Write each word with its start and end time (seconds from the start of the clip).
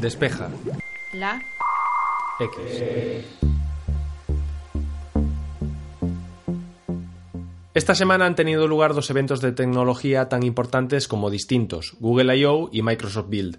Despeja. 0.00 0.50
La. 1.12 1.42
X. 2.38 3.24
Esta 7.72 7.94
semana 7.94 8.26
han 8.26 8.34
tenido 8.34 8.68
lugar 8.68 8.94
dos 8.94 9.08
eventos 9.10 9.40
de 9.40 9.52
tecnología 9.52 10.28
tan 10.28 10.42
importantes 10.42 11.08
como 11.08 11.30
distintos, 11.30 11.96
Google 11.98 12.36
I.O. 12.36 12.68
y 12.72 12.82
Microsoft 12.82 13.28
Build. 13.28 13.58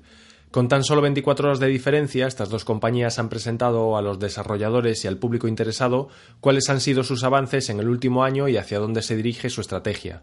Con 0.52 0.68
tan 0.68 0.84
solo 0.84 1.02
24 1.02 1.48
horas 1.48 1.60
de 1.60 1.68
diferencia, 1.68 2.28
estas 2.28 2.50
dos 2.50 2.66
compañías 2.66 3.20
han 3.20 3.30
presentado 3.30 3.98
a 3.98 4.02
los 4.02 4.20
desarrolladores 4.20 5.04
y 5.04 5.08
al 5.08 5.18
público 5.18 5.48
interesado 5.48 6.08
cuáles 6.40 6.70
han 6.70 6.82
sido 6.82 7.04
sus 7.04 7.24
avances 7.24 7.70
en 7.70 7.80
el 7.80 7.90
último 7.90 8.24
año 8.24 8.48
y 8.48 8.58
hacia 8.58 8.80
dónde 8.80 9.02
se 9.02 9.16
dirige 9.16 9.50
su 9.50 9.62
estrategia. 9.62 10.22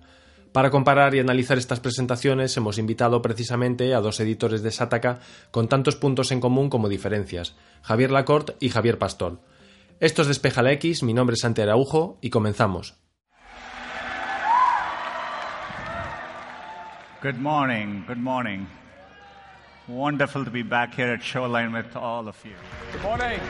Para 0.54 0.70
comparar 0.70 1.16
y 1.16 1.18
analizar 1.18 1.58
estas 1.58 1.80
presentaciones 1.80 2.56
hemos 2.56 2.78
invitado 2.78 3.20
precisamente 3.20 3.92
a 3.92 4.00
dos 4.00 4.20
editores 4.20 4.62
de 4.62 4.70
Sataka 4.70 5.18
con 5.50 5.66
tantos 5.66 5.96
puntos 5.96 6.30
en 6.30 6.38
común 6.38 6.70
como 6.70 6.88
diferencias, 6.88 7.56
Javier 7.82 8.12
Lacorte 8.12 8.54
y 8.60 8.68
Javier 8.68 8.96
Pastor. 8.96 9.40
Esto 9.98 10.22
es 10.22 10.28
Despeja 10.28 10.62
la 10.62 10.70
X, 10.70 11.02
mi 11.02 11.12
nombre 11.12 11.34
es 11.34 11.40
Santi 11.40 11.62
Araujo 11.62 12.18
y 12.22 12.30
comenzamos. 12.30 12.94
Good 17.20 17.40
morning, 17.40 18.04
good 18.06 18.18
morning. 18.18 18.68
Wonderful 19.88 20.44
to 20.44 20.52
be 20.52 20.62
back 20.62 20.94
here 20.96 21.12
at 21.14 21.20
Shoreline 21.20 21.72
with 21.72 21.96
all 21.96 22.28
of 22.28 22.36
you. 22.44 22.54
Good 22.92 23.02
morning. 23.02 23.40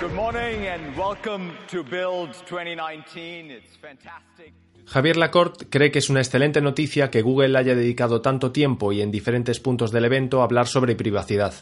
Good 0.00 0.12
morning 0.12 0.66
and 0.66 0.94
welcome 0.98 1.56
to 1.68 1.82
Build 1.82 2.34
2019. 2.44 3.50
It's 3.50 3.74
fantastic. 3.80 4.52
Javier 4.86 5.16
Lacorte 5.16 5.66
cree 5.68 5.90
que 5.90 5.98
es 5.98 6.10
una 6.10 6.20
excelente 6.20 6.60
noticia 6.60 7.10
que 7.10 7.22
Google 7.22 7.56
haya 7.58 7.74
dedicado 7.74 8.20
tanto 8.20 8.52
tiempo 8.52 8.92
y 8.92 9.00
en 9.00 9.10
diferentes 9.10 9.60
puntos 9.60 9.92
del 9.92 10.04
evento 10.04 10.40
a 10.40 10.44
hablar 10.44 10.66
sobre 10.66 10.94
privacidad. 10.94 11.54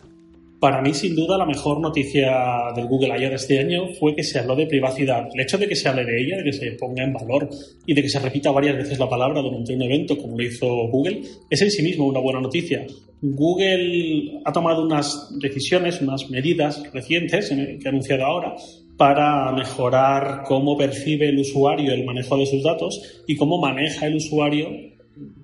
Para 0.61 0.83
mí, 0.83 0.92
sin 0.92 1.16
duda, 1.16 1.38
la 1.38 1.47
mejor 1.47 1.80
noticia 1.80 2.70
del 2.77 2.86
Google 2.86 3.19
I.O. 3.19 3.31
de 3.31 3.36
este 3.36 3.59
año 3.59 3.86
fue 3.98 4.14
que 4.14 4.22
se 4.22 4.41
habló 4.41 4.55
de 4.55 4.67
privacidad. 4.67 5.27
El 5.33 5.41
hecho 5.41 5.56
de 5.56 5.67
que 5.67 5.75
se 5.75 5.89
hable 5.89 6.05
de 6.05 6.20
ella, 6.20 6.36
de 6.36 6.44
que 6.44 6.53
se 6.53 6.72
ponga 6.72 7.03
en 7.03 7.14
valor 7.14 7.48
y 7.86 7.94
de 7.94 8.03
que 8.03 8.11
se 8.11 8.19
repita 8.19 8.50
varias 8.50 8.77
veces 8.77 8.98
la 8.98 9.09
palabra 9.09 9.41
durante 9.41 9.75
un 9.75 9.81
evento, 9.81 10.19
como 10.19 10.37
lo 10.37 10.44
hizo 10.44 10.66
Google, 10.89 11.22
es 11.48 11.62
en 11.62 11.70
sí 11.70 11.83
mismo 11.83 12.06
una 12.06 12.20
buena 12.20 12.42
noticia. 12.42 12.87
Google 13.22 14.42
ha 14.44 14.53
tomado 14.53 14.83
unas 14.83 15.31
decisiones, 15.39 16.03
unas 16.03 16.28
medidas 16.28 16.83
recientes 16.92 17.48
que 17.48 17.87
ha 17.87 17.89
anunciado 17.89 18.27
ahora 18.27 18.55
para 19.01 19.51
mejorar 19.53 20.43
cómo 20.45 20.77
percibe 20.77 21.31
el 21.31 21.39
usuario 21.39 21.95
el 21.95 22.05
manejo 22.05 22.37
de 22.37 22.45
sus 22.45 22.62
datos 22.62 23.23
y 23.27 23.34
cómo 23.34 23.59
maneja 23.59 24.06
el 24.06 24.17
usuario 24.17 24.69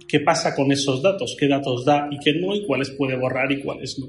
qué 0.07 0.21
pasa 0.21 0.55
con 0.55 0.71
esos 0.73 1.01
datos, 1.01 1.35
qué 1.41 1.49
datos 1.49 1.87
da 1.87 2.07
y 2.11 2.19
qué 2.19 2.34
no, 2.34 2.55
y 2.55 2.67
cuáles 2.67 2.91
puede 2.91 3.17
borrar 3.17 3.51
y 3.51 3.62
cuáles 3.62 3.99
no. 3.99 4.09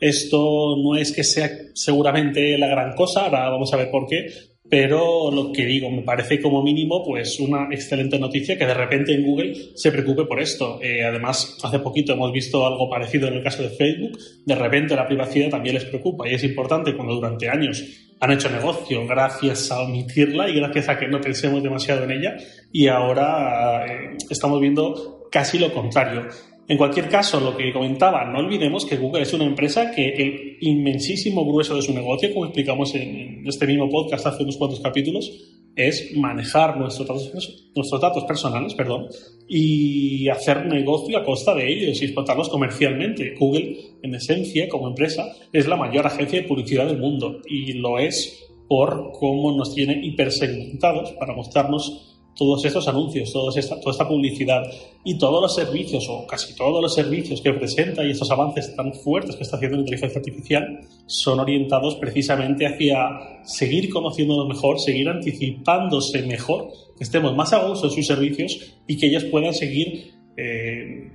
Esto 0.00 0.76
no 0.82 0.96
es 0.96 1.12
que 1.12 1.22
sea 1.22 1.48
seguramente 1.74 2.58
la 2.58 2.66
gran 2.66 2.96
cosa, 2.96 3.26
ahora 3.26 3.48
vamos 3.48 3.72
a 3.72 3.76
ver 3.76 3.88
por 3.92 4.08
qué, 4.08 4.26
pero 4.68 5.30
lo 5.30 5.52
que 5.52 5.64
digo, 5.64 5.92
me 5.92 6.02
parece 6.02 6.42
como 6.42 6.60
mínimo 6.64 7.04
pues 7.04 7.38
una 7.38 7.68
excelente 7.70 8.18
noticia 8.18 8.58
que 8.58 8.66
de 8.66 8.74
repente 8.74 9.14
en 9.14 9.24
Google 9.24 9.54
se 9.76 9.92
preocupe 9.92 10.24
por 10.24 10.40
esto. 10.40 10.80
Eh, 10.82 11.04
además, 11.04 11.56
hace 11.62 11.78
poquito 11.78 12.14
hemos 12.14 12.32
visto 12.32 12.66
algo 12.66 12.90
parecido 12.90 13.28
en 13.28 13.34
el 13.34 13.44
caso 13.44 13.62
de 13.62 13.70
Facebook, 13.70 14.18
de 14.44 14.54
repente 14.56 14.96
la 14.96 15.06
privacidad 15.06 15.50
también 15.50 15.76
les 15.76 15.84
preocupa 15.84 16.28
y 16.28 16.34
es 16.34 16.42
importante 16.42 16.96
cuando 16.96 17.14
durante 17.14 17.48
años 17.48 18.07
han 18.20 18.32
hecho 18.32 18.50
negocio 18.50 19.06
gracias 19.06 19.70
a 19.70 19.82
omitirla 19.82 20.48
y 20.48 20.54
gracias 20.54 20.88
a 20.88 20.98
que 20.98 21.08
no 21.08 21.20
pensemos 21.20 21.62
demasiado 21.62 22.04
en 22.04 22.10
ella 22.10 22.36
y 22.72 22.88
ahora 22.88 23.86
eh, 23.86 24.16
estamos 24.28 24.60
viendo 24.60 25.28
casi 25.30 25.58
lo 25.58 25.72
contrario. 25.72 26.26
En 26.68 26.76
cualquier 26.76 27.08
caso, 27.08 27.40
lo 27.40 27.56
que 27.56 27.72
comentaba, 27.72 28.26
no 28.26 28.40
olvidemos 28.40 28.84
que 28.84 28.98
Google 28.98 29.22
es 29.22 29.32
una 29.32 29.44
empresa 29.44 29.90
que 29.90 30.10
el 30.10 30.58
inmensísimo 30.60 31.46
grueso 31.46 31.74
de 31.74 31.80
su 31.80 31.94
negocio, 31.94 32.32
como 32.34 32.44
explicamos 32.44 32.94
en 32.94 33.42
este 33.46 33.66
mismo 33.66 33.88
podcast 33.88 34.26
hace 34.26 34.42
unos 34.42 34.58
cuantos 34.58 34.80
capítulos, 34.80 35.57
es 35.78 36.14
manejar 36.16 36.76
nuestros 36.76 37.06
datos, 37.06 37.70
nuestros 37.74 38.00
datos 38.00 38.24
personales 38.24 38.74
perdón, 38.74 39.06
y 39.48 40.28
hacer 40.28 40.66
negocio 40.66 41.16
a 41.16 41.24
costa 41.24 41.54
de 41.54 41.72
ellos 41.72 42.02
y 42.02 42.04
explotarlos 42.04 42.48
comercialmente. 42.48 43.34
Google, 43.38 43.78
en 44.02 44.14
esencia, 44.14 44.68
como 44.68 44.88
empresa, 44.88 45.32
es 45.52 45.68
la 45.68 45.76
mayor 45.76 46.06
agencia 46.06 46.42
de 46.42 46.48
publicidad 46.48 46.86
del 46.86 46.98
mundo 46.98 47.40
y 47.48 47.74
lo 47.74 47.98
es 47.98 48.44
por 48.68 49.12
cómo 49.12 49.56
nos 49.56 49.74
tiene 49.74 50.04
hipersegmentados 50.04 51.12
para 51.12 51.34
mostrarnos 51.34 52.17
todos 52.38 52.64
estos 52.64 52.86
anuncios, 52.86 53.34
esta, 53.56 53.80
toda 53.80 53.90
esta 53.90 54.06
publicidad 54.06 54.62
y 55.04 55.18
todos 55.18 55.42
los 55.42 55.54
servicios, 55.54 56.06
o 56.08 56.24
casi 56.24 56.54
todos 56.54 56.80
los 56.80 56.94
servicios 56.94 57.40
que 57.40 57.52
presenta 57.52 58.04
y 58.04 58.12
estos 58.12 58.30
avances 58.30 58.74
tan 58.76 58.94
fuertes 58.94 59.34
que 59.34 59.42
está 59.42 59.56
haciendo 59.56 59.76
la 59.76 59.82
inteligencia 59.82 60.20
artificial, 60.20 60.80
son 61.06 61.40
orientados 61.40 61.96
precisamente 61.96 62.64
hacia 62.64 63.42
seguir 63.42 63.90
conociéndonos 63.90 64.46
mejor, 64.46 64.78
seguir 64.78 65.08
anticipándose 65.08 66.22
mejor, 66.22 66.68
que 66.96 67.02
estemos 67.02 67.34
más 67.34 67.52
a 67.52 67.66
gusto 67.66 67.88
en 67.88 67.92
sus 67.92 68.06
servicios 68.06 68.76
y 68.86 68.96
que 68.96 69.08
ellos 69.08 69.24
puedan 69.24 69.52
seguir 69.52 70.12
eh, 70.36 71.10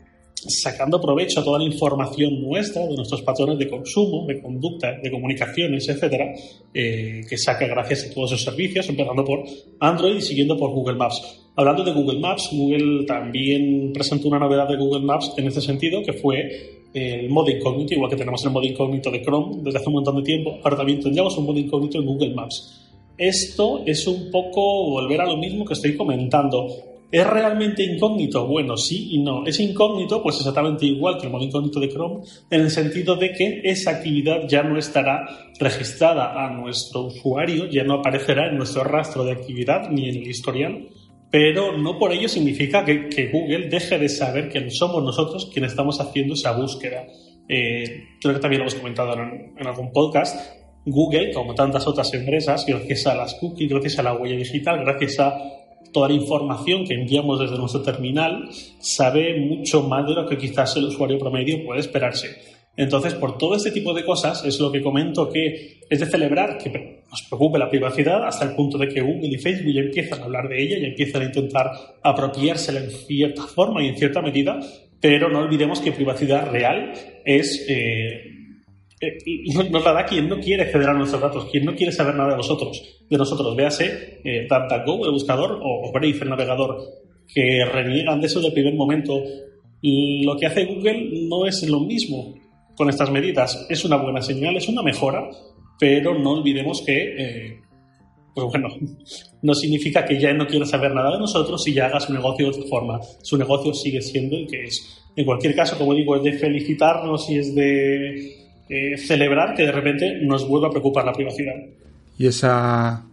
sacando 0.47 0.99
provecho 0.99 1.39
a 1.39 1.43
toda 1.43 1.59
la 1.59 1.65
información 1.65 2.41
nuestra, 2.41 2.85
de 2.85 2.95
nuestros 2.95 3.21
patrones 3.21 3.57
de 3.57 3.69
consumo, 3.69 4.25
de 4.27 4.41
conducta, 4.41 4.93
de 5.01 5.11
comunicaciones, 5.11 5.87
etcétera, 5.89 6.33
eh, 6.73 7.21
que 7.27 7.37
saca 7.37 7.67
gracias 7.67 8.05
a 8.05 8.13
todos 8.13 8.31
esos 8.31 8.43
servicios, 8.43 8.87
empezando 8.89 9.23
por 9.23 9.43
Android 9.79 10.17
y 10.17 10.21
siguiendo 10.21 10.57
por 10.57 10.71
Google 10.71 10.95
Maps. 10.95 11.21
Hablando 11.55 11.83
de 11.83 11.91
Google 11.93 12.19
Maps, 12.19 12.49
Google 12.51 13.05
también 13.05 13.91
presentó 13.93 14.27
una 14.27 14.39
novedad 14.39 14.67
de 14.67 14.77
Google 14.77 15.05
Maps 15.05 15.33
en 15.37 15.47
este 15.47 15.61
sentido, 15.61 16.01
que 16.03 16.13
fue 16.13 16.81
el 16.93 17.29
modo 17.29 17.49
incógnito, 17.49 17.93
igual 17.93 18.09
que 18.09 18.17
tenemos 18.17 18.43
el 18.45 18.51
modo 18.51 18.65
incógnito 18.65 19.09
de 19.09 19.21
Chrome 19.21 19.61
desde 19.63 19.79
hace 19.79 19.87
un 19.87 19.93
montón 19.95 20.17
de 20.17 20.23
tiempo, 20.23 20.59
ahora 20.63 20.77
también 20.77 20.99
tendríamos 20.99 21.37
un 21.37 21.45
modo 21.45 21.59
incógnito 21.59 21.99
en 21.99 22.05
Google 22.05 22.33
Maps. 22.33 22.91
Esto 23.17 23.83
es 23.85 24.07
un 24.07 24.31
poco 24.31 24.89
volver 24.89 25.21
a 25.21 25.25
lo 25.25 25.37
mismo 25.37 25.65
que 25.65 25.73
estoy 25.73 25.95
comentando 25.95 26.67
¿Es 27.13 27.27
realmente 27.27 27.83
incógnito? 27.83 28.47
Bueno, 28.47 28.75
sí 28.75 29.09
y 29.11 29.19
no. 29.19 29.45
Es 29.45 29.59
incógnito, 29.59 30.23
pues 30.23 30.37
exactamente 30.37 30.87
igual 30.87 31.19
que 31.19 31.27
el 31.27 31.31
modo 31.31 31.43
incógnito 31.43 31.79
de 31.79 31.89
Chrome, 31.89 32.23
en 32.49 32.61
el 32.61 32.71
sentido 32.71 33.15
de 33.15 33.31
que 33.33 33.61
esa 33.65 33.91
actividad 33.91 34.47
ya 34.47 34.63
no 34.63 34.79
estará 34.79 35.51
registrada 35.59 36.43
a 36.43 36.49
nuestro 36.49 37.01
usuario, 37.01 37.67
ya 37.67 37.83
no 37.83 37.99
aparecerá 37.99 38.47
en 38.49 38.57
nuestro 38.57 38.83
rastro 38.83 39.23
de 39.25 39.33
actividad 39.33 39.91
ni 39.91 40.09
en 40.09 40.15
el 40.15 40.27
historial, 40.27 40.87
pero 41.29 41.77
no 41.77 41.99
por 41.99 42.13
ello 42.13 42.27
significa 42.27 42.83
que, 42.83 43.29
Google 43.31 43.69
deje 43.69 43.99
de 43.99 44.09
saber 44.09 44.49
que 44.49 44.71
somos 44.71 45.03
nosotros 45.03 45.51
quienes 45.53 45.73
estamos 45.73 46.01
haciendo 46.01 46.33
esa 46.33 46.53
búsqueda. 46.53 47.05
Eh, 47.47 48.05
creo 48.19 48.33
que 48.33 48.39
también 48.39 48.61
lo 48.61 48.67
hemos 48.67 48.73
comentado 48.73 49.13
en, 49.13 49.53
en 49.55 49.67
algún 49.67 49.91
podcast. 49.91 50.35
Google, 50.83 51.31
como 51.31 51.53
tantas 51.53 51.85
otras 51.85 52.11
empresas, 52.15 52.65
gracias 52.65 53.05
a 53.05 53.13
las 53.13 53.35
cookies, 53.35 53.69
gracias 53.69 53.99
a 53.99 54.03
la 54.03 54.15
huella 54.15 54.35
digital, 54.35 54.83
gracias 54.83 55.19
a 55.19 55.62
toda 55.93 56.09
la 56.09 56.15
información 56.15 56.85
que 56.85 56.95
enviamos 56.95 57.39
desde 57.39 57.57
nuestro 57.57 57.81
terminal, 57.81 58.49
sabe 58.79 59.39
mucho 59.39 59.83
más 59.83 60.05
de 60.05 60.15
lo 60.15 60.27
que 60.27 60.37
quizás 60.37 60.75
el 60.75 60.85
usuario 60.85 61.17
promedio 61.17 61.63
puede 61.63 61.79
esperarse. 61.79 62.53
Entonces, 62.75 63.13
por 63.13 63.37
todo 63.37 63.55
este 63.55 63.69
tipo 63.69 63.93
de 63.93 64.03
cosas 64.03 64.43
es 64.45 64.59
lo 64.59 64.71
que 64.71 64.81
comento 64.81 65.29
que 65.29 65.81
es 65.87 65.99
de 65.99 66.05
celebrar 66.07 66.57
que 66.57 67.03
nos 67.09 67.21
preocupe 67.21 67.59
la 67.59 67.69
privacidad 67.69 68.25
hasta 68.25 68.45
el 68.45 68.55
punto 68.55 68.79
de 68.79 68.87
que 68.87 69.01
Google 69.01 69.27
y 69.27 69.37
Facebook 69.37 69.71
ya 69.71 69.81
empiezan 69.81 70.21
a 70.21 70.23
hablar 70.23 70.49
de 70.49 70.63
ella 70.63 70.77
y 70.79 70.85
empiezan 70.85 71.21
a 71.21 71.25
intentar 71.25 71.69
apropiársela 72.01 72.79
en 72.79 72.89
cierta 72.89 73.43
forma 73.43 73.83
y 73.83 73.89
en 73.89 73.97
cierta 73.97 74.21
medida, 74.21 74.59
pero 74.99 75.29
no 75.29 75.39
olvidemos 75.39 75.81
que 75.81 75.91
privacidad 75.91 76.49
real 76.49 76.93
es 77.23 77.63
eh, 77.69 78.42
eh, 79.07 79.69
nos 79.69 79.83
da 79.83 80.05
quien 80.05 80.29
no 80.29 80.39
quiere 80.39 80.71
a 80.71 80.93
nuestros 80.93 81.21
datos, 81.21 81.45
quien 81.51 81.65
no 81.65 81.75
quiere 81.75 81.91
saber 81.91 82.15
nada 82.15 82.31
de 82.31 82.37
nosotros, 82.37 83.03
de 83.09 83.17
nosotros. 83.17 83.55
Véase 83.55 84.21
eh, 84.23 84.47
DuckDuckGo, 84.49 85.05
el 85.05 85.11
buscador, 85.11 85.59
o, 85.61 85.91
Brave, 85.91 86.19
el 86.21 86.29
navegador, 86.29 86.77
que 87.27 87.65
reniegan 87.65 88.21
de 88.21 88.27
eso 88.27 88.39
del 88.39 88.53
primer 88.53 88.75
momento. 88.75 89.21
Y 89.81 90.23
lo 90.23 90.37
que 90.37 90.45
hace 90.45 90.65
Google 90.65 91.27
no 91.27 91.45
es 91.45 91.67
lo 91.67 91.81
mismo 91.81 92.35
con 92.75 92.89
estas 92.89 93.11
medidas. 93.11 93.65
Es 93.69 93.83
una 93.83 93.97
buena 93.97 94.21
señal, 94.21 94.55
es 94.55 94.67
una 94.69 94.81
mejora, 94.81 95.29
pero 95.79 96.17
no 96.17 96.31
olvidemos 96.31 96.81
que, 96.81 97.15
eh, 97.17 97.59
pues 98.33 98.47
bueno, 98.47 98.69
no 99.41 99.53
significa 99.53 100.05
que 100.05 100.19
ya 100.19 100.33
no 100.33 100.47
quiera 100.47 100.65
saber 100.65 100.93
nada 100.93 101.11
de 101.11 101.19
nosotros 101.19 101.67
y 101.67 101.73
ya 101.73 101.87
haga 101.87 101.99
su 101.99 102.13
negocio 102.13 102.45
de 102.45 102.57
otra 102.57 102.69
forma. 102.69 102.99
Su 103.21 103.37
negocio 103.37 103.73
sigue 103.73 104.01
siendo 104.01 104.37
el 104.37 104.47
que 104.47 104.63
es. 104.63 105.03
En 105.15 105.25
cualquier 105.25 105.55
caso, 105.55 105.77
como 105.77 105.93
digo, 105.93 106.15
es 106.15 106.23
de 106.23 106.33
felicitarnos 106.33 107.29
y 107.29 107.37
es 107.37 107.53
de 107.53 108.42
celebrar 108.67 109.55
que 109.55 109.63
de 109.63 109.71
repente 109.71 110.19
nos 110.21 110.47
vuelva 110.47 110.67
a 110.67 110.71
preocupar 110.71 111.05
la 111.05 111.13
privacidad. 111.13 111.53
Y 112.17 112.27
esa 112.27 113.03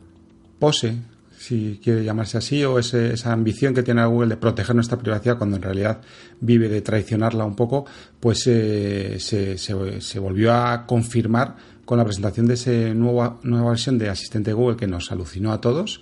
pose, 0.58 0.94
si 1.38 1.80
quiere 1.82 2.04
llamarse 2.04 2.38
así, 2.38 2.62
o 2.64 2.78
esa 2.78 3.32
ambición 3.32 3.74
que 3.74 3.82
tiene 3.82 4.04
Google 4.04 4.28
de 4.28 4.36
proteger 4.36 4.74
nuestra 4.74 4.98
privacidad 4.98 5.38
cuando 5.38 5.56
en 5.56 5.62
realidad 5.62 6.00
vive 6.40 6.68
de 6.68 6.82
traicionarla 6.82 7.44
un 7.44 7.56
poco, 7.56 7.86
pues 8.20 8.46
eh, 8.46 9.16
se, 9.18 9.58
se, 9.58 10.18
volvió 10.18 10.52
a 10.52 10.86
confirmar 10.86 11.56
con 11.84 11.98
la 11.98 12.04
presentación 12.04 12.46
de 12.46 12.54
esa 12.54 12.94
nueva, 12.94 13.38
nueva 13.42 13.70
versión 13.70 13.98
de 13.98 14.10
asistente 14.10 14.52
Google 14.52 14.76
que 14.76 14.86
nos 14.86 15.10
alucinó 15.10 15.52
a 15.52 15.60
todos 15.60 16.00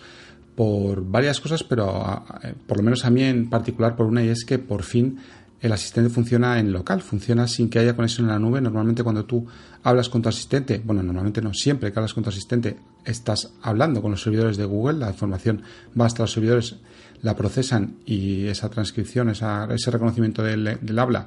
por 0.55 1.09
varias 1.09 1.41
cosas, 1.41 1.63
pero 1.63 2.25
por 2.67 2.79
lo 2.79 2.83
menos 2.83 3.05
a 3.05 3.11
mí 3.11 3.23
en 3.23 3.49
particular 3.49 3.95
por 3.95 4.07
una, 4.07 4.25
y 4.25 4.29
es 4.29 4.45
que 4.45 4.59
por 4.59 4.83
fin 4.83 5.19
el 5.61 5.73
asistente 5.73 6.09
funciona 6.11 6.61
en 6.61 6.73
local, 6.73 7.03
funciona 7.03 7.49
sin 7.49 7.69
que 7.69 7.81
haya 7.81 7.97
conexión 7.97 8.27
en 8.27 8.33
la 8.33 8.39
nube. 8.39 8.61
Normalmente 8.61 9.03
cuando 9.03 9.25
tú 9.25 9.47
hablas 9.83 10.09
con 10.09 10.23
tu 10.23 10.29
asistente, 10.29 10.81
bueno, 10.85 11.03
normalmente 11.03 11.43
no, 11.43 11.53
siempre 11.53 11.93
que 11.93 11.99
hablas 11.99 12.15
con 12.15 12.23
tu 12.23 12.31
asistente 12.31 12.77
estás 13.05 13.51
hablando 13.63 14.01
con 14.01 14.13
los 14.13 14.23
servidores 14.23 14.57
de 14.57 14.65
Google, 14.65 14.99
la 14.99 15.09
información 15.09 15.63
va 15.99 16.07
hasta 16.07 16.23
los 16.23 16.33
servidores, 16.33 16.77
la 17.23 17.35
procesan 17.35 17.97
y 18.07 18.47
esa 18.47 18.69
transcripción, 18.69 19.31
ese 19.31 19.91
reconocimiento 19.91 20.43
del, 20.43 20.99
habla 20.99 21.27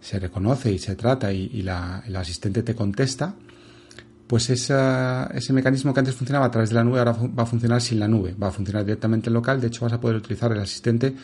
se 0.00 0.18
reconoce 0.18 0.72
y 0.72 0.78
se 0.78 0.96
trata 0.96 1.32
y, 1.32 1.62
la, 1.62 2.02
el 2.06 2.16
asistente 2.16 2.62
te 2.62 2.74
contesta, 2.74 3.34
pues 4.26 4.48
ese 4.50 5.52
mecanismo 5.52 5.92
que 5.92 6.00
antes 6.00 6.14
funcionaba 6.14 6.46
a 6.46 6.50
través 6.50 6.70
de 6.70 6.76
la 6.76 6.84
nube 6.84 6.98
ahora 6.98 7.12
va 7.12 7.42
a 7.42 7.46
funcionar 7.46 7.80
sin 7.80 7.98
la 7.98 8.08
nube, 8.08 8.34
va 8.40 8.48
a 8.48 8.50
funcionar 8.52 8.84
directamente 8.84 9.28
en 9.28 9.34
local, 9.34 9.60
de 9.60 9.66
hecho 9.66 9.84
vas 9.84 9.92
a 9.92 10.00
poder 10.00 10.16
utilizar 10.16 10.52
el 10.52 10.60
asistente 10.60 11.14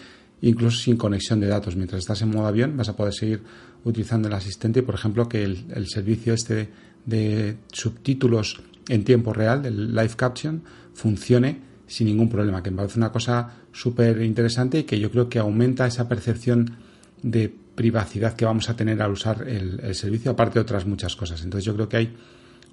incluso 0.43 0.79
sin 0.79 0.97
conexión 0.97 1.41
de 1.41 1.47
datos. 1.47 1.77
Mientras 1.77 2.01
estás 2.01 2.23
en 2.23 2.31
modo 2.31 2.47
avión 2.47 2.77
vas 2.77 2.89
a 2.89 2.97
poder 2.97 3.13
seguir 3.13 3.43
utilizando 3.85 4.29
el 4.29 4.35
asistente, 4.35 4.83
por 4.83 4.95
ejemplo, 4.95 5.29
que 5.29 5.45
el, 5.45 5.87
servicio 5.89 6.35
este 6.35 6.69
de 7.05 7.57
subtítulos 7.73 8.61
en 8.89 9.05
tiempo 9.05 9.33
real, 9.33 9.65
el 9.67 9.95
live 9.95 10.15
caption, 10.17 10.63
funcione 10.95 11.61
sin 11.87 12.09
ningún 12.09 12.29
problema, 12.29 12.63
que 12.63 12.71
me 12.71 12.79
parece 12.79 12.99
una 12.99 13.13
cosa 13.13 13.51
súper 13.73 14.23
interesante 14.23 14.81
y 14.81 14.85
que 14.85 14.99
yo 14.99 15.11
creo 15.11 15.29
que 15.29 15.39
aumenta 15.39 15.87
esa 15.87 16.09
percepción 16.09 16.77
de 17.23 17.55
privacidad 17.75 18.35
que 18.35 18.45
vamos 18.45 18.69
a 18.71 18.77
tener 18.77 19.01
al 19.03 19.13
usar 19.13 19.47
el 19.47 19.95
servicio, 19.95 20.33
aparte 20.33 20.55
de 20.55 20.61
otras 20.63 20.87
muchas 20.87 21.15
cosas. 21.15 21.43
Entonces 21.45 21.65
yo 21.65 21.75
creo 21.75 21.89
que 21.89 21.97
hay 21.97 22.17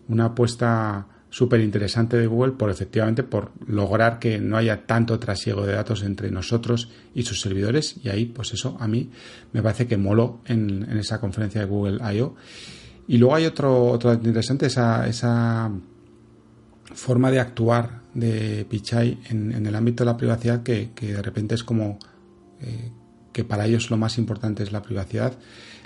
una 0.08 0.26
apuesta 0.26 1.08
súper 1.34 1.62
interesante 1.62 2.16
de 2.16 2.28
Google 2.28 2.52
por 2.52 2.70
efectivamente 2.70 3.24
por 3.24 3.54
lograr 3.66 4.20
que 4.20 4.38
no 4.38 4.56
haya 4.56 4.86
tanto 4.86 5.18
trasiego 5.18 5.66
de 5.66 5.74
datos 5.74 6.04
entre 6.04 6.30
nosotros 6.30 6.90
y 7.16 7.24
sus 7.24 7.42
servidores 7.42 7.96
y 8.04 8.10
ahí 8.10 8.26
pues 8.28 8.54
eso 8.54 8.78
a 8.80 8.88
mí 8.88 9.10
me 9.52 9.64
parece 9.64 9.88
que 9.88 9.98
moló 9.98 10.42
en, 10.46 10.84
esa 10.96 11.20
conferencia 11.20 11.62
de 11.62 11.66
Google 11.66 12.00
I.O. 12.14 12.36
Y 13.08 13.18
luego 13.18 13.34
hay 13.34 13.48
otro, 13.48 13.88
otro 13.88 14.14
interesante, 14.14 14.68
esa, 14.68 15.08
esa 15.08 15.72
forma 16.94 17.32
de 17.32 17.40
actuar 17.40 18.04
de 18.14 18.68
Pichai 18.70 19.18
en, 19.32 19.66
el 19.66 19.76
ámbito 19.76 20.04
de 20.04 20.12
la 20.12 20.18
privacidad 20.18 20.62
que, 20.62 20.92
de 20.96 21.22
repente 21.24 21.56
es 21.56 21.64
como 21.64 21.98
eh, 22.62 22.92
que 23.32 23.44
para 23.44 23.66
ellos 23.66 23.90
lo 23.90 23.98
más 23.98 24.20
importante 24.20 24.62
es 24.62 24.72
la 24.72 24.84
privacidad 24.84 25.34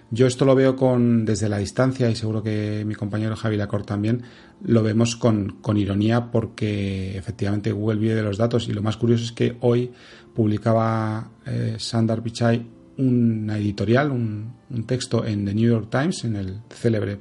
yo 0.10 0.26
esto 0.26 0.46
lo 0.46 0.56
veo 0.56 0.76
con, 0.76 1.26
desde 1.26 1.50
la 1.50 1.58
distancia 1.58 2.10
y 2.10 2.16
seguro 2.16 2.42
que 2.42 2.84
mi 2.86 2.96
compañero 2.96 3.36
Javi 3.36 3.58
Lacor 3.58 3.86
también 3.86 4.24
lo 4.64 4.82
vemos 4.82 5.16
con, 5.16 5.58
ironía 5.76 6.32
porque 6.32 7.18
efectivamente 7.18 7.72
Google 7.72 8.00
vive 8.00 8.16
de 8.16 8.24
los 8.24 8.38
datos. 8.38 8.70
Y 8.70 8.74
lo 8.74 8.82
más 8.82 8.98
curioso 8.98 9.26
es 9.26 9.32
que 9.32 9.58
hoy 9.62 9.92
publicaba 10.34 11.30
eh, 11.46 11.76
Sandar 11.78 12.24
Pichai 12.24 12.78
una 12.98 13.58
editorial, 13.58 14.12
un, 14.12 14.56
texto 14.86 15.26
en 15.26 15.46
The 15.46 15.54
New 15.54 15.70
York 15.70 15.88
Times, 15.90 16.24
en 16.24 16.36
el 16.36 16.60
célebre 16.70 17.20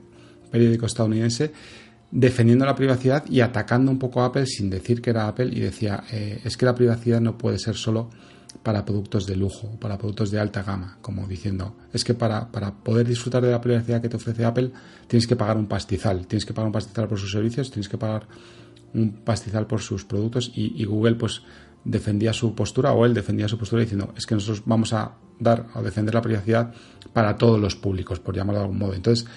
periódico 0.51 0.87
estadounidense, 0.87 1.53
defendiendo 2.11 2.65
la 2.65 2.75
privacidad 2.75 3.25
y 3.29 3.41
atacando 3.41 3.91
un 3.91 3.99
poco 3.99 4.23
a 4.23 4.27
Apple 4.27 4.47
sin 4.47 4.71
decir 4.71 5.03
que 5.03 5.11
era 5.11 5.29
Apple 5.29 5.51
y 5.53 5.61
decía, 5.61 6.05
eh, 6.11 6.41
es 6.45 6.57
que 6.57 6.67
la 6.67 6.75
privacidad 6.75 7.21
no 7.21 7.37
puede 7.37 7.59
ser 7.59 7.75
solo 7.77 8.11
para 8.67 8.85
productos 8.85 9.29
de 9.29 9.37
lujo, 9.37 9.79
para 9.79 9.97
productos 9.97 10.33
de 10.33 10.41
alta 10.41 10.65
gama, 10.65 10.99
como 11.01 11.29
diciendo, 11.29 11.77
es 11.93 12.03
que 12.03 12.15
para, 12.15 12.51
para, 12.51 12.75
poder 12.75 13.07
disfrutar 13.07 13.41
de 13.41 13.53
la 13.53 13.61
privacidad 13.61 14.03
que 14.03 14.09
te 14.09 14.17
ofrece 14.17 14.45
Apple 14.45 14.73
tienes 15.07 15.29
que 15.29 15.37
pagar 15.37 15.57
un 15.57 15.69
pastizal, 15.69 16.27
tienes 16.27 16.45
que 16.45 16.53
pagar 16.53 16.67
un 16.67 16.73
pastizal 16.73 17.07
por 17.07 17.17
sus 17.17 17.31
servicios, 17.31 17.71
tienes 17.71 17.89
que 17.89 17.97
pagar 17.97 18.27
un 18.93 19.13
pastizal 19.13 19.69
por 19.69 19.83
sus 19.83 20.05
productos 20.05 20.51
y, 20.53 20.85
Google 20.85 21.15
pues 21.15 21.43
defendía 21.85 22.33
su 22.33 22.57
postura 22.57 22.93
o 22.93 23.07
él 23.07 23.15
defendía 23.15 23.47
su 23.47 23.57
postura 23.57 23.83
diciendo 23.83 24.13
es 24.17 24.27
que 24.27 24.35
nosotros 24.35 24.65
vamos 24.67 24.93
a 24.93 25.13
dar 25.39 25.69
o 25.77 25.83
defender 25.83 26.13
la 26.13 26.23
privacidad 26.23 26.75
para 27.13 27.37
todos 27.37 27.61
los 27.61 27.77
públicos, 27.77 28.19
por 28.19 28.35
llamarlo 28.35 28.59
de 28.59 28.65
algún 28.65 28.81
modo. 28.81 28.95
Entonces, 28.95 29.29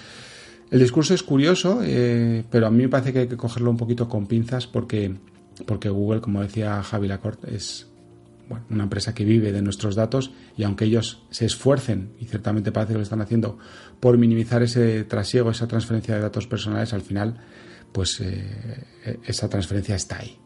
el 0.71 0.79
discurso 0.79 1.13
es 1.13 1.21
curioso, 1.21 1.81
eh, 1.83 2.43
pero 2.49 2.65
a 2.65 2.71
mí 2.71 2.81
me 2.81 2.89
parece 2.89 3.13
que 3.13 3.19
hay 3.19 3.27
que 3.27 3.37
cogerlo 3.37 3.69
un 3.69 3.77
poquito 3.77 4.09
con 4.09 4.25
pinzas 4.25 4.65
porque, 4.65 5.13
porque 5.67 5.89
Google, 5.89 6.19
como 6.19 6.41
decía 6.41 6.81
Javi 6.81 7.07
Lacorte, 7.07 7.55
es 7.55 7.85
bueno, 8.49 8.65
una 8.69 8.83
empresa 8.83 9.13
que 9.13 9.23
vive 9.23 9.51
de 9.51 9.61
nuestros 9.61 9.95
datos 9.95 10.31
y 10.57 10.63
aunque 10.63 10.85
ellos 10.85 11.23
se 11.29 11.45
esfuercen, 11.45 12.13
y 12.19 12.25
ciertamente 12.25 12.71
parece 12.71 12.93
que 12.93 12.97
lo 12.97 13.03
están 13.03 13.21
haciendo, 13.21 13.59
por 13.99 14.17
minimizar 14.17 14.63
ese 14.63 15.03
trasiego, 15.03 15.51
esa 15.51 15.67
transferencia 15.67 16.15
de 16.15 16.21
datos 16.21 16.47
personales, 16.47 16.93
al 16.93 17.01
final, 17.01 17.37
pues 17.91 18.19
eh, 18.19 19.19
esa 19.25 19.47
transferencia 19.49 19.95
está 19.95 20.17
ahí. 20.19 20.39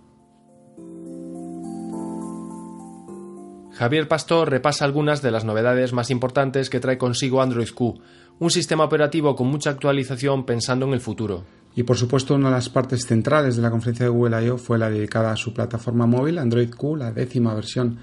Javier 3.74 4.08
Pastor 4.08 4.52
repasa 4.52 4.86
algunas 4.86 5.22
de 5.24 5.32
las 5.32 5.46
novedades 5.46 5.94
más 5.94 6.12
importantes 6.12 6.70
que 6.70 6.80
trae 6.80 7.00
consigo 7.00 7.42
Android 7.42 7.70
Q, 7.74 8.00
un 8.40 8.52
sistema 8.52 8.84
operativo 8.84 9.36
con 9.36 9.48
mucha 9.48 9.72
actualización 9.72 10.46
pensando 10.46 10.86
en 10.86 10.94
el 10.94 11.00
futuro. 11.00 11.46
Y 11.76 11.84
por 11.84 11.98
supuesto, 11.98 12.36
una 12.36 12.50
de 12.50 12.56
las 12.56 12.70
partes 12.70 13.06
centrales 13.06 13.56
de 13.56 13.62
la 13.62 13.72
conferencia 13.72 14.06
de 14.06 14.12
Google 14.12 14.46
I.O. 14.46 14.58
fue 14.58 14.78
la 14.78 14.90
dedicada 14.90 15.32
a 15.32 15.36
su 15.36 15.54
plataforma 15.54 16.06
móvil, 16.06 16.38
Android 16.38 16.70
Q, 16.70 16.96
la 16.96 17.12
décima 17.12 17.54
versión 17.56 17.98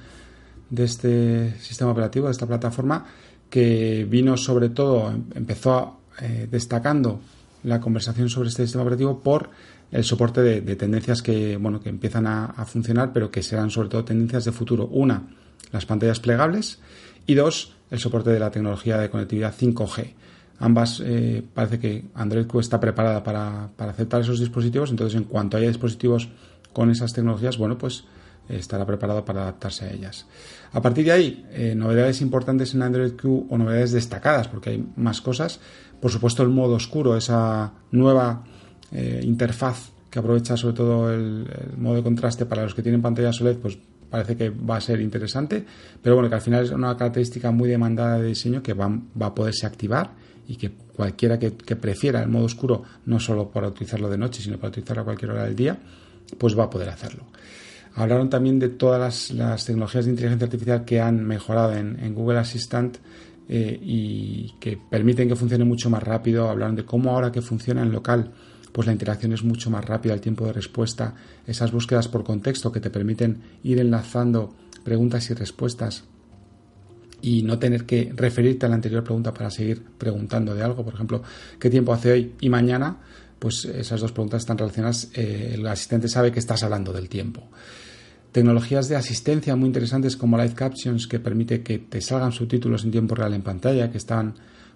de 0.71 0.85
este 0.85 1.55
sistema 1.61 1.93
operativo, 1.93 2.27
de 2.27 2.33
esta 2.33 2.47
plataforma, 2.47 3.07
que 3.49 4.07
vino 4.09 4.37
sobre 4.37 4.71
todo, 4.71 5.13
empezó 5.35 6.01
eh, 6.21 6.49
destacando 6.51 7.21
la 7.63 7.81
conversación 7.81 8.29
sobre 8.29 8.49
este 8.49 8.65
sistema 8.65 8.83
operativo 8.83 9.21
por 9.21 9.51
el 9.93 10.05
soporte 10.05 10.41
de, 10.41 10.77
tendencias 10.77 11.21
que, 11.23 11.57
bueno, 11.57 11.81
que 11.81 11.89
empiezan 11.89 12.27
a, 12.27 12.47
a, 12.47 12.65
funcionar, 12.65 13.13
pero 13.13 13.31
que 13.31 13.43
serán 13.43 13.71
sobre 13.71 13.89
todo 13.89 14.05
tendencias 14.05 14.45
de 14.45 14.53
futuro. 14.53 14.87
Una, 14.87 15.29
las 15.73 15.87
pantallas 15.87 16.21
plegables 16.21 16.79
y 17.27 17.35
dos, 17.35 17.75
el 17.91 17.99
soporte 17.99 18.31
de 18.31 18.39
la 18.39 18.51
tecnología 18.51 18.99
de 18.99 19.11
conectividad 19.11 19.55
5G. 19.57 20.13
Ambas 20.61 21.03
eh, 21.03 21.43
parece 21.55 21.79
que 21.79 22.05
Android 22.15 22.47
Q 22.47 22.61
está 22.61 22.79
preparada 22.79 23.23
para, 23.23 23.71
aceptar 23.79 24.21
esos 24.21 24.39
dispositivos, 24.39 24.91
entonces 24.91 25.17
en 25.17 25.25
cuanto 25.25 25.57
haya 25.57 25.69
dispositivos 25.69 26.29
con 26.75 26.91
esas 26.91 27.15
tecnologías, 27.15 27.57
bueno, 27.57 27.79
pues 27.79 28.05
eh, 28.47 28.59
estará 28.59 28.85
preparado 28.85 29.25
para 29.25 29.41
adaptarse 29.41 29.87
a 29.87 29.91
ellas. 29.91 30.27
A 30.73 30.83
partir 30.83 31.07
de 31.07 31.13
ahí, 31.13 31.47
eh, 31.51 31.75
novedades 31.75 32.21
importantes 32.21 32.75
en 32.75 32.83
Android 32.83 33.13
Q 33.13 33.47
o 33.49 33.57
novedades 33.57 33.93
destacadas, 33.93 34.49
porque 34.49 34.71
hay 34.71 34.87
más 34.97 35.23
cosas. 35.23 35.61
Por 35.99 36.11
supuesto, 36.11 36.43
el 36.43 36.51
modo 36.51 36.75
oscuro, 36.75 37.17
esa 37.17 37.73
nueva 37.91 38.45
interfaz 39.23 39.93
que 40.11 40.19
aprovecha 40.19 40.57
sobre 40.57 40.75
todo 40.75 41.13
el, 41.15 41.47
modo 41.77 41.95
de 41.95 42.03
contraste 42.03 42.45
para 42.45 42.65
los 42.65 42.75
que 42.75 42.83
tienen 42.83 43.01
pantalla 43.01 43.31
OLED, 43.31 43.59
pues 43.59 43.79
parece 44.11 44.37
que 44.37 44.51
va 44.51 44.77
a 44.77 44.81
ser 44.81 45.01
interesante, 45.01 45.65
pero 46.03 46.17
bueno, 46.17 46.29
que 46.29 46.35
al 46.35 46.41
final 46.41 46.65
es 46.65 46.71
una 46.73 46.97
característica 46.97 47.53
muy 47.53 47.69
demandada 47.69 48.19
de 48.19 48.27
diseño 48.27 48.63
que 48.63 48.75
va, 48.75 48.89
va 48.89 49.27
a 49.27 49.35
poderse 49.35 49.67
activar 49.67 50.11
y 50.49 50.57
que 50.57 50.71
cualquiera 50.71 51.39
que, 51.39 51.51
prefiera 51.51 52.23
el 52.23 52.29
modo 52.29 52.45
oscuro, 52.45 52.83
no 53.07 53.21
solo 53.21 53.51
para 53.51 53.69
utilizarlo 53.69 54.09
de 54.11 54.19
noche, 54.19 54.43
sino 54.43 54.59
para 54.59 54.69
utilizarlo 54.69 55.03
a 55.03 55.05
cualquier 55.05 55.31
hora 55.33 55.45
del 55.45 55.57
día, 55.57 55.79
pues 56.39 56.59
va 56.59 56.65
a 56.65 56.71
poder 56.71 56.89
hacerlo. 56.89 57.25
Hablaron 57.95 58.31
también 58.31 58.59
de 58.59 58.69
todas 58.69 59.31
las, 59.31 59.65
tecnologías 59.65 60.05
de 60.05 60.13
inteligencia 60.13 60.45
artificial 60.45 60.85
que 60.85 61.01
han 61.01 61.25
mejorado 61.25 61.75
en, 61.75 62.15
Google 62.15 62.39
Assistant 62.39 62.99
eh, 63.49 63.79
y 63.83 64.55
que 64.61 64.79
permiten 64.79 65.29
que 65.29 65.37
funcione 65.37 65.65
mucho 65.65 65.91
más 65.91 66.03
rápido. 66.03 66.49
Hablaron 66.49 66.77
de 66.77 66.85
cómo 66.85 67.11
ahora 67.11 67.33
que 67.33 67.43
funciona 67.43 67.83
en 67.83 67.91
local, 67.91 68.31
pues 68.73 68.87
la 68.87 68.93
interacción 68.93 69.33
es 69.33 69.43
mucho 69.43 69.71
más 69.71 69.85
rápida, 69.85 70.15
el 70.15 70.21
tiempo 70.21 70.45
de 70.47 70.53
respuesta, 70.53 71.15
esas 71.47 71.73
búsquedas 71.73 72.09
por 72.09 72.25
contexto 72.25 72.71
que 72.71 72.81
te 72.81 72.91
permiten 72.91 73.43
ir 73.65 73.79
enlazando 73.79 74.55
preguntas 74.85 75.31
y 75.31 75.35
respuestas 75.35 76.05
y 77.23 77.43
no 77.43 77.59
tener 77.59 77.85
que 77.85 78.13
referirte 78.15 78.67
a 78.67 78.69
la 78.69 78.77
anterior 78.77 79.05
pregunta 79.05 79.33
para 79.33 79.51
seguir 79.51 79.83
preguntando 79.99 80.55
de 80.55 80.63
algo. 80.63 80.85
Por 80.85 80.95
ejemplo, 80.95 81.23
¿qué 81.59 81.71
tiempo 81.71 81.93
hace 81.93 82.13
hoy 82.13 82.35
y 82.41 82.49
mañana? 82.49 82.99
Pues 83.39 83.65
esas 83.65 84.01
dos 84.01 84.13
preguntas 84.13 84.43
están 84.43 84.59
relacionadas. 84.59 85.11
Eh, 85.15 85.53
el 85.55 85.67
asistente 85.67 86.09
sabe 86.09 86.31
que 86.33 86.39
estás 86.39 86.63
hablando 86.63 86.93
del 86.93 87.09
tiempo. 87.09 87.49
Tecnologías 88.33 88.89
de 88.89 88.97
asistencia 88.97 89.57
muy 89.57 89.67
interesantes 89.67 90.17
como 90.17 90.39
Live 90.39 90.55
Captions 90.55 91.09
que 91.09 91.19
permite 91.19 91.63
que 91.63 91.79
te 91.79 92.01
salgan 92.01 92.33
subtítulos 92.33 92.85
en 92.85 92.93
tiempo 92.93 93.15
real 93.15 93.35
en 93.35 93.43
pantalla, 93.43 93.91
que 93.91 93.99
están 93.99 94.35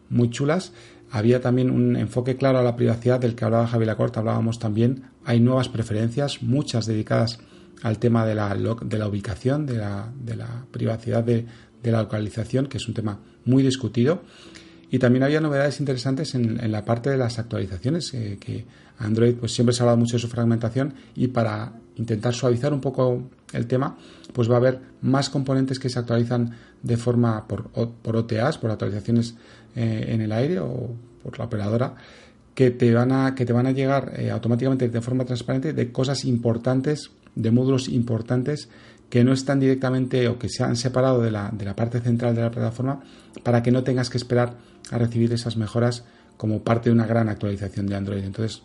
muy 0.08 0.30
chulas. 0.30 0.72
Había 1.10 1.40
también 1.40 1.70
un 1.70 1.94
enfoque 1.94 2.36
claro 2.36 2.58
a 2.58 2.62
la 2.62 2.74
privacidad 2.74 3.20
del 3.20 3.36
que 3.36 3.44
hablaba 3.44 3.68
Javier 3.68 3.86
Lacorte, 3.86 4.18
hablábamos 4.18 4.58
también. 4.58 5.04
Hay 5.24 5.38
nuevas 5.38 5.68
preferencias, 5.68 6.42
muchas 6.42 6.86
dedicadas 6.86 7.38
al 7.82 7.98
tema 7.98 8.26
de 8.26 8.34
la, 8.34 8.56
de 8.82 8.98
la 8.98 9.06
ubicación, 9.06 9.66
de 9.66 9.74
la, 9.74 10.10
de 10.18 10.36
la 10.36 10.66
privacidad 10.70 11.22
de, 11.22 11.46
de 11.84 11.92
la 11.92 12.02
localización, 12.02 12.66
que 12.66 12.78
es 12.78 12.88
un 12.88 12.94
tema 12.94 13.20
muy 13.44 13.62
discutido. 13.62 14.22
Y 14.90 14.98
también 14.98 15.22
había 15.22 15.40
novedades 15.40 15.80
interesantes 15.80 16.34
en, 16.34 16.70
la 16.70 16.84
parte 16.84 17.10
de 17.10 17.16
las 17.16 17.38
actualizaciones, 17.38 18.14
eh, 18.14 18.38
que 18.40 18.64
Android 18.98 19.34
pues 19.34 19.52
siempre 19.52 19.74
se 19.74 19.82
ha 19.82 19.84
hablado 19.84 19.98
mucho 19.98 20.16
de 20.16 20.20
su 20.20 20.28
fragmentación 20.28 20.94
y 21.14 21.28
para 21.28 21.72
intentar 21.96 22.34
suavizar 22.34 22.72
un 22.72 22.80
poco 22.80 23.28
el 23.52 23.66
tema, 23.66 23.96
pues 24.32 24.48
va 24.50 24.54
a 24.54 24.58
haber 24.58 24.80
más 25.02 25.30
componentes 25.30 25.78
que 25.78 25.88
se 25.88 25.98
actualizan 25.98 26.56
de 26.82 26.96
forma 26.96 27.46
por, 27.46 27.70
por 27.70 28.16
OTAs, 28.16 28.58
por 28.58 28.70
actualizaciones 28.70 29.34
eh, 29.74 30.06
en 30.08 30.20
el 30.20 30.32
aire 30.32 30.60
o 30.60 30.90
por 31.22 31.38
la 31.38 31.46
operadora, 31.46 31.94
que 32.54 32.70
te 32.70 32.92
van 32.94 33.10
a, 33.10 33.34
que 33.34 33.44
te 33.44 33.52
van 33.52 33.66
a 33.66 33.72
llegar 33.72 34.12
eh, 34.16 34.30
automáticamente 34.30 34.88
de 34.88 35.00
forma 35.00 35.24
transparente 35.24 35.72
de 35.72 35.90
cosas 35.90 36.24
importantes, 36.24 37.10
de 37.34 37.50
módulos 37.50 37.88
importantes 37.88 38.68
que 39.10 39.24
no 39.24 39.32
están 39.32 39.60
directamente 39.60 40.28
o 40.28 40.38
que 40.38 40.48
se 40.48 40.64
han 40.64 40.76
separado 40.76 41.22
de 41.22 41.30
la, 41.30 41.50
de 41.52 41.64
la 41.64 41.76
parte 41.76 42.00
central 42.00 42.34
de 42.34 42.42
la 42.42 42.50
plataforma 42.50 43.00
para 43.42 43.62
que 43.62 43.70
no 43.70 43.84
tengas 43.84 44.10
que 44.10 44.18
esperar 44.18 44.56
a 44.90 44.98
recibir 44.98 45.32
esas 45.32 45.56
mejoras 45.56 46.04
como 46.36 46.62
parte 46.62 46.88
de 46.88 46.94
una 46.94 47.06
gran 47.06 47.28
actualización 47.28 47.86
de 47.86 47.96
Android. 47.96 48.24
Entonces, 48.24 48.62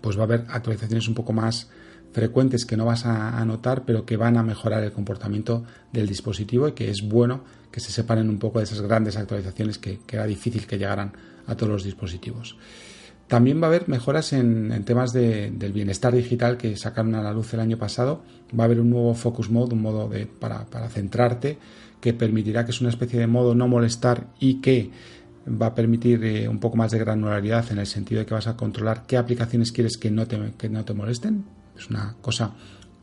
pues 0.00 0.16
va 0.16 0.22
a 0.22 0.24
haber 0.24 0.44
actualizaciones 0.48 1.08
un 1.08 1.14
poco 1.14 1.32
más 1.32 1.70
frecuentes 2.12 2.66
que 2.66 2.76
no 2.76 2.84
vas 2.84 3.06
a, 3.06 3.42
notar, 3.44 3.84
pero 3.84 4.04
que 4.04 4.16
van 4.16 4.36
a 4.36 4.42
mejorar 4.42 4.82
el 4.84 4.92
comportamiento 4.92 5.64
del 5.92 6.06
dispositivo 6.06 6.68
y 6.68 6.72
que 6.72 6.90
es 6.90 7.02
bueno 7.02 7.42
que 7.70 7.80
se 7.80 7.90
separen 7.90 8.28
un 8.28 8.38
poco 8.38 8.58
de 8.58 8.64
esas 8.64 8.82
grandes 8.82 9.16
actualizaciones 9.16 9.78
que, 9.78 10.00
era 10.08 10.26
difícil 10.26 10.66
que 10.66 10.78
llegaran 10.78 11.12
a 11.46 11.56
todos 11.56 11.72
los 11.72 11.84
dispositivos. 11.84 12.56
También 13.28 13.60
va 13.60 13.66
a 13.66 13.68
haber 13.68 13.88
mejoras 13.88 14.32
en, 14.32 14.84
temas 14.84 15.12
del 15.12 15.72
bienestar 15.72 16.14
digital 16.14 16.58
que 16.58 16.76
sacaron 16.76 17.14
a 17.14 17.22
la 17.22 17.32
luz 17.32 17.54
el 17.54 17.60
año 17.60 17.78
pasado. 17.78 18.22
Va 18.58 18.64
a 18.64 18.66
haber 18.66 18.80
un 18.80 18.90
nuevo 18.90 19.14
Focus 19.14 19.50
Mode, 19.50 19.74
un 19.74 19.82
modo 19.82 20.08
de, 20.08 20.26
para, 20.26 20.66
para 20.66 20.88
centrarte, 20.88 21.58
que 22.00 22.12
permitirá 22.12 22.64
que 22.64 22.72
es 22.72 22.80
una 22.80 22.90
especie 22.90 23.18
de 23.18 23.26
modo 23.26 23.54
no 23.54 23.68
molestar 23.68 24.26
y 24.38 24.60
que 24.60 24.90
va 25.48 25.66
a 25.66 25.74
permitir 25.74 26.22
eh, 26.24 26.48
un 26.48 26.58
poco 26.58 26.76
más 26.76 26.90
de 26.90 26.98
granularidad 26.98 27.70
en 27.72 27.78
el 27.78 27.86
sentido 27.86 28.20
de 28.20 28.26
que 28.26 28.34
vas 28.34 28.46
a 28.46 28.56
controlar 28.56 29.04
qué 29.06 29.16
aplicaciones 29.16 29.72
quieres 29.72 29.96
que 29.96 30.10
no 30.10 30.26
te, 30.26 30.52
que 30.58 30.68
no 30.68 30.84
te 30.84 30.94
molesten. 30.94 31.44
Es 31.76 31.88
una 31.88 32.14
cosa 32.20 32.52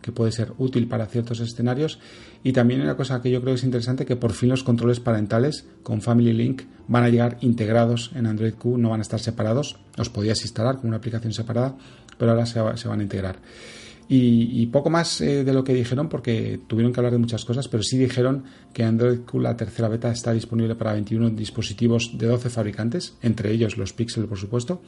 que 0.02 0.12
puede 0.12 0.32
ser 0.32 0.54
útil 0.58 0.88
para 0.88 1.08
ciertos 1.08 1.40
escenarios. 1.40 2.00
Y 2.44 2.54
también 2.54 2.82
una 2.82 2.96
cosa 2.96 3.22
que 3.22 3.32
yo 3.32 3.42
creo 3.42 3.54
que 3.54 3.60
es 3.60 3.64
interesante, 3.64 4.06
que 4.06 4.16
por 4.16 4.34
fin 4.34 4.50
los 4.50 4.64
controles 4.64 5.00
parentales 5.00 5.66
con 5.84 6.02
Family 6.02 6.34
Link 6.34 6.64
van 6.88 7.04
a 7.04 7.10
llegar 7.10 7.38
integrados 7.42 8.12
en 8.16 8.26
Android 8.26 8.54
Q, 8.54 8.78
no 8.78 8.90
van 8.90 9.02
a 9.02 9.04
estar 9.04 9.20
separados. 9.20 9.78
Los 9.98 10.10
podías 10.10 10.42
instalar 10.42 10.78
como 10.78 10.90
una 10.90 10.98
aplicación 10.98 11.34
separada, 11.34 11.76
pero 12.18 12.32
ahora 12.32 12.46
se, 12.46 12.60
se 12.76 12.88
van 12.88 13.00
a 13.00 13.04
integrar. 13.04 13.40
Y, 14.12 14.66
poco 14.68 14.90
más 14.90 15.22
eh, 15.22 15.44
de 15.44 15.54
lo 15.54 15.64
que 15.64 15.72
dijeron, 15.72 16.10
porque 16.10 16.60
tuvieron 16.66 16.92
que 16.92 17.00
hablar 17.00 17.14
de 17.14 17.20
muchas 17.20 17.46
cosas, 17.46 17.68
pero 17.68 17.84
sí 17.84 17.96
dijeron 17.96 18.44
que 18.74 18.84
Android 18.84 19.20
Q, 19.20 19.40
la 19.40 19.56
tercera 19.56 19.88
beta, 19.88 20.12
está 20.12 20.34
disponible 20.34 20.74
para 20.74 20.94
21 20.94 21.30
dispositivos 21.30 22.18
de 22.18 22.26
12 22.26 22.50
fabricantes, 22.50 23.14
entre 23.22 23.52
ellos 23.52 23.78
los 23.78 23.94
Pixel, 23.94 24.26
por 24.26 24.40
supuesto, 24.40 24.82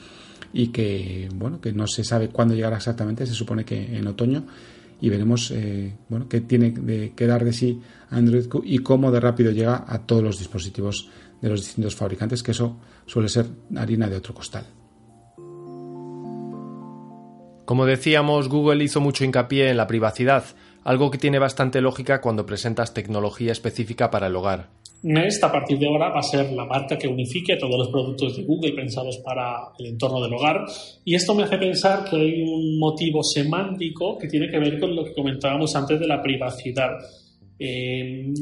y 0.53 0.69
que, 0.69 1.29
bueno, 1.35 1.61
que 1.61 1.71
no 1.71 1.85
se 1.85 2.03
sabe 2.03 2.29
cuándo 2.29 2.55
llegará 2.55 2.77
exactamente, 2.77 3.27
se 3.27 3.35
supone 3.35 3.63
que 3.63 3.95
en 3.95 4.07
otoño, 4.07 4.43
y 5.01 5.09
veremos, 5.09 5.51
eh, 5.51 5.93
bueno, 6.07 6.29
qué 6.29 6.41
tiene 6.41 6.73
que 7.15 7.27
dar 7.27 7.43
de 7.43 7.51
sí 7.51 7.81
Android 8.11 8.47
Q 8.47 8.61
y 8.63 8.77
cómo 8.79 9.11
de 9.11 9.19
rápido 9.19 9.51
llega 9.51 9.83
a 9.87 9.99
todos 9.99 10.23
los 10.23 10.37
dispositivos 10.37 11.09
de 11.41 11.49
los 11.49 11.61
distintos 11.61 11.95
fabricantes, 11.95 12.43
que 12.43 12.51
eso 12.51 12.77
suele 13.07 13.27
ser 13.27 13.47
harina 13.75 14.07
de 14.07 14.15
otro 14.15 14.33
costal. 14.35 14.65
Como 17.65 17.85
decíamos, 17.85 18.47
Google 18.47 18.83
hizo 18.83 19.01
mucho 19.01 19.23
hincapié 19.23 19.69
en 19.69 19.77
la 19.77 19.87
privacidad, 19.87 20.43
algo 20.83 21.09
que 21.09 21.17
tiene 21.17 21.39
bastante 21.39 21.81
lógica 21.81 22.21
cuando 22.21 22.45
presentas 22.45 22.93
tecnología 22.93 23.51
específica 23.51 24.11
para 24.11 24.27
el 24.27 24.35
hogar. 24.35 24.69
Nest, 25.03 25.43
a 25.43 25.51
partir 25.51 25.79
de 25.79 25.87
ahora, 25.87 26.09
va 26.09 26.19
a 26.19 26.23
ser 26.23 26.51
la 26.51 26.65
marca 26.65 26.97
que 26.97 27.07
unifique 27.07 27.57
todos 27.57 27.77
los 27.77 27.89
productos 27.89 28.37
de 28.37 28.43
Google 28.43 28.73
pensados 28.73 29.17
para 29.17 29.69
el 29.79 29.87
entorno 29.87 30.21
del 30.21 30.33
hogar. 30.33 30.65
Y 31.03 31.15
esto 31.15 31.33
me 31.33 31.43
hace 31.43 31.57
pensar 31.57 32.03
que 32.09 32.15
hay 32.15 32.43
un 32.43 32.77
motivo 32.77 33.23
semántico 33.23 34.17
que 34.17 34.27
tiene 34.27 34.49
que 34.49 34.59
ver 34.59 34.79
con 34.79 34.95
lo 34.95 35.03
que 35.03 35.13
comentábamos 35.13 35.75
antes 35.75 35.99
de 35.99 36.07
la 36.07 36.21
privacidad. 36.21 36.91
Eh, 37.57 38.33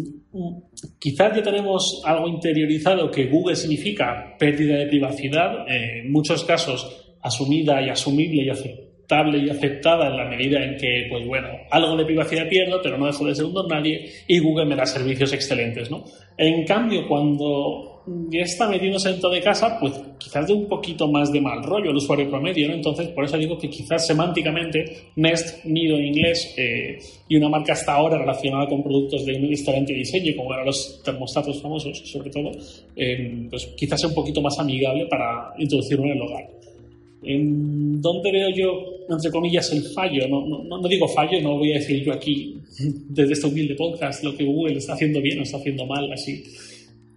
quizás 0.97 1.35
ya 1.35 1.43
tenemos 1.43 2.01
algo 2.05 2.27
interiorizado 2.27 3.11
que 3.11 3.27
Google 3.27 3.55
significa 3.55 4.35
pérdida 4.37 4.77
de 4.77 4.87
privacidad, 4.87 5.65
en 5.67 6.11
muchos 6.11 6.43
casos 6.43 7.15
asumida 7.21 7.81
y 7.81 7.89
asumible 7.89 8.43
y 8.43 8.49
aceptada 8.49 8.88
y 9.11 9.49
aceptada 9.49 10.07
en 10.07 10.17
la 10.17 10.25
medida 10.25 10.63
en 10.63 10.77
que, 10.77 11.07
pues 11.09 11.25
bueno, 11.25 11.47
algo 11.71 11.97
de 11.97 12.05
privacidad 12.05 12.47
pierdo, 12.47 12.79
pero 12.81 12.95
no 12.95 13.07
dejo 13.07 13.25
de 13.25 13.33
ser 13.33 13.45
un 13.45 13.53
don 13.53 13.67
nadie 13.67 14.07
y 14.27 14.39
Google 14.39 14.65
me 14.65 14.75
da 14.75 14.85
servicios 14.85 15.33
excelentes, 15.33 15.89
¿no? 15.89 16.03
En 16.37 16.63
cambio, 16.63 17.07
cuando 17.07 18.03
ya 18.29 18.41
está 18.41 18.67
metiéndose 18.69 19.09
dentro 19.09 19.31
de 19.31 19.41
casa, 19.41 19.77
pues 19.79 19.93
quizás 20.19 20.45
de 20.45 20.53
un 20.53 20.67
poquito 20.67 21.07
más 21.07 21.31
de 21.31 21.41
mal 21.41 21.63
rollo 21.63 21.89
el 21.89 21.95
usuario 21.95 22.29
promedio, 22.29 22.67
¿no? 22.67 22.75
Entonces, 22.75 23.07
por 23.09 23.25
eso 23.25 23.37
digo 23.37 23.57
que 23.57 23.67
quizás 23.67 24.05
semánticamente 24.05 25.09
Nest, 25.15 25.65
nido 25.65 25.97
en 25.97 26.05
inglés, 26.05 26.53
eh, 26.55 26.99
y 27.27 27.35
una 27.35 27.49
marca 27.49 27.73
hasta 27.73 27.93
ahora 27.93 28.19
relacionada 28.19 28.67
con 28.67 28.83
productos 28.83 29.25
de 29.25 29.33
un 29.33 29.45
excelente 29.45 29.93
diseño, 29.93 30.33
como 30.37 30.53
eran 30.53 30.67
los 30.67 31.01
termostatos 31.03 31.59
famosos, 31.59 31.99
sobre 32.11 32.29
todo, 32.29 32.51
eh, 32.95 33.47
pues 33.49 33.65
quizás 33.75 33.99
sea 33.99 34.09
un 34.09 34.15
poquito 34.15 34.39
más 34.39 34.57
amigable 34.59 35.07
para 35.07 35.53
introducirlo 35.57 36.05
en 36.05 36.11
el 36.11 36.21
hogar. 36.21 36.58
¿En 37.21 38.01
dónde 38.01 38.31
veo 38.31 38.49
yo, 38.49 39.05
entre 39.09 39.29
comillas, 39.29 39.71
el 39.73 39.83
fallo? 39.83 40.27
No, 40.27 40.47
no, 40.47 40.63
no, 40.63 40.87
digo 40.87 41.07
fallo, 41.07 41.41
no 41.41 41.57
voy 41.57 41.73
a 41.73 41.75
decir 41.75 42.03
yo 42.03 42.13
aquí, 42.13 42.57
desde 43.09 43.33
este 43.33 43.47
humilde 43.47 43.75
podcast, 43.75 44.23
lo 44.23 44.35
que 44.35 44.45
Google 44.45 44.77
está 44.77 44.93
haciendo 44.93 45.21
bien 45.21 45.39
o 45.39 45.43
está 45.43 45.57
haciendo 45.57 45.85
mal, 45.85 46.11
así, 46.11 46.43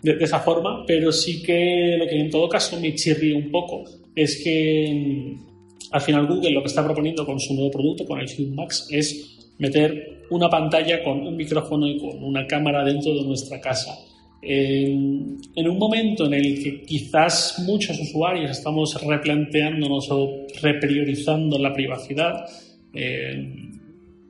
de, 0.02 0.16
esa 0.20 0.40
forma, 0.40 0.84
pero 0.86 1.12
sí 1.12 1.42
que 1.42 1.96
lo 1.98 2.06
que 2.06 2.18
en 2.18 2.30
todo 2.30 2.48
caso 2.48 2.80
me 2.80 2.94
chirría 2.94 3.36
un 3.36 3.50
poco 3.50 3.84
es 4.16 4.42
que 4.42 4.92
mm, 4.92 5.92
al 5.92 6.00
final 6.00 6.26
Google 6.26 6.50
lo 6.50 6.62
que 6.62 6.68
está 6.68 6.84
proponiendo 6.84 7.24
con 7.24 7.38
su 7.38 7.54
nuevo 7.54 7.70
producto, 7.70 8.04
con 8.04 8.18
el 8.18 8.26
Hue 8.26 8.46
Max, 8.46 8.88
es 8.90 9.38
meter 9.58 10.22
una 10.30 10.48
pantalla 10.48 11.04
con 11.04 11.24
un 11.26 11.36
micrófono 11.36 11.86
y 11.86 11.98
con 11.98 12.24
una 12.24 12.46
cámara 12.46 12.84
dentro 12.84 13.14
de 13.14 13.22
nuestra 13.22 13.60
casa 13.60 13.96
en, 14.42 15.68
un 15.68 15.78
momento 15.78 16.26
en 16.26 16.34
el 16.34 16.62
que 16.62 16.82
quizás 16.82 17.62
muchos 17.64 17.98
usuarios 18.00 18.50
estamos 18.50 19.00
replanteándonos 19.00 20.10
o 20.10 20.46
repriorizando 20.60 21.58
la 21.58 21.72
privacidad, 21.72 22.44
eh, 22.92 23.70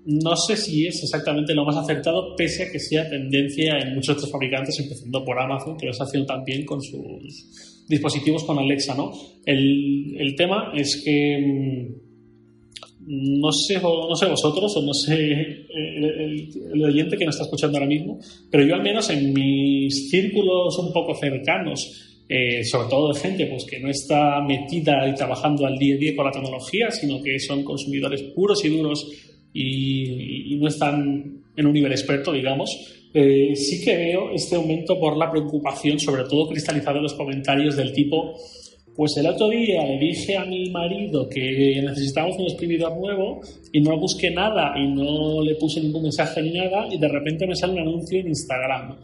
no 0.04 0.36
sé 0.36 0.56
si 0.56 0.86
es 0.86 1.02
exactamente 1.02 1.54
lo 1.54 1.64
más 1.64 1.76
acertado, 1.76 2.36
pese 2.36 2.64
a 2.64 2.70
que 2.70 2.78
sea 2.78 3.08
tendencia 3.08 3.78
en 3.78 3.94
muchos 3.94 4.16
otros 4.16 4.30
fabricantes, 4.30 4.78
empezando 4.78 5.24
por 5.24 5.38
Amazon, 5.40 5.78
que 5.78 5.86
lo 5.86 5.92
está 5.92 6.04
haciendo 6.04 6.26
también 6.26 6.66
con 6.66 6.82
sus 6.82 7.84
dispositivos 7.88 8.44
con 8.44 8.58
Alexa. 8.58 8.94
¿no? 8.94 9.12
El, 9.46 10.16
el 10.18 10.34
tema 10.34 10.72
es 10.74 11.00
que 11.02 11.38
mm, 11.38 12.11
no 13.06 13.50
sé, 13.52 13.80
no 13.80 14.14
sé 14.14 14.26
vosotros 14.26 14.76
o 14.76 14.82
no 14.82 14.94
sé 14.94 15.66
el, 15.74 16.84
oyente 16.84 17.16
que 17.16 17.24
me 17.24 17.30
está 17.30 17.42
escuchando 17.44 17.78
ahora 17.78 17.88
mismo, 17.88 18.18
pero 18.50 18.64
yo 18.64 18.74
al 18.74 18.82
menos 18.82 19.10
en 19.10 19.32
mis 19.32 20.10
círculos 20.10 20.78
un 20.78 20.92
poco 20.92 21.14
cercanos, 21.14 22.20
eh, 22.28 22.64
sobre 22.64 22.88
todo 22.88 23.12
de 23.12 23.20
gente 23.20 23.46
pues, 23.46 23.64
que 23.64 23.80
no 23.80 23.90
está 23.90 24.40
metida 24.40 25.08
y 25.08 25.14
trabajando 25.14 25.66
al 25.66 25.78
día 25.78 25.96
a 25.96 25.98
día 25.98 26.16
con 26.16 26.26
la 26.26 26.32
tecnología, 26.32 26.90
sino 26.90 27.22
que 27.22 27.38
son 27.38 27.64
consumidores 27.64 28.22
puros 28.22 28.64
y 28.64 28.68
duros 28.68 29.10
y, 29.52 30.56
no 30.56 30.68
están 30.68 31.42
en 31.56 31.66
un 31.66 31.72
nivel 31.72 31.90
experto, 31.90 32.32
digamos, 32.32 32.70
eh, 33.12 33.56
sí 33.56 33.84
que 33.84 33.96
veo 33.96 34.30
este 34.30 34.54
aumento 34.54 34.98
por 34.98 35.16
la 35.16 35.30
preocupación, 35.30 35.98
sobre 35.98 36.22
todo 36.24 36.48
cristalizado 36.48 36.98
en 36.98 37.02
los 37.02 37.14
comentarios 37.14 37.76
del 37.76 37.92
tipo 37.92 38.36
pues 38.94 39.16
el 39.16 39.26
otro 39.26 39.48
día 39.48 39.84
le 39.86 39.98
dije 39.98 40.36
a 40.36 40.44
mi 40.44 40.68
marido 40.70 41.28
que 41.28 41.80
necesitábamos 41.82 42.36
un 42.38 42.44
exprimidor 42.44 42.96
nuevo 42.98 43.40
y 43.72 43.80
no 43.80 43.98
busqué 43.98 44.30
nada 44.30 44.74
y 44.76 44.86
no 44.88 45.42
le 45.42 45.54
puse 45.54 45.80
ningún 45.80 46.02
mensaje 46.02 46.42
ni 46.42 46.52
nada 46.52 46.86
y 46.90 46.98
de 46.98 47.08
repente 47.08 47.46
me 47.46 47.56
sale 47.56 47.74
un 47.74 47.80
anuncio 47.80 48.20
en 48.20 48.28
Instagram. 48.28 48.98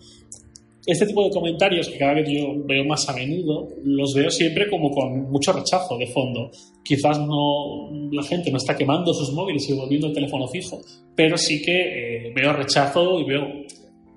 Este 0.87 1.07
tipo 1.07 1.25
de 1.25 1.31
comentarios 1.31 1.89
que 1.89 1.99
cada 1.99 2.15
vez 2.15 2.29
yo 2.31 2.65
veo 2.65 2.85
más 2.85 3.09
a 3.09 3.15
menudo, 3.15 3.69
los 3.85 4.15
veo 4.15 4.31
siempre 4.31 4.71
como 4.71 4.91
con 4.91 5.31
mucho 5.31 5.53
rechazo 5.53 5.99
de 5.99 6.07
fondo. 6.07 6.51
Quizás 6.83 7.19
no 7.19 7.91
la 8.11 8.23
gente 8.23 8.51
no 8.51 8.57
está 8.57 8.75
quemando 8.77 9.13
sus 9.13 9.33
móviles 9.33 9.69
y 9.69 9.75
volviendo 9.75 10.07
el 10.07 10.15
teléfono 10.15 10.49
fijo, 10.49 10.81
pero 11.15 11.37
sí 11.37 11.61
que 11.63 12.29
eh, 12.29 12.33
veo 12.35 12.53
rechazo 12.53 13.21
y 13.21 13.25
veo 13.25 13.47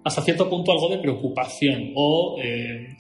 hasta 0.04 0.22
cierto 0.22 0.50
punto 0.50 0.72
algo 0.72 0.90
de 0.90 1.00
preocupación 1.00 1.92
o 1.96 2.38
eh, 2.42 2.96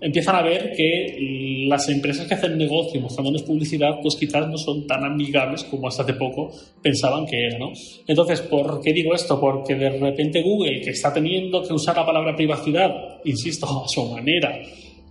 empiezan 0.00 0.36
a 0.36 0.42
ver 0.42 0.72
que 0.76 1.64
las 1.66 1.88
empresas 1.88 2.26
que 2.26 2.34
hacen 2.34 2.56
negocio 2.56 3.00
mostrándoles 3.00 3.42
publicidad, 3.42 4.00
pues 4.02 4.16
quizás 4.16 4.48
no 4.48 4.56
son 4.56 4.86
tan 4.86 5.04
amigables 5.04 5.64
como 5.64 5.88
hasta 5.88 6.02
hace 6.02 6.14
poco 6.14 6.50
pensaban 6.82 7.26
que 7.26 7.46
eran, 7.46 7.60
¿no? 7.60 7.72
Entonces, 8.06 8.40
¿por 8.40 8.80
qué 8.80 8.92
digo 8.92 9.14
esto? 9.14 9.38
Porque 9.38 9.74
de 9.74 9.90
repente 9.90 10.42
Google, 10.42 10.80
que 10.80 10.90
está 10.90 11.12
teniendo 11.12 11.62
que 11.62 11.72
usar 11.72 11.96
la 11.96 12.06
palabra 12.06 12.34
privacidad, 12.34 12.90
insisto, 13.24 13.66
a 13.66 13.88
su 13.88 14.04
manera, 14.10 14.58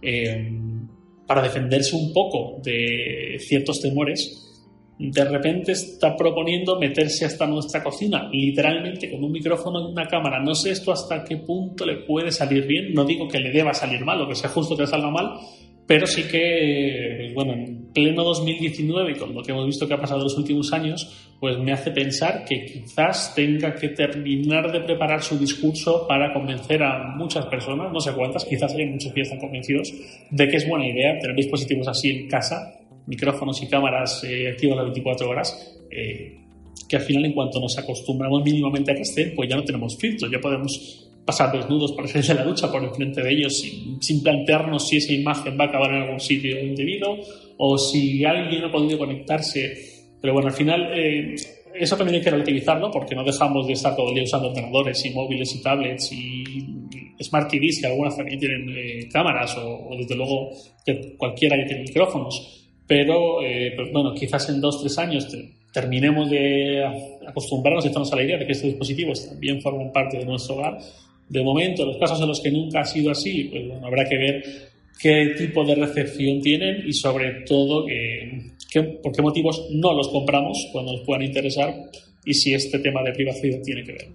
eh, 0.02 0.52
para 1.28 1.44
defenderse 1.44 1.96
un 1.96 2.12
poco 2.12 2.60
de 2.64 3.38
ciertos 3.40 3.80
temores, 3.82 4.49
de 5.00 5.24
repente 5.24 5.72
está 5.72 6.14
proponiendo 6.18 6.78
meterse 6.78 7.26
hasta 7.26 7.48
nuestra 7.48 7.82
cocina, 7.82 8.30
literalmente 8.34 9.10
con 9.10 9.24
un 9.24 9.32
micrófono 9.32 9.80
y 9.80 9.92
una 9.94 10.06
cámara. 10.06 10.44
No 10.44 10.54
sé 10.54 10.72
esto 10.72 10.92
hasta 10.92 11.24
qué 11.24 11.38
punto 11.38 11.86
le 11.86 12.04
puede 12.04 12.34
salir 12.34 12.68
bien. 12.68 12.94
No 12.94 13.06
digo 13.06 13.26
que 13.26 13.40
le 13.40 13.50
deba 13.50 13.74
salir 13.74 14.04
mal 14.04 14.22
o 14.22 14.28
que 14.28 14.36
sea 14.36 14.50
justo 14.50 14.76
que 14.76 14.86
salga 14.86 15.10
mal, 15.10 15.40
pero 15.88 16.06
sí 16.06 16.24
que, 16.24 17.32
bueno, 17.34 17.54
en 17.54 17.94
pleno 17.94 18.26
2019 18.26 19.14
y 19.14 19.16
con 19.16 19.34
lo 19.34 19.42
que 19.42 19.54
hemos 19.54 19.66
visto 19.66 19.88
que 19.88 19.94
ha 19.94 20.02
pasado 20.02 20.20
en 20.20 20.26
los 20.26 20.38
últimos 20.38 20.74
años, 20.74 21.32
pues 21.40 21.58
me 21.58 21.72
hace 21.72 21.92
pensar 21.92 22.44
que 22.44 22.66
quizás 22.66 23.34
tenga 23.34 23.74
que 23.74 23.90
terminar 23.90 24.70
de 24.70 24.82
preparar 24.82 25.24
su 25.24 25.40
discurso 25.40 26.06
para 26.10 26.34
convencer 26.34 26.84
a 26.84 27.16
muchas 27.16 27.46
personas, 27.46 27.92
no 27.94 28.02
sé 28.02 28.12
cuántas, 28.12 28.44
quizás 28.44 28.76
hay 28.76 28.86
muchos 28.86 29.14
que 29.14 29.22
están 29.22 29.40
convencidos 29.40 29.94
de 30.30 30.48
que 30.50 30.58
es 30.58 30.68
buena 30.68 30.90
idea 30.90 31.18
tener 31.20 31.38
dispositivos 31.38 31.88
así 31.88 32.10
en 32.10 32.28
casa 32.28 32.79
micrófonos 33.10 33.62
y 33.62 33.68
cámaras 33.68 34.24
eh, 34.24 34.56
las 34.62 34.84
24 34.86 35.30
horas, 35.30 35.76
eh, 35.92 36.38
que 36.88 36.96
al 36.96 37.02
final 37.02 37.26
en 37.26 37.34
cuanto 37.34 37.60
nos 37.60 37.78
acostumbramos 37.78 38.44
mínimamente 38.44 38.92
a 38.92 38.96
que 38.96 39.02
estén, 39.02 39.34
pues 39.36 39.50
ya 39.50 39.56
no 39.56 39.64
tenemos 39.64 39.98
filtros, 39.98 40.32
ya 40.32 40.40
podemos 40.40 41.10
pasar 41.26 41.52
desnudos 41.52 41.92
por 41.92 42.06
el 42.08 42.22
de 42.26 42.34
la 42.34 42.44
ducha 42.44 42.72
por 42.72 42.84
enfrente 42.84 43.22
de 43.22 43.32
ellos 43.32 43.62
sin, 44.00 44.24
plantearnos 44.24 44.88
si 44.88 44.98
esa 44.98 45.14
imagen 45.14 45.58
va 45.60 45.66
a 45.66 45.68
acabar 45.68 45.92
en 45.92 46.02
algún 46.04 46.20
sitio 46.20 46.60
indebido 46.64 47.18
o 47.58 47.78
si 47.78 48.24
alguien 48.26 48.64
ha 48.64 48.72
podido 48.72 48.98
conectarse. 48.98 50.06
Pero 50.22 50.34
bueno, 50.34 50.50
al 50.50 50.56
final 50.56 50.90
eh, 50.94 51.36
eso 51.76 51.96
también 51.96 52.16
hay 52.18 52.24
que 52.24 52.32
relativizarlo 52.32 52.90
porque 52.90 53.16
no 53.16 53.24
dejamos 53.24 53.68
de 53.68 53.74
estar 53.74 53.96
todo 53.96 54.10
el 54.10 54.16
día 54.16 54.24
usando 54.24 54.50
ordenadores 54.50 55.06
y 55.06 55.12
móviles 55.12 55.56
y 55.56 55.62
tablets 55.62 56.12
y 56.12 56.44
smart 57.22 57.50
TVs 57.50 57.82
que 57.82 57.88
algunas 57.88 58.16
también 58.16 58.40
tienen 58.40 58.70
eh, 58.70 59.08
cámaras 59.12 59.56
o, 59.58 59.96
desde 59.98 60.16
luego 60.16 60.50
que 60.86 61.16
cualquiera 61.18 61.58
ya 61.58 61.66
tiene 61.66 61.84
micrófonos. 61.84 62.59
Pero 62.90 63.44
eh, 63.44 63.74
pues 63.76 63.92
bueno, 63.92 64.16
quizás 64.16 64.50
en 64.50 64.60
dos, 64.60 64.82
tres 64.82 64.98
años 64.98 65.28
terminemos 65.72 66.28
de 66.28 66.84
acostumbrarnos 67.28 67.86
y 67.86 67.90
estamos 67.90 68.12
a 68.12 68.16
la 68.16 68.24
idea 68.24 68.40
de 68.40 68.48
que 68.48 68.54
estos 68.54 68.72
dispositivos 68.72 69.30
también 69.30 69.62
forman 69.62 69.92
parte 69.94 70.18
de 70.18 70.26
nuestro 70.26 70.56
hogar 70.56 70.80
de 71.30 71.44
momento, 71.44 71.86
los 71.86 71.98
casos 71.98 72.20
en 72.20 72.28
los 72.28 72.42
que 72.42 72.50
nunca 72.50 72.80
ha 72.80 72.86
sido 72.86 73.12
así, 73.12 73.44
pues 73.44 73.64
habrá 73.84 74.10
que 74.10 74.18
ver 74.18 74.44
qué 75.00 75.36
tipo 75.38 75.64
de 75.64 75.76
recepción 75.76 76.42
tienen 76.42 76.84
y 76.88 76.94
sobre 76.94 77.44
todo 77.46 77.86
por 79.04 79.12
qué 79.12 79.22
motivos 79.22 79.68
no 79.70 79.94
los 79.94 80.10
compramos 80.10 80.68
cuando 80.72 80.94
nos 80.94 81.02
puedan 81.02 81.22
interesar 81.22 81.76
y 82.26 82.34
si 82.34 82.56
este 82.56 82.80
tema 82.80 83.04
de 83.04 83.12
privacidad 83.12 83.62
tiene 83.64 83.84
que 83.84 83.92
ver. 83.92 84.08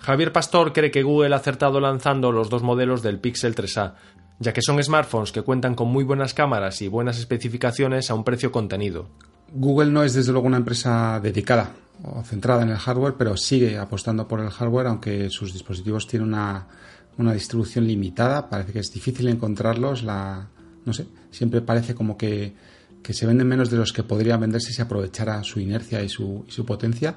Javier 0.00 0.32
Pastor 0.32 0.72
cree 0.72 0.90
que 0.90 1.04
Google 1.04 1.34
ha 1.34 1.38
acertado 1.38 1.78
lanzando 1.78 2.32
los 2.32 2.50
dos 2.50 2.64
modelos 2.64 3.02
del 3.02 3.20
Pixel 3.20 3.54
3A, 3.54 3.94
ya 4.40 4.52
que 4.54 4.62
son 4.62 4.82
smartphones 4.82 5.32
que 5.32 5.42
cuentan 5.42 5.74
con 5.74 5.88
muy 5.88 6.02
buenas 6.02 6.34
cámaras 6.34 6.80
y 6.82 6.88
buenas 6.88 7.18
especificaciones 7.18 8.10
a 8.10 8.14
un 8.14 8.24
precio 8.24 8.50
contenido. 8.50 9.06
Google 9.52 9.90
no 9.92 10.02
es 10.02 10.14
desde 10.14 10.32
luego 10.32 10.46
una 10.46 10.56
empresa 10.56 11.20
dedicada 11.22 11.72
o 12.02 12.22
centrada 12.22 12.62
en 12.62 12.70
el 12.70 12.78
hardware, 12.78 13.14
pero 13.18 13.36
sigue 13.36 13.76
apostando 13.76 14.26
por 14.26 14.40
el 14.40 14.48
hardware, 14.48 14.86
aunque 14.86 15.28
sus 15.28 15.52
dispositivos 15.52 16.06
tienen 16.06 16.28
una, 16.28 16.66
una 17.18 17.34
distribución 17.34 17.86
limitada. 17.86 18.48
Parece 18.48 18.72
que 18.72 18.78
es 18.78 18.90
difícil 18.90 19.28
encontrarlos. 19.28 20.02
La, 20.02 20.48
no 20.86 20.94
sé, 20.94 21.06
siempre 21.30 21.60
parece 21.60 21.94
como 21.94 22.16
que, 22.16 22.54
que 23.02 23.12
se 23.12 23.26
venden 23.26 23.46
menos 23.46 23.70
de 23.70 23.76
los 23.76 23.92
que 23.92 24.04
podrían 24.04 24.40
venderse 24.40 24.68
si 24.68 24.74
se 24.74 24.82
aprovechara 24.82 25.44
su 25.44 25.60
inercia 25.60 26.02
y 26.02 26.08
su, 26.08 26.46
y 26.48 26.52
su 26.52 26.64
potencia. 26.64 27.14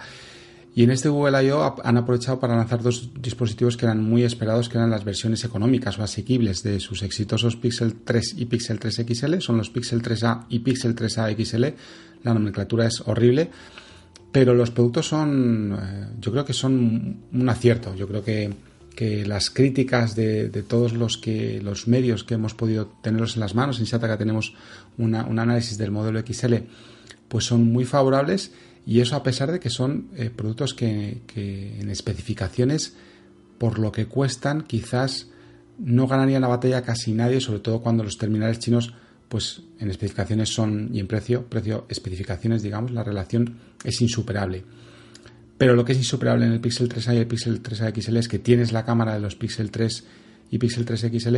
Y 0.76 0.84
en 0.84 0.92
este 0.92 1.10
Google 1.10 1.44
I.O. 1.46 1.76
han 1.84 1.98
aprovechado 1.98 2.40
para 2.40 2.56
lanzar 2.56 2.82
dos 2.82 3.12
dispositivos 3.22 3.78
que 3.78 3.86
eran 3.86 4.04
muy 4.04 4.24
esperados, 4.24 4.70
que 4.70 4.78
eran 4.78 4.90
las 4.90 5.04
versiones 5.04 5.44
económicas 5.44 6.00
o 6.00 6.04
asequibles 6.04 6.64
de 6.64 6.80
sus 6.80 7.04
exitosos 7.04 7.56
Pixel 7.56 7.96
3 8.04 8.36
y 8.38 8.46
Pixel 8.46 8.80
3 8.80 9.06
XL. 9.08 9.40
Son 9.40 9.58
los 9.58 9.70
Pixel 9.70 10.02
3A 10.02 10.46
y 10.50 10.60
Pixel 10.60 10.96
3A 10.96 11.36
XL. 11.36 11.66
La 12.24 12.34
nomenclatura 12.34 12.88
es 12.88 13.02
horrible 13.06 13.52
pero 14.34 14.56
los 14.56 14.72
productos 14.72 15.08
son, 15.08 15.78
eh, 15.80 16.08
yo 16.20 16.32
creo 16.32 16.44
que 16.44 16.54
son 16.54 17.18
un 17.32 17.50
acierto. 17.50 17.96
Yo 17.96 18.08
creo 18.08 18.24
que, 18.26 18.52
las 19.26 19.50
críticas 19.50 20.16
de, 20.16 20.48
todos 20.68 20.94
los 20.94 21.18
que 21.18 21.62
los 21.62 21.88
medios 21.88 22.24
que 22.24 22.36
hemos 22.36 22.54
podido 22.54 22.88
tenerlos 23.02 23.36
en 23.36 23.42
las 23.42 23.54
manos, 23.54 23.80
en 23.80 23.86
Shataka 23.86 24.18
tenemos 24.18 24.54
un 24.98 25.16
análisis 25.16 25.78
del 25.78 25.92
modelo 25.92 26.22
XL, 26.22 26.56
pues 27.28 27.44
son 27.44 27.66
muy 27.66 27.84
favorables 27.84 28.52
y 28.86 29.00
eso 29.00 29.16
a 29.16 29.24
pesar 29.24 29.52
de 29.52 29.60
que 29.60 29.70
son 29.70 30.10
eh, 30.16 30.30
productos 30.30 30.74
que, 30.74 31.22
en 31.36 31.90
especificaciones, 31.90 32.96
por 33.58 33.80
lo 33.80 33.92
que 33.92 34.08
cuestan, 34.08 34.64
quizás 34.64 35.30
no 35.80 36.08
ganarían 36.08 36.42
la 36.42 36.48
batalla 36.48 36.82
casi 36.82 37.14
nadie, 37.14 37.40
sobre 37.40 37.60
todo 37.60 37.82
cuando 37.82 38.04
los 38.04 38.18
terminales 38.18 38.60
chinos 38.60 38.94
pues 39.30 39.64
en 39.80 39.90
especificaciones 39.90 40.50
son 40.50 40.92
y 40.94 41.00
en 41.00 41.08
precio, 41.08 41.48
precio 41.48 41.88
especificaciones, 41.90 42.62
digamos, 42.62 42.92
la 42.92 43.04
relación 43.04 43.58
es 43.84 44.00
insuperable. 44.00 44.64
Pero 45.58 45.76
lo 45.76 45.86
que 45.86 45.94
es 45.94 45.98
insuperable 45.98 46.46
en 46.46 46.52
el 46.52 46.60
Pixel 46.60 46.88
3a 46.88 47.16
y 47.16 47.18
el 47.18 47.26
Pixel 47.26 47.64
3a 47.64 48.00
XL 48.00 48.18
es 48.18 48.28
que 48.28 48.38
tienes 48.38 48.72
la 48.72 48.86
cámara 48.86 49.16
de 49.16 49.20
los 49.20 49.36
Pixel 49.36 49.72
3 49.72 50.04
y 50.52 50.60
Pixel 50.60 50.86
3 50.86 51.10
XL, 51.12 51.38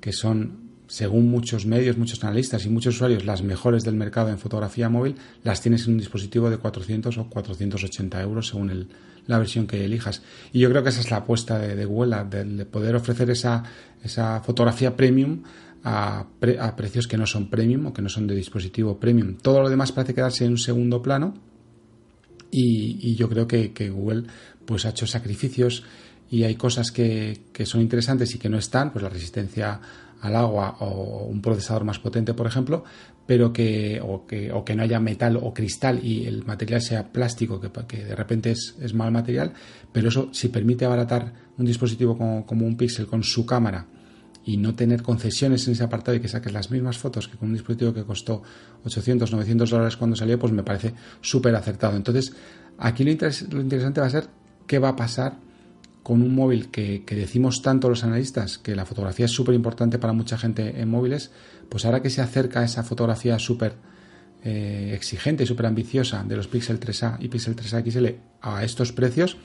que 0.00 0.12
son, 0.12 0.63
según 0.94 1.28
muchos 1.28 1.66
medios, 1.66 1.98
muchos 1.98 2.22
analistas 2.22 2.64
y 2.66 2.68
muchos 2.68 2.94
usuarios, 2.94 3.24
las 3.24 3.42
mejores 3.42 3.82
del 3.82 3.96
mercado 3.96 4.28
en 4.28 4.38
fotografía 4.38 4.88
móvil, 4.88 5.16
las 5.42 5.60
tienes 5.60 5.88
en 5.88 5.94
un 5.94 5.98
dispositivo 5.98 6.48
de 6.50 6.58
400 6.58 7.18
o 7.18 7.28
480 7.28 8.22
euros 8.22 8.46
según 8.46 8.88
la 9.26 9.38
versión 9.38 9.66
que 9.66 9.84
elijas. 9.84 10.22
Y 10.52 10.60
yo 10.60 10.70
creo 10.70 10.84
que 10.84 10.90
esa 10.90 11.00
es 11.00 11.10
la 11.10 11.16
apuesta 11.16 11.58
de, 11.58 11.84
Google, 11.84 12.16
de, 12.30 12.64
poder 12.64 12.94
ofrecer 12.94 13.28
esa, 13.28 13.64
esa 14.04 14.40
fotografía 14.42 14.94
premium 14.94 15.42
a, 15.82 16.28
precios 16.76 17.08
que 17.08 17.16
no 17.16 17.26
son 17.26 17.50
premium 17.50 17.86
o 17.86 17.92
que 17.92 18.00
no 18.00 18.08
son 18.08 18.28
de 18.28 18.36
dispositivo 18.36 19.00
premium. 19.00 19.34
Todo 19.34 19.62
lo 19.62 19.70
demás 19.70 19.90
parece 19.90 20.14
quedarse 20.14 20.44
en 20.44 20.52
un 20.52 20.58
segundo 20.58 21.02
plano 21.02 21.34
y, 22.52 23.16
yo 23.16 23.28
creo 23.28 23.48
que, 23.48 23.90
Google 23.90 24.28
pues 24.64 24.86
ha 24.86 24.90
hecho 24.90 25.08
sacrificios 25.08 25.82
y 26.30 26.44
hay 26.44 26.54
cosas 26.54 26.92
que, 26.92 27.40
son 27.64 27.80
interesantes 27.80 28.32
y 28.36 28.38
que 28.38 28.48
no 28.48 28.58
están, 28.58 28.92
pues 28.92 29.02
la 29.02 29.08
resistencia 29.08 29.80
al 30.24 30.36
agua 30.36 30.76
o 30.80 31.26
un 31.26 31.42
procesador 31.42 31.84
más 31.84 31.98
potente, 31.98 32.32
por 32.32 32.46
ejemplo, 32.46 32.82
pero 33.26 33.52
que 33.52 34.00
o, 34.02 34.26
que 34.26 34.52
o 34.52 34.64
que 34.64 34.74
no 34.74 34.82
haya 34.82 34.98
metal 34.98 35.36
o 35.36 35.52
cristal 35.52 36.00
y 36.02 36.24
el 36.24 36.44
material 36.44 36.80
sea 36.80 37.12
plástico, 37.12 37.60
que, 37.60 38.04
de 38.04 38.16
repente 38.16 38.50
es, 38.50 38.74
es, 38.80 38.94
mal 38.94 39.12
material, 39.12 39.52
pero 39.92 40.08
eso 40.08 40.30
si 40.32 40.48
permite 40.48 40.86
abaratar 40.86 41.32
un 41.58 41.66
dispositivo 41.66 42.16
como, 42.16 42.46
como 42.46 42.66
un 42.66 42.76
Pixel 42.76 43.06
con 43.06 43.22
su 43.22 43.44
cámara 43.44 43.86
y 44.46 44.56
no 44.56 44.74
tener 44.74 45.02
concesiones 45.02 45.66
en 45.66 45.74
ese 45.74 45.84
apartado 45.84 46.16
y 46.16 46.20
que 46.20 46.28
saques 46.28 46.52
las 46.52 46.70
mismas 46.70 46.96
fotos 46.96 47.28
que 47.28 47.36
con 47.36 47.48
un 47.48 47.54
dispositivo 47.54 47.92
que 47.92 48.04
costó 48.04 48.42
800, 48.84 49.30
900 49.30 49.70
dólares 49.70 49.96
cuando 49.98 50.16
salió, 50.16 50.38
pues 50.38 50.52
me 50.52 50.62
parece 50.62 50.94
súper 51.20 51.54
acertado. 51.54 51.96
Entonces, 51.96 52.34
aquí 52.78 53.04
lo, 53.04 53.10
interesante 53.10 54.00
va 54.00 54.06
a 54.06 54.10
ser 54.10 54.28
qué 54.66 54.78
va 54.78 54.90
a 54.90 54.96
pasar 54.96 55.36
con 56.04 56.22
un 56.22 56.34
móvil 56.34 56.70
que, 56.70 57.02
decimos 57.08 57.62
tanto 57.62 57.88
los 57.88 58.04
analistas, 58.04 58.58
que 58.58 58.76
la 58.76 58.84
fotografía 58.84 59.24
es 59.24 59.32
súper 59.32 59.54
importante 59.54 59.98
para 59.98 60.12
mucha 60.12 60.38
gente 60.38 60.80
en 60.80 60.88
móviles, 60.88 61.32
pues 61.68 61.86
ahora 61.86 62.02
que 62.02 62.10
se 62.10 62.20
acerca 62.20 62.62
esa 62.62 62.84
fotografía 62.84 63.38
súper 63.38 63.72
eh, 64.44 64.92
exigente 64.94 65.44
y 65.44 65.46
súper 65.46 65.64
ambiciosa 65.64 66.22
de 66.22 66.36
los 66.36 66.46
Pixel 66.46 66.78
3A 66.78 67.16
y 67.20 67.28
Pixel 67.28 67.56
3A 67.56 67.90
XL 67.90 68.06
a 68.42 68.62
estos 68.62 68.92
precios, 68.92 69.38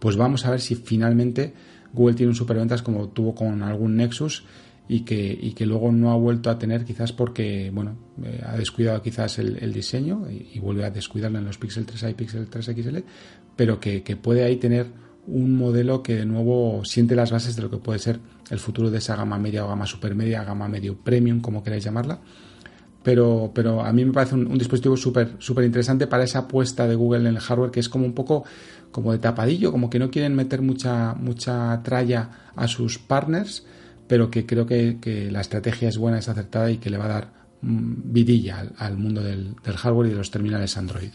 pues 0.00 0.16
vamos 0.16 0.46
a 0.46 0.50
ver 0.50 0.62
si 0.62 0.76
finalmente 0.76 1.52
Google 1.92 2.14
tiene 2.14 2.30
un 2.30 2.36
superventas 2.36 2.80
como 2.80 3.08
tuvo 3.10 3.34
con 3.34 3.62
algún 3.62 3.96
Nexus 3.96 4.44
y 4.88 5.00
que, 5.00 5.52
que 5.54 5.66
luego 5.66 5.92
no 5.92 6.10
ha 6.10 6.16
vuelto 6.16 6.48
a 6.48 6.58
tener 6.58 6.86
quizás 6.86 7.12
porque 7.12 7.70
bueno 7.72 7.96
eh, 8.24 8.42
ha 8.46 8.56
descuidado 8.56 9.02
quizás 9.02 9.38
el, 9.38 9.72
diseño 9.74 10.26
y, 10.30 10.58
vuelve 10.58 10.84
a 10.84 10.90
descuidarlo 10.90 11.38
en 11.38 11.44
los 11.44 11.58
Pixel 11.58 11.86
3A 11.86 12.10
y 12.10 12.14
Pixel 12.14 12.48
3 12.48 12.64
XL 12.64 12.98
pero 13.58 13.80
que, 13.80 14.00
puede 14.22 14.44
ahí 14.44 14.56
tener 14.56 14.86
un 15.28 15.56
modelo 15.56 16.02
que 16.02 16.16
de 16.16 16.24
nuevo 16.24 16.84
siente 16.84 17.14
las 17.14 17.30
bases 17.30 17.54
de 17.54 17.62
lo 17.62 17.70
que 17.70 17.76
puede 17.76 17.98
ser 17.98 18.18
el 18.50 18.58
futuro 18.58 18.90
de 18.90 18.98
esa 18.98 19.14
gama 19.14 19.38
media 19.38 19.64
o 19.64 19.68
gama 19.68 19.86
supermedia, 19.86 20.42
gama 20.42 20.68
medio 20.68 20.96
premium, 20.96 21.40
como 21.40 21.62
queráis 21.62 21.84
llamarla. 21.84 22.18
Pero, 23.02 23.52
pero 23.54 23.82
a 23.82 23.92
mí 23.92 24.04
me 24.04 24.12
parece 24.12 24.34
un, 24.34 24.58
dispositivo 24.58 24.96
súper 24.96 25.36
súper 25.38 25.64
interesante 25.64 26.06
para 26.06 26.24
esa 26.24 26.40
apuesta 26.40 26.86
de 26.86 26.94
Google 26.94 27.20
en 27.20 27.36
el 27.36 27.38
hardware 27.38 27.70
que 27.70 27.80
es 27.80 27.88
como 27.88 28.04
un 28.04 28.12
poco 28.12 28.44
como 28.90 29.12
de 29.12 29.18
tapadillo, 29.18 29.70
como 29.70 29.90
que 29.90 29.98
no 29.98 30.10
quieren 30.10 30.34
meter 30.34 30.62
mucha, 30.62 31.14
mucha 31.14 31.80
tralla 31.82 32.30
a 32.56 32.66
sus 32.66 32.98
partners, 32.98 33.64
pero 34.08 34.30
que 34.30 34.46
creo 34.46 34.66
que, 34.66 35.28
la 35.30 35.42
estrategia 35.42 35.88
es 35.88 35.98
buena, 35.98 36.18
es 36.18 36.28
acertada 36.28 36.70
y 36.70 36.78
que 36.78 36.90
le 36.90 36.98
va 36.98 37.04
a 37.04 37.08
dar 37.08 37.32
mm, 37.60 38.12
vidilla 38.12 38.66
al, 38.78 38.96
mundo 38.96 39.22
del, 39.22 39.54
del 39.62 39.76
hardware 39.76 40.08
y 40.08 40.10
de 40.10 40.16
los 40.16 40.30
terminales 40.30 40.76
Android. 40.76 41.12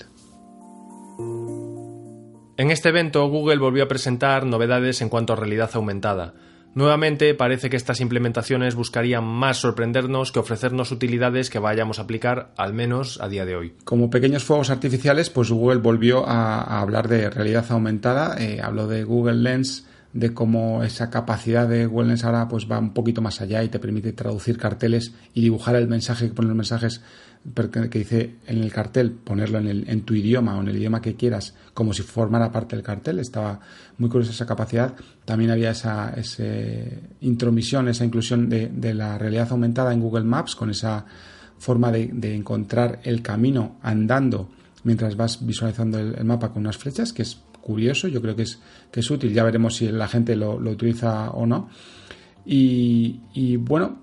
En 2.64 2.72
este 2.72 2.88
evento 2.88 3.28
Google 3.28 3.58
volvió 3.58 3.84
a 3.84 3.90
presentar 3.90 4.46
novedades 4.46 5.02
en 5.02 5.10
cuanto 5.10 5.34
a 5.34 5.36
realidad 5.36 5.70
aumentada. 5.74 6.34
Nuevamente 6.76 7.34
parece 7.34 7.70
que 7.70 7.76
estas 7.76 8.00
implementaciones 8.00 8.76
buscarían 8.76 9.26
más 9.26 9.58
sorprendernos 9.58 10.32
que 10.32 10.40
ofrecernos 10.40 10.94
utilidades 10.94 11.50
que 11.50 11.60
vayamos 11.60 12.00
a 12.00 12.04
aplicar 12.04 12.54
al 12.56 12.74
menos 12.74 13.20
a 13.20 13.28
día 13.28 13.44
de 13.44 13.58
hoy. 13.58 13.74
Como 13.84 14.10
pequeños 14.10 14.46
fuegos 14.46 14.70
artificiales, 14.70 15.30
pues 15.30 15.52
Google 15.52 15.82
volvió 15.82 16.26
a, 16.26 16.80
hablar 16.80 17.10
de 17.10 17.30
realidad 17.30 17.66
aumentada, 17.68 18.42
eh, 18.42 18.62
habló 18.64 18.88
de 18.88 19.04
Google 19.04 19.44
Lens, 19.44 19.86
de 20.14 20.34
cómo 20.34 20.84
esa 20.84 21.10
capacidad 21.10 21.68
de 21.68 21.86
Google 21.88 22.08
Lens 22.08 22.24
ahora 22.24 22.48
pues 22.48 22.72
va 22.72 22.80
un 22.80 22.94
poquito 22.94 23.22
más 23.22 23.42
allá 23.42 23.62
y 23.62 23.68
te 23.68 23.80
permite 23.80 24.14
traducir 24.14 24.58
carteles 24.58 25.14
y 25.34 25.42
dibujar 25.42 25.76
el 25.76 25.90
mensaje, 25.90 26.30
poner 26.30 26.48
los 26.48 26.58
mensajes 26.58 27.02
que 27.90 28.00
dice 28.00 28.36
en 28.48 28.64
el 28.64 28.72
cartel, 28.72 29.12
ponerlo 29.12 29.60
en, 29.60 29.68
el, 29.68 29.90
en 29.90 30.04
tu 30.04 30.14
idioma 30.14 30.58
o 30.58 30.62
en 30.62 30.70
el 30.70 30.78
idioma 30.78 31.02
que 31.02 31.16
quieras, 31.16 31.54
como 31.74 31.94
si 31.94 32.02
formara 32.02 32.52
parte 32.52 32.76
del 32.76 32.84
cartel. 32.84 33.20
Estaba 33.20 33.60
muy 33.98 34.10
curiosa 34.10 34.32
esa 34.32 34.46
capacidad. 34.46 34.96
También 35.26 35.52
había 35.52 35.72
esa, 35.72 36.16
intromisión, 37.20 37.90
esa 37.90 38.06
inclusión 38.06 38.50
de, 38.50 38.94
la 38.94 39.18
realidad 39.18 39.50
aumentada 39.52 39.94
en 39.94 40.00
Google 40.00 40.24
Maps, 40.24 40.56
con 40.56 40.70
esa 40.70 41.06
forma 41.58 41.92
de, 41.92 42.36
encontrar 42.36 43.02
el 43.04 43.22
camino 43.22 43.78
andando 43.82 44.50
mientras 44.84 45.16
vas 45.16 45.46
visualizando 45.46 46.00
el, 46.00 46.24
mapa 46.24 46.50
con 46.50 46.62
unas 46.62 46.78
flechas, 46.78 47.12
que 47.12 47.24
es 47.24 47.40
curioso, 47.62 48.08
yo 48.08 48.22
creo 48.22 48.36
que 48.36 48.44
es, 48.44 48.60
que 48.90 49.02
es 49.02 49.12
útil. 49.12 49.34
Ya 49.34 49.44
veremos 49.44 49.76
si 49.76 49.90
la 49.90 50.08
gente 50.08 50.36
lo, 50.38 50.56
utiliza 50.56 51.32
o 51.32 51.46
no. 51.46 51.70
Y, 52.46 53.20
y 53.34 53.58
bueno 53.58 54.02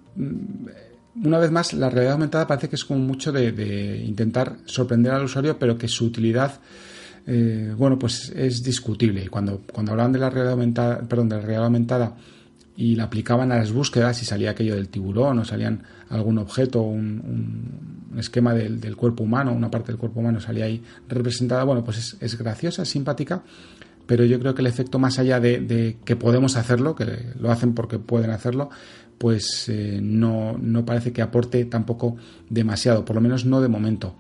una 1.25 1.39
vez 1.39 1.51
más, 1.51 1.73
la 1.73 1.91
realidad 1.91 2.15
aumentada 2.15 2.47
parece 2.47 2.69
que 2.69 2.77
es 2.77 2.85
como 2.85 3.01
mucho 3.01 3.33
de, 3.33 4.05
intentar 4.07 4.57
sorprender 4.65 5.13
al 5.13 5.25
usuario, 5.25 5.59
pero 5.59 5.77
que 5.77 5.89
su 5.89 6.07
utilidad, 6.07 6.61
eh, 7.27 7.75
bueno, 7.77 7.99
pues 7.99 8.31
es 8.35 8.63
discutible. 8.63 9.29
Cuando, 9.29 9.63
cuando 9.73 9.93
hablaban 9.93 10.13
de 10.13 10.19
la 10.19 10.31
realidad 10.31 10.53
aumentada, 10.53 11.01
perdón, 11.01 11.29
de 11.29 11.37
la 11.37 11.43
realidad 11.43 11.65
aumentada 11.65 12.17
y 12.77 12.95
la 12.97 13.05
aplicaban 13.05 13.53
a 13.53 13.57
las 13.57 13.73
búsquedas 13.73 14.23
y 14.23 14.25
salía 14.25 14.53
aquello 14.53 14.75
del 14.75 14.89
tiburón 14.89 15.39
o 15.39 15.45
salían 15.45 15.83
algún 16.09 16.39
objeto, 16.39 16.81
un, 16.81 18.09
esquema 18.17 18.55
del, 18.55 18.97
cuerpo 18.97 19.23
humano, 19.23 19.53
una 19.53 19.71
parte 19.71 19.93
del 19.93 19.99
cuerpo 19.99 20.21
humano 20.21 20.41
salía 20.41 20.65
ahí 20.65 20.83
representada, 21.09 21.63
bueno, 21.65 21.85
pues 21.85 22.17
es, 22.19 22.39
graciosa, 22.39 22.83
es 22.83 22.89
simpática, 22.89 23.43
pero 24.07 24.25
yo 24.25 24.41
creo 24.41 24.55
que 24.55 24.63
el 24.63 24.67
efecto 24.67 24.99
más 24.99 25.19
allá 25.19 25.39
de, 25.41 25.99
que 26.05 26.17
podemos 26.17 26.57
hacerlo, 26.57 26.97
que 26.97 27.35
lo 27.39 27.53
hacen 27.53 27.75
porque 27.75 27.99
pueden 27.99 28.31
hacerlo, 28.31 28.71
pues 29.21 29.69
eh, 29.69 30.01
no, 30.03 30.57
no, 30.57 30.87
parece 30.87 31.13
que 31.13 31.21
aporte 31.21 31.67
tampoco 31.67 32.17
demasiado, 32.49 33.05
por 33.05 33.17
lo 33.17 33.21
menos 33.21 33.45
no 33.45 33.61
de 33.61 33.69
momento. 33.69 34.17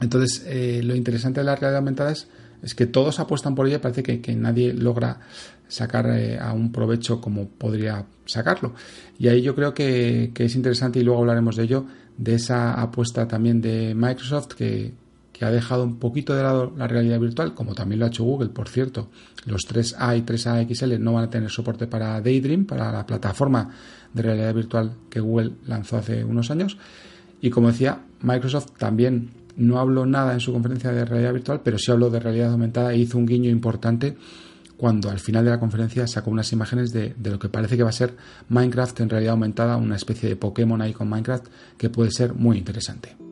Entonces, 0.00 0.42
eh, 0.46 0.80
lo 0.82 0.94
interesante 0.94 1.40
de 1.40 1.44
la 1.44 1.54
realidad 1.54 1.80
aumentada 1.80 2.12
es, 2.12 2.26
que 2.74 2.86
todos 2.86 3.20
apuestan 3.20 3.54
por 3.54 3.68
ella 3.68 3.82
parece 3.82 4.02
que, 4.02 4.22
que 4.22 4.34
nadie 4.34 4.72
logra 4.72 5.20
sacar 5.68 6.06
eh, 6.18 6.38
a 6.40 6.54
un 6.54 6.72
provecho 6.72 7.20
como 7.20 7.46
podría 7.50 8.06
sacarlo. 8.24 8.72
Y 9.18 9.28
ahí 9.28 9.42
yo 9.42 9.54
creo 9.54 9.74
que, 9.74 10.30
que, 10.32 10.46
es 10.46 10.56
interesante, 10.56 10.98
y 10.98 11.02
luego 11.02 11.20
hablaremos 11.20 11.54
de 11.54 11.64
ello, 11.64 11.84
de 12.16 12.36
esa 12.36 12.72
apuesta 12.72 13.28
también 13.28 13.60
de 13.60 13.94
Microsoft 13.94 14.54
que, 14.54 14.94
que 15.36 15.44
ha 15.44 15.50
dejado 15.50 15.84
un 15.84 15.98
poquito 15.98 16.34
de 16.34 16.42
lado 16.42 16.72
la 16.76 16.88
realidad 16.88 17.20
virtual, 17.20 17.52
como 17.54 17.74
también 17.74 17.98
lo 17.98 18.06
ha 18.06 18.08
hecho 18.08 18.24
Google, 18.24 18.48
por 18.48 18.68
cierto. 18.68 19.10
Los 19.44 19.68
3A 19.68 20.16
y 20.16 20.22
3A 20.22 20.66
XL 20.74 20.98
no 20.98 21.12
van 21.12 21.24
a 21.24 21.30
tener 21.30 21.50
soporte 21.50 21.86
para 21.86 22.20
Daydream, 22.22 22.64
para 22.64 22.90
la 22.90 23.04
plataforma 23.04 23.70
de 24.14 24.22
realidad 24.22 24.54
virtual 24.54 24.92
que 25.10 25.20
Google 25.20 25.52
lanzó 25.66 25.98
hace 25.98 26.24
unos 26.24 26.50
años. 26.50 26.78
Y 27.42 27.50
como 27.50 27.68
decía, 27.68 28.00
Microsoft 28.22 28.72
también 28.78 29.30
no 29.56 29.78
habló 29.78 30.06
nada 30.06 30.32
en 30.32 30.40
su 30.40 30.54
conferencia 30.54 30.90
de 30.90 31.04
realidad 31.04 31.34
virtual, 31.34 31.60
pero 31.62 31.78
sí 31.78 31.92
habló 31.92 32.08
de 32.08 32.20
realidad 32.20 32.52
aumentada 32.52 32.94
e 32.94 32.98
hizo 32.98 33.18
un 33.18 33.26
guiño 33.26 33.50
importante 33.50 34.16
cuando 34.78 35.10
al 35.10 35.18
final 35.18 35.44
de 35.44 35.50
la 35.50 35.60
conferencia 35.60 36.06
sacó 36.06 36.30
unas 36.30 36.50
imágenes 36.52 36.92
de, 36.92 37.14
de, 37.16 37.30
lo 37.30 37.38
que 37.38 37.48
parece 37.48 37.76
que 37.76 37.82
va 37.82 37.90
a 37.90 37.92
ser 37.92 38.14
Minecraft 38.48 39.00
en 39.00 39.10
realidad 39.10 39.32
aumentada, 39.32 39.76
una 39.76 39.96
especie 39.96 40.28
de 40.28 40.36
Pokémon 40.36 40.80
ahí 40.80 40.92
con 40.92 41.08
Minecraft 41.08 41.46
que 41.78 41.88
puede 41.88 42.10
ser 42.10 42.34
muy 42.34 42.58
interesante. 42.58 43.25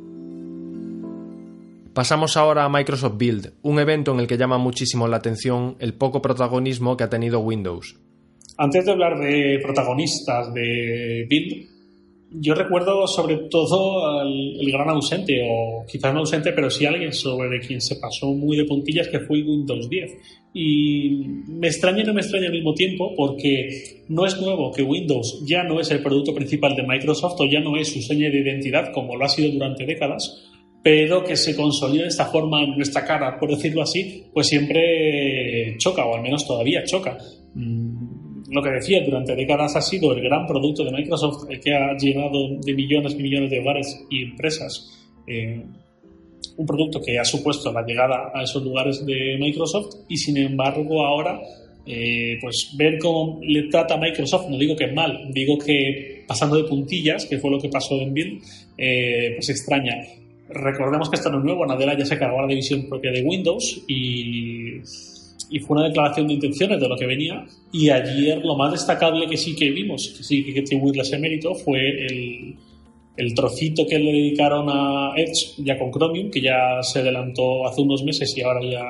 Pasamos 1.95 2.37
ahora 2.37 2.65
a 2.65 2.69
Microsoft 2.69 3.17
Build, 3.17 3.53
un 3.63 3.79
evento 3.79 4.13
en 4.13 4.19
el 4.19 4.27
que 4.27 4.37
llama 4.37 4.59
muchísimo 4.59 5.07
la 5.07 5.19
atención 5.19 5.77
el 5.79 5.95
poco 5.95 6.21
protagonismo 6.21 6.97
que 6.97 7.05
ha 7.05 7.09
tenido 7.09 7.39
Windows. 7.39 7.97
Antes 8.59 8.85
de 8.85 8.91
hablar 8.91 9.17
de 9.21 9.61
protagonistas 9.63 10.53
de 10.53 11.25
Build, 11.31 11.69
yo 12.33 12.55
recuerdo 12.57 13.07
sobre 13.07 13.37
todo 13.49 14.23
el, 14.23 14.61
el, 14.61 14.73
gran 14.73 14.89
ausente, 14.89 15.41
o 15.49 15.87
quizás 15.87 16.13
no 16.13 16.21
ausente, 16.21 16.53
pero 16.53 16.69
sí 16.69 16.85
alguien 16.85 17.13
sobre 17.13 17.61
quien 17.61 17.81
se 17.81 17.95
pasó 17.95 18.27
muy 18.33 18.57
de 18.57 18.65
puntillas, 18.65 19.07
que 19.07 19.21
fue 19.21 19.45
Windows 19.45 19.89
10. 19.89 20.13
Y 20.53 21.11
me 21.47 21.69
extraña 21.69 22.03
y 22.03 22.05
no 22.05 22.13
me 22.13 22.23
extraña 22.23 22.47
al 22.47 22.53
mismo 22.55 22.75
tiempo 22.75 23.15
porque 23.17 24.03
no 24.09 24.27
es 24.27 24.41
nuevo 24.41 24.73
que 24.73 24.83
Windows 24.83 25.45
ya 25.47 25.63
no 25.63 25.79
es 25.79 25.93
el 25.93 26.03
producto 26.03 26.35
principal 26.35 26.75
de 26.75 26.83
Microsoft 26.83 27.37
o 27.39 27.47
ya 27.47 27.61
no 27.61 27.77
es 27.77 27.93
su 27.93 28.03
seña 28.03 28.31
de 28.31 28.41
identidad 28.41 28.93
como 28.93 29.17
lo 29.17 29.25
ha 29.25 29.29
sido 29.29 29.53
durante 29.53 29.87
décadas, 29.87 30.54
pero 30.85 31.25
que 31.25 31.35
se 31.35 31.57
consolida 31.57 32.03
de 32.03 32.09
esta 32.09 32.27
forma 32.27 32.63
en 32.63 32.77
nuestra 32.77 33.07
cara, 33.07 33.39
por 33.41 33.49
decirlo 33.49 33.81
así, 33.81 34.27
pues 34.35 34.49
siempre 34.49 35.75
choca, 35.79 36.05
o 36.05 36.15
al 36.15 36.23
menos 36.23 36.47
todavía 36.47 36.85
choca. 36.85 37.17
Lo 37.55 38.63
que 38.63 38.71
decía, 38.71 39.03
durante 39.03 39.35
décadas 39.35 39.75
ha 39.77 39.81
sido 39.81 40.13
el 40.13 40.21
gran 40.21 40.47
producto 40.47 40.85
de 40.85 40.93
Microsoft, 40.93 41.49
que 41.49 41.75
ha 41.75 41.97
llenado 41.97 42.59
de 42.63 42.75
millones 42.75 43.15
y 43.19 43.23
millones 43.23 43.51
de 43.51 43.61
hogares 43.61 44.05
y 44.11 44.25
empresas. 44.25 44.93
Eh, 45.27 45.65
un 46.59 46.67
producto 46.67 47.01
que 47.01 47.19
ha 47.19 47.25
supuesto 47.25 47.73
la 47.73 47.83
llegada 47.83 48.31
a 48.35 48.43
esos 48.43 48.63
lugares 48.63 49.07
de 49.07 49.39
Microsoft 49.41 50.05
y 50.07 50.19
sin 50.19 50.37
embargo 50.37 51.05
ahora 51.05 51.41
eh, 51.87 52.37
pues 52.43 52.75
ver 52.77 52.99
cómo 52.99 53.41
le 53.43 53.69
trata 53.69 53.95
a 53.95 53.99
Microsoft, 53.99 54.51
no 54.51 54.59
digo 54.59 54.77
que 54.77 54.89
mal, 54.89 55.31
digo 55.33 55.57
que 55.57 56.25
pasando 56.29 56.57
de 56.57 56.65
puntillas, 56.65 57.25
que 57.25 57.39
fue 57.39 57.51
lo 57.51 57.59
que 57.59 57.71
pasó 57.71 57.95
en 58.01 58.13
Build, 58.13 58.43
eh, 58.77 59.33
pues 59.37 59.49
extraña. 59.49 59.95
Recordemos 60.49 61.09
que 61.09 61.17
esto 61.17 61.31
no 61.31 61.39
es 61.39 61.45
nuevo, 61.45 61.67
Nadella 61.67 61.97
ya 61.99 62.05
se 62.05 62.19
cargó 62.19 62.41
la 62.41 62.47
división 62.47 62.87
propia 62.89 63.11
de 63.13 63.23
Windows 63.23 63.83
y, 63.89 64.77
y, 65.51 65.59
fue 65.61 65.79
una 65.79 65.89
declaración 65.89 66.27
de 66.29 66.35
intenciones 66.35 66.81
de 66.81 66.89
lo 66.89 66.97
que 66.97 67.07
venía. 67.07 67.47
Y 67.73 67.89
ayer 67.89 68.45
lo 68.45 68.57
más 68.57 68.73
destacable 68.73 69.27
que 69.27 69.37
sí 69.37 69.57
que 69.57 69.71
vimos, 69.71 70.15
que 70.17 70.23
sí 70.23 70.45
que 70.45 70.61
atribuirle 70.61 71.03
ese 71.03 71.19
mérito, 71.19 71.55
fue 71.55 71.89
el, 72.07 72.57
el 73.17 73.35
trocito 73.35 73.87
que 73.87 73.99
le 73.99 74.13
dedicaron 74.13 74.69
a 74.69 75.13
Edge 75.17 75.55
ya 75.59 75.79
con 75.79 75.91
Chromium, 75.91 76.31
que 76.31 76.41
ya 76.41 76.83
se 76.83 77.01
adelantó 77.01 77.67
hace 77.67 77.81
unos 77.81 78.03
meses 78.03 78.37
y 78.37 78.43
ahora 78.43 78.61
ya 78.63 78.85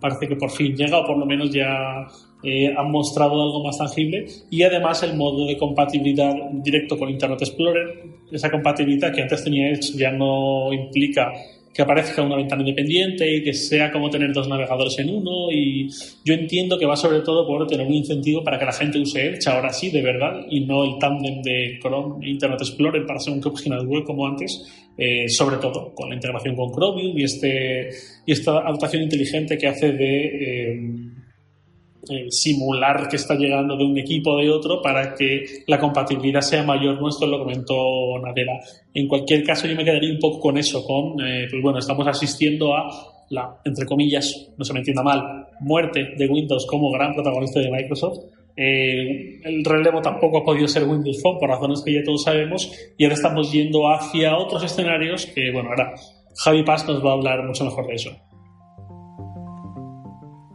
parece 0.00 0.28
que 0.28 0.36
por 0.36 0.50
fin 0.50 0.76
llega 0.76 0.98
o 0.98 1.06
por 1.06 1.18
lo 1.18 1.26
menos 1.26 1.50
ya 1.50 2.06
eh, 2.42 2.72
han 2.76 2.90
mostrado 2.90 3.42
algo 3.42 3.64
más 3.64 3.78
tangible 3.78 4.26
y 4.50 4.62
además 4.62 5.02
el 5.02 5.16
modo 5.16 5.46
de 5.46 5.56
compatibilidad 5.56 6.34
directo 6.52 6.96
con 6.96 7.10
Internet 7.10 7.42
Explorer, 7.42 8.04
esa 8.30 8.50
compatibilidad 8.50 9.12
que 9.12 9.22
antes 9.22 9.42
tenía 9.42 9.70
Edge 9.70 9.96
ya 9.96 10.12
no 10.12 10.72
implica 10.72 11.32
que 11.78 11.82
aparezca 11.82 12.22
una 12.22 12.36
ventana 12.36 12.62
independiente 12.62 13.36
y 13.36 13.42
que 13.42 13.52
sea 13.52 13.92
como 13.92 14.10
tener 14.10 14.32
dos 14.32 14.48
navegadores 14.48 14.98
en 14.98 15.10
uno 15.10 15.50
y 15.52 15.88
yo 16.24 16.34
entiendo 16.34 16.78
que 16.78 16.86
va 16.86 16.96
sobre 16.96 17.20
todo 17.20 17.46
por 17.46 17.66
tener 17.66 17.86
un 17.86 17.94
incentivo 17.94 18.42
para 18.42 18.58
que 18.58 18.64
la 18.64 18.72
gente 18.72 18.98
use 18.98 19.28
Edge 19.28 19.48
ahora 19.48 19.72
sí 19.72 19.90
de 19.90 20.02
verdad 20.02 20.40
y 20.50 20.64
no 20.64 20.84
el 20.84 20.98
tándem 20.98 21.40
de 21.42 21.78
Chrome 21.80 22.26
e 22.26 22.30
Internet 22.30 22.60
Explorer 22.62 23.06
para 23.06 23.20
según 23.20 23.40
qué 23.40 23.50
páginas 23.50 23.84
web 23.84 24.02
como 24.04 24.26
antes 24.26 24.66
eh, 24.96 25.28
sobre 25.28 25.58
todo 25.58 25.94
con 25.94 26.08
la 26.08 26.16
integración 26.16 26.56
con 26.56 26.72
Chromium 26.72 27.16
y 27.16 27.22
este 27.22 27.90
y 28.26 28.32
esta 28.32 28.58
adaptación 28.58 29.04
inteligente 29.04 29.56
que 29.56 29.68
hace 29.68 29.92
de 29.92 30.24
eh, 30.24 30.80
eh, 32.10 32.30
simular 32.30 33.08
que 33.08 33.16
está 33.16 33.34
llegando 33.34 33.76
de 33.76 33.84
un 33.84 33.98
equipo 33.98 34.32
o 34.32 34.38
de 34.38 34.50
otro 34.50 34.80
para 34.82 35.14
que 35.14 35.44
la 35.66 35.78
compatibilidad 35.78 36.40
sea 36.40 36.62
mayor. 36.62 37.00
¿no? 37.00 37.08
Esto 37.08 37.26
lo 37.26 37.38
comentó 37.38 38.18
Nadella. 38.22 38.60
En 38.94 39.06
cualquier 39.08 39.44
caso, 39.44 39.66
yo 39.66 39.76
me 39.76 39.84
quedaría 39.84 40.12
un 40.12 40.18
poco 40.18 40.40
con 40.40 40.58
eso, 40.58 40.84
con, 40.84 41.20
eh, 41.26 41.46
pues 41.50 41.62
bueno, 41.62 41.78
estamos 41.78 42.06
asistiendo 42.06 42.74
a 42.76 42.88
la, 43.30 43.60
entre 43.64 43.86
comillas, 43.86 44.50
no 44.56 44.64
se 44.64 44.72
me 44.72 44.80
entienda 44.80 45.02
mal, 45.02 45.46
muerte 45.60 46.14
de 46.16 46.28
Windows 46.28 46.66
como 46.66 46.90
gran 46.90 47.14
protagonista 47.14 47.60
de 47.60 47.70
Microsoft. 47.70 48.18
Eh, 48.56 49.40
el 49.44 49.64
relevo 49.64 50.00
tampoco 50.02 50.38
ha 50.38 50.44
podido 50.44 50.66
ser 50.66 50.84
Windows 50.84 51.22
Phone 51.22 51.38
por 51.38 51.48
razones 51.48 51.80
que 51.84 51.92
ya 51.92 52.02
todos 52.02 52.24
sabemos 52.24 52.72
y 52.96 53.04
ahora 53.04 53.14
estamos 53.14 53.52
yendo 53.52 53.88
hacia 53.88 54.36
otros 54.36 54.64
escenarios 54.64 55.26
que, 55.26 55.52
bueno, 55.52 55.70
ahora 55.70 55.94
Javi 56.34 56.64
Paz 56.64 56.86
nos 56.88 57.04
va 57.04 57.10
a 57.10 57.14
hablar 57.14 57.44
mucho 57.44 57.64
mejor 57.64 57.86
de 57.86 57.94
eso. 57.94 58.10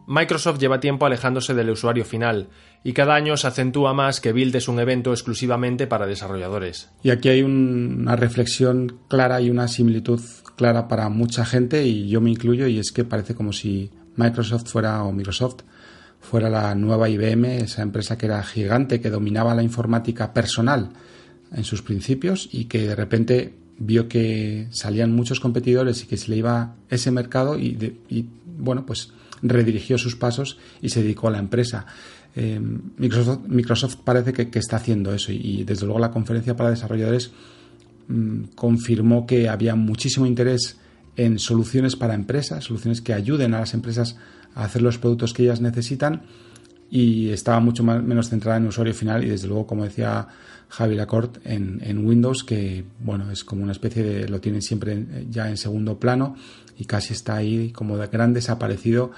Microsoft 0.07 0.59
lleva 0.59 0.79
tiempo 0.79 1.05
alejándose 1.05 1.53
del 1.53 1.69
usuario 1.69 2.05
final 2.05 2.49
y 2.83 2.93
cada 2.93 3.15
año 3.15 3.37
se 3.37 3.47
acentúa 3.47 3.93
más 3.93 4.19
que 4.19 4.33
Build 4.33 4.55
es 4.55 4.67
un 4.67 4.79
evento 4.79 5.11
exclusivamente 5.11 5.87
para 5.87 6.07
desarrolladores. 6.07 6.89
Y 7.01 7.09
aquí 7.11 7.29
hay 7.29 7.41
un, 7.41 7.99
una 8.01 8.15
reflexión 8.15 8.99
clara 9.07 9.39
y 9.41 9.49
una 9.49 9.67
similitud 9.67 10.21
clara 10.55 10.87
para 10.87 11.09
mucha 11.09 11.45
gente 11.45 11.85
y 11.85 12.09
yo 12.09 12.21
me 12.21 12.31
incluyo 12.31 12.67
y 12.67 12.79
es 12.79 12.91
que 12.91 13.03
parece 13.03 13.35
como 13.35 13.53
si 13.53 13.91
Microsoft 14.15 14.67
fuera 14.67 15.03
o 15.03 15.11
Microsoft 15.11 15.61
fuera 16.19 16.49
la 16.49 16.73
nueva 16.75 17.09
IBM, 17.09 17.57
esa 17.57 17.81
empresa 17.81 18.17
que 18.17 18.27
era 18.27 18.41
gigante, 18.43 19.01
que 19.01 19.09
dominaba 19.09 19.53
la 19.55 19.63
informática 19.63 20.33
personal 20.33 20.89
en 21.51 21.63
sus 21.63 21.81
principios 21.81 22.49
y 22.51 22.65
que 22.65 22.87
de 22.87 22.95
repente 22.95 23.53
vio 23.77 24.07
que 24.07 24.67
salían 24.71 25.13
muchos 25.13 25.39
competidores 25.39 26.03
y 26.03 26.07
que 26.07 26.17
se 26.17 26.29
le 26.31 26.37
iba 26.37 26.75
ese 26.89 27.11
mercado 27.11 27.59
y, 27.59 27.73
de, 27.73 27.97
y 28.09 28.25
bueno, 28.45 28.85
pues 28.85 29.11
redirigió 29.43 29.97
sus 29.97 30.15
pasos 30.15 30.57
y 30.81 30.89
se 30.89 31.03
dedicó 31.03 31.27
a 31.27 31.31
la 31.31 31.39
empresa. 31.39 31.85
Eh, 32.35 32.59
Microsoft, 32.97 33.41
Microsoft, 33.47 33.97
parece 34.03 34.33
que, 34.33 34.49
que, 34.49 34.57
está 34.57 34.77
haciendo 34.77 35.13
eso 35.13 35.31
y, 35.31 35.63
desde 35.65 35.85
luego 35.85 35.99
la 35.99 36.09
conferencia 36.09 36.55
para 36.55 36.71
desarrolladores 36.71 37.31
mmm, 38.07 38.45
confirmó 38.55 39.27
que 39.27 39.49
había 39.49 39.75
muchísimo 39.75 40.25
interés 40.25 40.77
en 41.15 41.37
soluciones 41.37 41.95
para 41.95 42.15
empresas, 42.15 42.63
soluciones 42.63 43.01
que 43.01 43.13
ayuden 43.13 43.53
a 43.53 43.59
las 43.59 43.75
empresas 43.75 44.17
a 44.55 44.63
hacer 44.63 44.81
los 44.81 44.97
productos 44.97 45.33
que 45.33 45.43
ellas 45.43 45.61
necesitan 45.61 46.23
y 46.89 47.29
estaba 47.29 47.59
mucho 47.59 47.83
más, 47.83 48.01
menos 48.01 48.29
centrada 48.29 48.57
en 48.57 48.63
el 48.63 48.69
usuario 48.69 48.93
final 48.95 49.23
y 49.23 49.29
desde 49.29 49.47
luego, 49.47 49.67
como 49.67 49.83
decía 49.83 50.27
Javi 50.69 50.95
Lacorte, 50.95 51.39
en, 51.43 51.81
en, 51.83 52.05
Windows, 52.05 52.43
que 52.43 52.83
bueno, 52.99 53.29
es 53.29 53.43
como 53.43 53.61
una 53.61 53.73
especie 53.73 54.03
de, 54.03 54.27
lo 54.27 54.39
tienen 54.39 54.63
siempre 54.63 55.05
ya 55.29 55.49
en 55.49 55.57
segundo 55.57 55.99
plano 55.99 56.35
y 56.77 56.85
casi 56.85 57.13
está 57.13 57.35
ahí 57.35 57.71
como 57.71 57.97
de 57.97 58.07
gran 58.07 58.33
desaparecido 58.33 59.11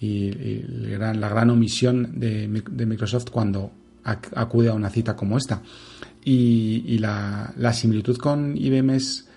y, 0.00 0.32
la 0.88 1.28
gran 1.28 1.50
omisión 1.50 2.18
de, 2.18 2.48
de, 2.70 2.86
Microsoft 2.86 3.30
cuando 3.30 3.70
acude 4.04 4.68
a 4.68 4.74
una 4.74 4.90
cita 4.90 5.14
como 5.14 5.38
esta. 5.38 5.62
Y, 6.24 6.98
la, 6.98 7.72
similitud 7.72 8.16
con 8.16 8.56
IBM 8.56 8.90
es, 8.90 9.28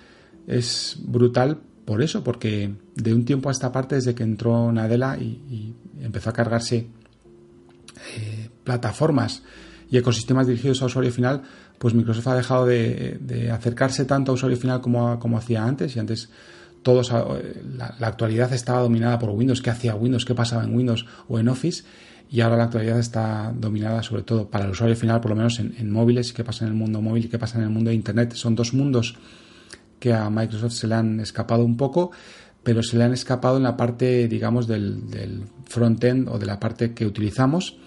es, 0.47 0.97
brutal 1.03 1.59
por 1.85 2.01
eso, 2.01 2.23
porque 2.23 2.73
de 2.95 3.13
un 3.13 3.25
tiempo 3.25 3.49
a 3.49 3.51
esta 3.51 3.71
parte, 3.71 3.95
desde 3.95 4.15
que 4.15 4.23
entró 4.23 4.71
Nadella 4.71 5.17
y, 5.17 5.73
empezó 6.01 6.29
a 6.29 6.33
cargarse 6.33 6.87
eh, 8.15 8.49
plataformas 8.63 9.43
y 9.89 9.97
ecosistemas 9.97 10.45
dirigidos 10.45 10.81
a 10.81 10.85
usuario 10.85 11.11
final, 11.11 11.43
pues 11.77 11.93
Microsoft 11.93 12.27
ha 12.27 12.35
dejado 12.35 12.65
de, 12.65 13.49
acercarse 13.51 14.05
tanto 14.05 14.31
a 14.31 14.35
usuario 14.35 14.57
final 14.57 14.81
como, 14.81 15.19
como 15.19 15.37
hacía 15.37 15.63
antes. 15.63 15.95
Y 15.95 15.99
antes 15.99 16.29
todos, 16.85 17.11
eh, 17.11 17.63
la, 17.75 17.95
actualidad 18.07 18.53
estaba 18.53 18.81
dominada 18.81 19.17
por 19.17 19.31
Windows, 19.31 19.63
qué 19.63 19.71
hacía 19.71 19.95
Windows, 19.95 20.23
qué 20.23 20.35
pasaba 20.35 20.63
en 20.63 20.75
Windows 20.75 21.07
o 21.27 21.39
en 21.39 21.49
Office. 21.49 21.83
Y 22.29 22.41
ahora 22.41 22.57
la 22.57 22.65
actualidad 22.65 22.99
está 22.99 23.51
dominada 23.57 24.03
sobre 24.03 24.21
todo 24.21 24.51
para 24.51 24.65
el 24.65 24.71
usuario 24.71 24.95
final, 24.95 25.19
por 25.19 25.31
lo 25.31 25.35
menos 25.35 25.59
en, 25.59 25.73
en 25.79 25.89
móviles, 25.91 26.31
qué 26.31 26.43
pasa 26.43 26.63
en 26.63 26.71
el 26.71 26.77
mundo 26.77 27.01
móvil 27.01 27.25
y 27.25 27.27
qué 27.27 27.39
pasa 27.39 27.57
en 27.57 27.63
el 27.63 27.71
mundo 27.71 27.89
de 27.89 27.95
Internet. 27.95 28.33
Son 28.33 28.53
dos 28.53 28.75
mundos 28.75 29.15
que 29.99 30.13
a 30.13 30.29
Microsoft 30.29 30.73
se 30.73 30.87
le 30.87 30.93
han 30.93 31.19
escapado 31.19 31.65
un 31.65 31.75
poco, 31.75 32.11
pero 32.61 32.83
se 32.83 32.97
le 32.97 33.03
han 33.03 33.13
escapado 33.13 33.57
en 33.57 33.63
la 33.63 33.75
parte, 33.75 34.27
digamos, 34.27 34.67
del, 34.67 35.09
del 35.09 35.41
front-end 35.65 36.29
o 36.29 36.37
de 36.37 36.45
la 36.45 36.59
parte 36.59 36.93
que 36.93 37.07
utilizamos 37.07 37.79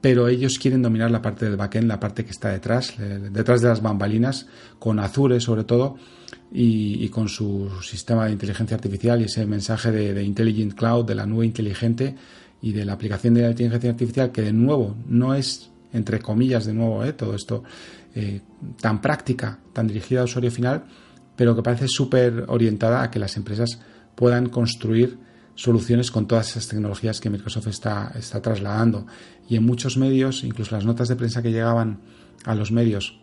pero 0.00 0.28
ellos 0.28 0.58
quieren 0.58 0.82
dominar 0.82 1.10
la 1.10 1.22
parte 1.22 1.46
del 1.46 1.56
backend, 1.56 1.88
la 1.88 1.98
parte 1.98 2.24
que 2.24 2.30
está 2.30 2.50
detrás, 2.50 2.94
detrás 2.98 3.60
de 3.62 3.68
las 3.68 3.82
bambalinas, 3.82 4.46
con 4.78 5.00
Azure 5.00 5.40
sobre 5.40 5.64
todo, 5.64 5.96
y, 6.52 7.08
con 7.08 7.28
su 7.28 7.70
sistema 7.82 8.26
de 8.26 8.32
inteligencia 8.32 8.76
artificial 8.76 9.20
y 9.20 9.24
ese 9.24 9.44
mensaje 9.44 9.90
de, 9.90 10.22
Intelligent 10.22 10.74
Cloud, 10.74 11.04
de 11.04 11.14
la 11.14 11.26
nube 11.26 11.46
inteligente 11.46 12.14
y 12.62 12.72
de 12.72 12.84
la 12.84 12.94
aplicación 12.94 13.34
de 13.34 13.42
la 13.42 13.50
inteligencia 13.50 13.90
artificial, 13.90 14.32
que 14.32 14.42
de 14.42 14.52
nuevo 14.52 14.96
no 15.06 15.34
es, 15.34 15.70
entre 15.92 16.20
comillas, 16.20 16.64
de 16.64 16.74
nuevo, 16.74 17.04
eh, 17.04 17.12
todo 17.12 17.34
esto 17.34 17.64
eh, 18.14 18.40
tan 18.80 19.00
práctica, 19.00 19.58
tan 19.72 19.86
dirigida 19.86 20.20
al 20.20 20.26
usuario 20.26 20.50
final, 20.50 20.84
pero 21.36 21.54
que 21.54 21.62
parece 21.62 21.86
súper 21.88 22.44
orientada 22.48 23.02
a 23.02 23.10
que 23.10 23.18
las 23.18 23.36
empresas 23.36 23.80
puedan 24.14 24.48
construir 24.48 25.18
soluciones 25.58 26.12
con 26.12 26.28
todas 26.28 26.50
esas 26.50 26.68
tecnologías 26.68 27.20
que 27.20 27.30
Microsoft 27.30 27.66
está, 27.66 28.12
está 28.16 28.40
trasladando. 28.40 29.06
Y 29.48 29.56
en 29.56 29.66
muchos 29.66 29.96
medios, 29.96 30.44
incluso 30.44 30.76
las 30.76 30.84
notas 30.84 31.08
de 31.08 31.16
prensa 31.16 31.42
que 31.42 31.50
llegaban 31.50 31.98
a 32.44 32.54
los 32.54 32.70
medios, 32.70 33.18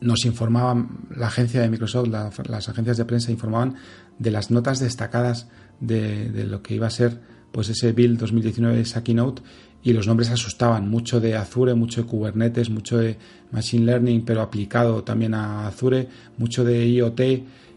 nos 0.00 0.24
informaban, 0.24 1.06
la 1.14 1.28
agencia 1.28 1.60
de 1.60 1.70
Microsoft, 1.70 2.08
las 2.08 2.68
agencias 2.68 2.96
de 2.96 3.04
prensa 3.04 3.30
informaban 3.30 3.76
de 4.18 4.32
las 4.32 4.50
notas 4.50 4.80
destacadas 4.80 5.46
de, 5.78 6.44
lo 6.48 6.64
que 6.64 6.74
iba 6.74 6.88
a 6.88 6.90
ser 6.90 7.20
pues 7.52 7.68
ese 7.68 7.92
Build 7.92 8.18
2019, 8.18 8.80
esa 8.80 9.04
keynote, 9.04 9.42
y 9.84 9.92
los 9.92 10.08
nombres 10.08 10.30
asustaban, 10.30 10.88
mucho 10.88 11.20
de 11.20 11.36
Azure, 11.36 11.74
mucho 11.74 12.02
de 12.02 12.08
Kubernetes, 12.08 12.70
mucho 12.70 12.98
de 12.98 13.18
Machine 13.52 13.86
Learning, 13.86 14.24
pero 14.24 14.40
aplicado 14.40 15.04
también 15.04 15.34
a 15.34 15.68
Azure, 15.68 16.08
mucho 16.38 16.64
de 16.64 16.88
IoT 16.88 17.20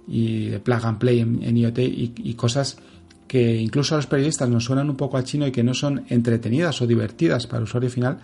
y 0.08 0.48
de 0.48 0.60
Plug 0.60 0.86
and 0.86 0.98
Play 0.98 1.20
en, 1.20 1.58
IoT 1.58 1.80
y 1.80 2.34
cosas 2.34 2.78
que 3.34 3.56
incluso 3.56 3.96
a 3.96 3.98
los 3.98 4.06
periodistas 4.06 4.48
nos 4.48 4.66
suenan 4.66 4.92
un 4.92 4.96
poco 4.96 5.18
a 5.18 5.24
chino 5.24 5.48
y 5.48 5.52
que 5.52 5.64
no 5.64 5.74
son 5.74 6.06
entretenidas 6.10 6.80
o 6.84 6.86
divertidas 6.86 7.48
para 7.48 7.58
el 7.58 7.64
usuario 7.64 7.90
final, 7.90 8.20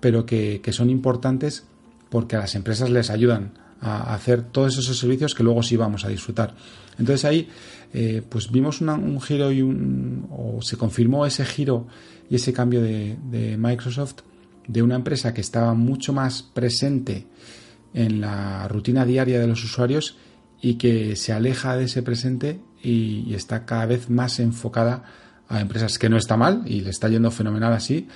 pero 0.00 0.26
que, 0.26 0.60
son 0.70 0.90
importantes 0.90 1.64
porque 2.10 2.36
a 2.36 2.40
las 2.40 2.54
empresas 2.54 2.90
les 2.90 3.08
ayudan 3.08 3.54
a 3.80 4.12
hacer 4.12 4.42
todos 4.42 4.76
esos 4.76 4.98
servicios 4.98 5.34
que 5.34 5.42
luego 5.42 5.62
sí 5.62 5.78
vamos 5.78 6.04
a 6.04 6.08
disfrutar. 6.08 6.54
Entonces 6.98 7.24
ahí 7.24 7.48
eh, 7.94 8.20
pues 8.28 8.52
vimos 8.52 8.82
un 8.82 9.18
giro 9.22 9.50
y 9.50 9.62
un, 9.62 10.26
o 10.30 10.60
se 10.60 10.76
confirmó 10.76 11.24
ese 11.24 11.46
giro 11.46 11.86
y 12.28 12.34
ese 12.34 12.52
cambio 12.52 12.82
de, 12.82 13.56
Microsoft 13.58 14.16
de 14.68 14.82
una 14.82 14.96
empresa 14.96 15.32
que 15.32 15.40
estaba 15.40 15.72
mucho 15.72 16.12
más 16.12 16.42
presente 16.42 17.26
en 17.94 18.20
la 18.20 18.68
rutina 18.68 19.06
diaria 19.06 19.40
de 19.40 19.46
los 19.46 19.64
usuarios 19.64 20.18
y 20.60 20.74
que 20.74 21.16
se 21.16 21.32
aleja 21.32 21.78
de 21.78 21.84
ese 21.84 22.02
presente 22.02 22.60
y, 22.82 23.34
está 23.34 23.64
cada 23.64 23.86
vez 23.86 24.10
más 24.10 24.40
enfocada 24.40 25.04
a 25.48 25.60
empresas 25.60 25.98
que 25.98 26.08
no 26.08 26.16
está 26.16 26.36
mal 26.36 26.62
y 26.66 26.80
le 26.80 26.90
está 26.90 27.08
yendo 27.08 27.30
fenomenal 27.30 27.72
así, 27.72 28.08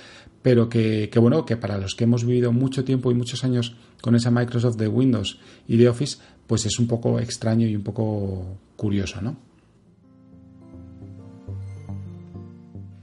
pero 0.42 0.68
que, 0.68 1.10
bueno, 1.16 1.44
que 1.44 1.56
para 1.56 1.78
los 1.78 1.94
que 1.94 2.04
hemos 2.04 2.24
vivido 2.24 2.52
mucho 2.52 2.84
tiempo 2.84 3.10
y 3.10 3.14
muchos 3.14 3.44
años 3.44 3.74
con 4.00 4.14
esa 4.14 4.30
Microsoft 4.30 4.76
de 4.76 4.88
Windows 4.88 5.38
y 5.66 5.76
de 5.76 5.88
Office, 5.88 6.18
pues 6.46 6.66
es 6.66 6.78
un 6.78 6.86
poco 6.86 7.18
extraño 7.18 7.66
y 7.66 7.74
un 7.74 7.82
poco 7.82 8.58
curioso, 8.76 9.20
¿no? 9.22 9.36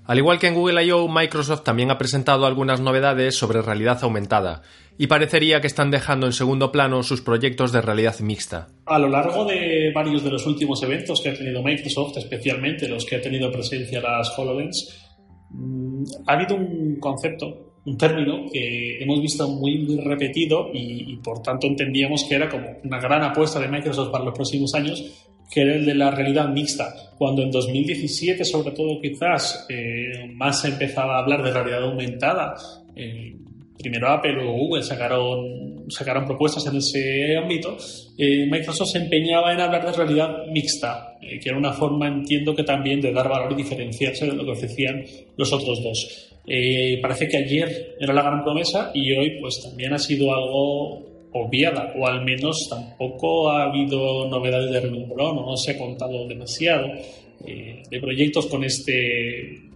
Al 0.05 0.17
igual 0.17 0.39
que 0.39 0.47
en 0.47 0.55
Google 0.55 0.83
I.O., 0.83 1.07
Microsoft 1.07 1.63
también 1.63 1.89
ha 1.89 1.97
presentado 1.97 2.45
algunas 2.45 2.81
novedades 2.81 3.37
sobre 3.37 3.61
realidad 3.61 3.99
aumentada, 4.01 4.61
y 4.97 5.07
parecería 5.07 5.61
que 5.61 5.67
están 5.67 5.91
dejando 5.91 6.25
en 6.27 6.33
segundo 6.33 6.71
plano 6.71 7.03
sus 7.03 7.21
proyectos 7.21 7.71
de 7.71 7.81
realidad 7.81 8.19
mixta. 8.19 8.67
A 8.85 8.99
lo 8.99 9.09
largo 9.09 9.45
de 9.45 9.91
varios 9.93 10.23
de 10.23 10.31
los 10.31 10.45
últimos 10.45 10.81
eventos 10.83 11.21
que 11.21 11.29
ha 11.29 11.33
tenido 11.33 11.63
Microsoft, 11.63 12.17
especialmente 12.17 12.87
los 12.87 13.05
que 13.05 13.15
ha 13.15 13.21
tenido 13.21 13.51
presencia 13.51 14.01
las 14.01 14.37
HoloLens, 14.37 15.09
mm, 15.49 16.03
ha 16.27 16.33
habido 16.33 16.55
un 16.55 16.97
concepto, 16.99 17.73
un 17.85 17.97
término 17.97 18.45
que 18.51 19.01
hemos 19.01 19.21
visto 19.21 19.47
muy, 19.47 19.79
muy 19.79 19.97
repetido 19.97 20.69
y, 20.73 21.15
por 21.17 21.41
tanto 21.41 21.67
entendíamos 21.67 22.25
que 22.29 22.35
era 22.35 22.47
como 22.47 22.67
una 22.83 22.99
gran 22.99 23.23
apuesta 23.23 23.59
de 23.59 23.67
Microsoft 23.67 24.11
para 24.11 24.25
los 24.25 24.35
próximos 24.35 24.73
años, 24.75 25.03
que 25.51 25.61
era 25.61 25.75
el 25.75 25.85
de 25.85 25.95
la 25.95 26.11
realidad 26.11 26.47
mixta. 26.49 26.93
Cuando 27.17 27.41
en 27.41 27.51
2017, 27.51 28.45
sobre 28.45 28.71
todo 28.71 29.01
quizás, 29.01 29.65
eh, 29.67 30.31
más 30.33 30.61
se 30.61 30.69
empezaba 30.69 31.15
a 31.15 31.19
hablar 31.19 31.43
de 31.43 31.51
realidad 31.51 31.83
aumentada, 31.83 32.55
eh, 32.95 33.35
primero 33.81 34.09
Apple, 34.09 34.33
luego 34.33 34.53
Google 34.53 34.83
sacaron, 34.83 35.85
sacaron 35.89 36.25
propuestas 36.25 36.65
en 36.67 36.77
ese 36.77 37.37
ámbito, 37.37 37.77
eh, 38.17 38.45
Microsoft 38.49 38.91
se 38.91 38.99
empeñaba 38.99 39.53
en 39.53 39.59
hablar 39.59 39.85
de 39.85 39.91
realidad 39.91 40.45
mixta, 40.51 41.17
que 41.19 41.49
era 41.49 41.57
una 41.57 41.73
forma, 41.73 42.07
entiendo 42.07 42.55
que 42.55 42.63
también 42.63 43.01
de 43.01 43.11
dar 43.11 43.29
valor 43.29 43.51
y 43.53 43.55
diferenciarse 43.55 44.25
de 44.25 44.33
lo 44.33 44.45
que 44.45 44.51
ofrecían 44.51 45.03
los 45.37 45.51
otros 45.53 45.81
dos. 45.83 46.29
parece 47.01 47.27
que 47.27 47.37
ayer 47.37 47.95
era 47.99 48.13
la 48.13 48.23
gran 48.23 48.43
promesa 48.43 48.91
y 48.93 49.13
hoy 49.13 49.39
pues 49.39 49.61
también 49.63 49.93
ha 49.93 49.99
sido 49.99 50.33
algo 50.33 51.11
obviada, 51.33 51.93
o 51.97 52.07
al 52.07 52.23
menos 52.23 52.67
tampoco 52.69 53.49
ha 53.49 53.63
habido 53.63 54.27
novedades 54.27 54.71
de 54.71 54.81
renumbrón, 54.81 55.37
o 55.37 55.45
no 55.45 55.57
se 55.57 55.71
ha 55.71 55.77
contado 55.77 56.27
demasiado 56.27 56.87
eh, 57.45 57.83
de 57.89 57.99
proyectos 57.99 58.47
con 58.47 58.63
este 58.63 59.70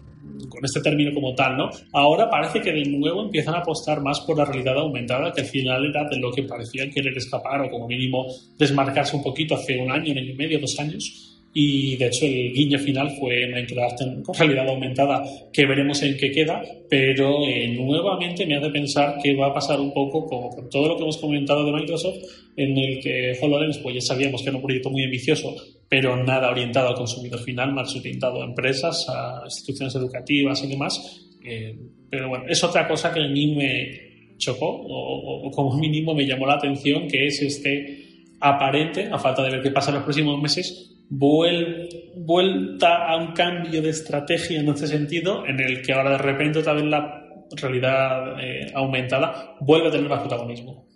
con 0.50 0.64
este 0.64 0.82
término 0.82 1.14
como 1.14 1.34
tal, 1.34 1.58
¿no? 1.58 1.70
Ahora 1.94 2.30
parece 2.30 2.62
que 2.62 2.72
de 2.72 2.86
nuevo 2.86 3.24
empiezan 3.24 3.56
a 3.56 3.60
apostar 3.60 4.02
más 4.02 4.22
por 4.22 4.38
la 4.38 4.46
realidad 4.46 4.78
aumentada, 4.78 5.32
que 5.32 5.42
al 5.42 5.48
final 5.48 5.86
era 5.86 6.08
de 6.10 6.18
lo 6.18 6.32
que 6.32 6.44
parecían 6.44 6.90
querer 6.90 7.18
escapar 7.18 7.62
o 7.62 7.70
como 7.70 7.88
mínimo 7.88 8.26
desmarcarse 8.58 9.16
un 9.16 9.24
poquito 9.24 9.56
hace 9.56 9.78
un 9.78 9.92
año, 9.92 10.12
un 10.12 10.18
año 10.18 10.32
y 10.32 10.36
medio, 10.36 10.60
dos 10.60 10.80
años 10.80 11.36
y 11.58 11.96
de 11.96 12.08
hecho 12.08 12.26
el 12.26 12.52
guiño 12.52 12.78
final 12.78 13.10
fue 13.18 13.48
Minecraft 13.48 14.24
con 14.26 14.36
realidad 14.36 14.68
aumentada 14.68 15.24
que 15.54 15.66
veremos 15.66 16.04
en 16.04 16.18
qué 16.18 16.30
queda 16.30 16.62
pero 16.90 17.48
eh, 17.48 17.70
nuevamente 17.70 18.46
me 18.46 18.58
hace 18.58 18.70
pensar 18.72 19.16
que 19.24 19.34
va 19.34 19.48
a 19.48 19.54
pasar 19.54 19.80
un 19.80 19.94
poco 19.94 20.28
con 20.28 20.70
todo 20.70 20.90
lo 20.90 20.98
que 20.98 21.04
hemos 21.04 21.18
comentado 21.18 21.66
de 21.66 21.72
Microsoft 21.72 22.18
en 22.58 22.78
el 22.78 23.00
que 23.00 23.38
HoloLens 23.42 23.78
pues 23.78 23.96
ya 23.96 24.02
sabíamos 24.02 24.44
que 24.44 24.50
era 24.50 24.58
un 24.58 24.64
proyecto 24.64 24.90
muy 24.90 25.06
ambicioso 25.06 25.56
pero 25.88 26.22
nada 26.24 26.50
orientado 26.50 26.90
al 26.90 26.96
consumidor 26.96 27.40
final 27.40 27.74
más 27.74 27.96
orientado 27.96 28.42
a 28.42 28.46
empresas 28.46 29.06
a 29.10 29.42
instituciones 29.46 29.96
educativas 29.96 30.64
y 30.64 30.68
demás 30.68 31.28
eh, 31.44 31.78
pero 32.10 32.30
bueno 32.30 32.46
es 32.48 32.64
otra 32.64 32.88
cosa 32.88 33.14
que 33.14 33.22
a 33.22 33.28
mí 33.28 33.56
me 33.56 34.36
chocó 34.38 34.68
o, 34.68 35.50
como 35.52 35.78
mínimo 35.78 36.14
me 36.14 36.26
llamó 36.26 36.46
la 36.48 36.56
atención 36.56 37.08
que 37.08 37.28
es 37.28 37.42
este 37.42 38.06
aparente, 38.40 39.10
a 39.12 39.18
falta 39.18 39.44
de 39.44 39.52
ver 39.52 39.62
qué 39.62 39.72
pasa 39.72 39.90
en 39.90 39.96
los 39.96 40.04
próximos 40.04 40.42
meses, 40.42 40.92
vuelta 41.10 43.08
a 43.08 43.18
un 43.18 43.34
cambio 43.34 43.82
de 43.82 43.90
estrategia 43.90 44.60
en 44.60 44.70
ese 44.70 44.88
sentido, 44.88 45.46
en 45.46 45.60
el 45.60 45.82
que 45.82 45.94
ahora 45.94 46.12
de 46.12 46.18
repente 46.18 46.60
otra 46.60 46.74
vez 46.74 46.86
la 46.86 47.24
realidad 47.56 48.40
eh, 48.42 48.72
aumentada 48.74 49.56
vuelve 49.62 49.88
a 49.88 49.92
tener 49.92 50.10
más 50.10 50.20
protagonismo. 50.20 50.88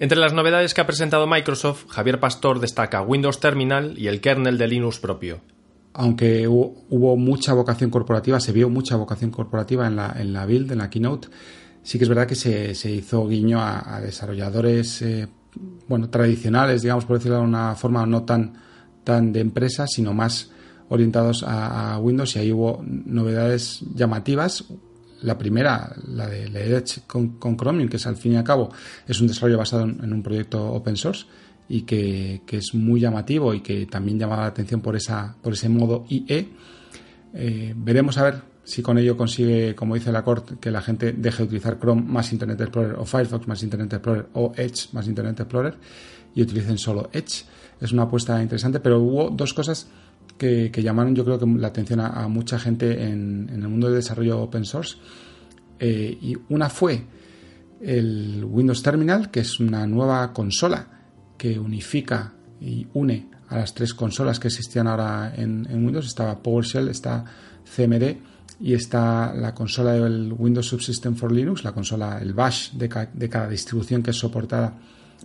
Entre 0.00 0.18
las 0.18 0.32
novedades 0.32 0.74
que 0.74 0.80
ha 0.80 0.86
presentado 0.86 1.26
Microsoft, 1.26 1.86
Javier 1.88 2.20
Pastor 2.20 2.60
destaca 2.60 3.02
Windows 3.02 3.40
Terminal 3.40 3.98
y 3.98 4.06
el 4.06 4.20
kernel 4.20 4.56
de 4.56 4.68
Linux 4.68 5.00
propio. 5.00 5.40
Aunque 5.92 6.46
hubo, 6.46 7.16
mucha 7.16 7.52
vocación 7.52 7.90
corporativa, 7.90 8.38
se 8.38 8.52
vio 8.52 8.68
mucha 8.68 8.94
vocación 8.94 9.32
corporativa 9.32 9.88
en 9.88 9.96
la, 9.96 10.14
en 10.16 10.32
la 10.32 10.46
build, 10.46 10.70
en 10.70 10.78
la 10.78 10.88
keynote, 10.88 11.28
sí 11.82 11.98
que 11.98 12.04
es 12.04 12.08
verdad 12.08 12.28
que 12.28 12.36
se, 12.36 12.90
hizo 12.92 13.26
guiño 13.26 13.60
a, 13.60 14.00
desarrolladores 14.00 15.02
eh, 15.02 15.26
bueno, 15.88 16.08
tradicionales, 16.10 16.82
digamos, 16.82 17.04
por 17.04 17.16
decirlo 17.16 17.38
de 17.38 17.44
una 17.44 17.74
forma 17.74 18.06
no 18.06 18.22
tan, 18.22 18.52
tan 19.02 19.32
de 19.32 19.40
empresa, 19.40 19.88
sino 19.88 20.14
más 20.14 20.52
orientados 20.90 21.44
a, 21.44 21.98
Windows 21.98 22.36
y 22.36 22.38
ahí 22.38 22.52
hubo 22.52 22.84
novedades 22.84 23.80
llamativas. 23.94 24.64
La 25.22 25.36
primera, 25.36 25.94
la 26.06 26.28
de, 26.28 26.46
Edge 26.46 27.02
con, 27.06 27.38
Chromium, 27.56 27.88
que 27.88 27.96
es 27.96 28.06
al 28.06 28.16
fin 28.16 28.32
y 28.32 28.36
al 28.36 28.44
cabo 28.44 28.70
es 29.06 29.20
un 29.20 29.26
desarrollo 29.26 29.58
basado 29.58 29.84
en, 29.84 30.12
un 30.12 30.22
proyecto 30.22 30.72
open 30.72 30.96
source 30.96 31.26
y 31.68 31.82
que, 31.82 32.42
es 32.50 32.74
muy 32.74 33.00
llamativo 33.00 33.52
y 33.52 33.60
que 33.60 33.86
también 33.86 34.18
llama 34.18 34.36
la 34.36 34.46
atención 34.46 34.80
por, 34.80 34.96
esa, 34.96 35.36
por 35.42 35.52
ese 35.52 35.68
modo 35.68 36.04
IE. 36.08 36.48
Eh, 37.34 37.74
veremos 37.76 38.16
a 38.18 38.24
ver 38.24 38.42
si 38.68 38.82
con 38.82 38.98
ello 38.98 39.16
consigue, 39.16 39.74
como 39.74 39.94
dice 39.94 40.12
la 40.12 40.22
Corte, 40.22 40.56
que 40.60 40.70
la 40.70 40.82
gente 40.82 41.12
deje 41.12 41.38
de 41.38 41.44
utilizar 41.44 41.78
Chrome 41.78 42.02
más 42.02 42.32
Internet 42.32 42.60
Explorer 42.60 42.96
o 42.98 43.04
Firefox 43.06 43.48
más 43.48 43.62
Internet 43.62 43.94
Explorer 43.94 44.26
o 44.34 44.52
Edge 44.56 44.88
más 44.92 45.08
Internet 45.08 45.40
Explorer 45.40 45.74
y 46.34 46.42
utilicen 46.42 46.76
solo 46.78 47.08
Edge. 47.12 47.44
Es 47.80 47.92
una 47.92 48.02
apuesta 48.02 48.42
interesante, 48.42 48.80
pero 48.80 49.00
hubo 49.00 49.30
dos 49.30 49.54
cosas 49.54 49.88
que, 50.38 50.70
llamaron 50.82 51.14
yo 51.14 51.24
creo 51.24 51.38
que 51.38 51.46
la 51.46 51.68
atención 51.68 52.00
a, 52.00 52.26
mucha 52.28 52.58
gente 52.58 53.04
en, 53.04 53.50
el 53.52 53.68
mundo 53.68 53.88
del 53.88 53.96
desarrollo 53.96 54.40
open 54.40 54.64
source 54.64 54.96
y 55.80 56.36
una 56.48 56.70
fue 56.70 57.04
el 57.80 58.44
Windows 58.44 58.82
Terminal, 58.82 59.30
que 59.30 59.40
es 59.40 59.60
una 59.60 59.86
nueva 59.86 60.32
consola 60.32 60.88
que 61.36 61.58
unifica 61.58 62.34
y 62.60 62.86
une 62.94 63.28
a 63.48 63.56
las 63.56 63.74
tres 63.74 63.94
consolas 63.94 64.40
que 64.40 64.48
existían 64.48 64.86
ahora 64.86 65.32
en, 65.36 65.66
Windows. 65.84 66.06
Estaba 66.06 66.42
PowerShell, 66.42 66.88
está 66.88 67.24
CMD 67.64 68.16
y 68.60 68.74
está 68.74 69.32
la 69.34 69.54
consola 69.54 69.92
del 69.92 70.34
Windows 70.36 70.66
Subsystem 70.66 71.14
for 71.14 71.30
Linux, 71.30 71.62
la 71.62 71.72
consola, 71.72 72.18
el 72.20 72.32
bash 72.32 72.72
de 72.72 72.88
cada 72.88 73.48
distribución 73.48 74.02
que 74.02 74.10
es 74.10 74.16
soportada 74.16 74.74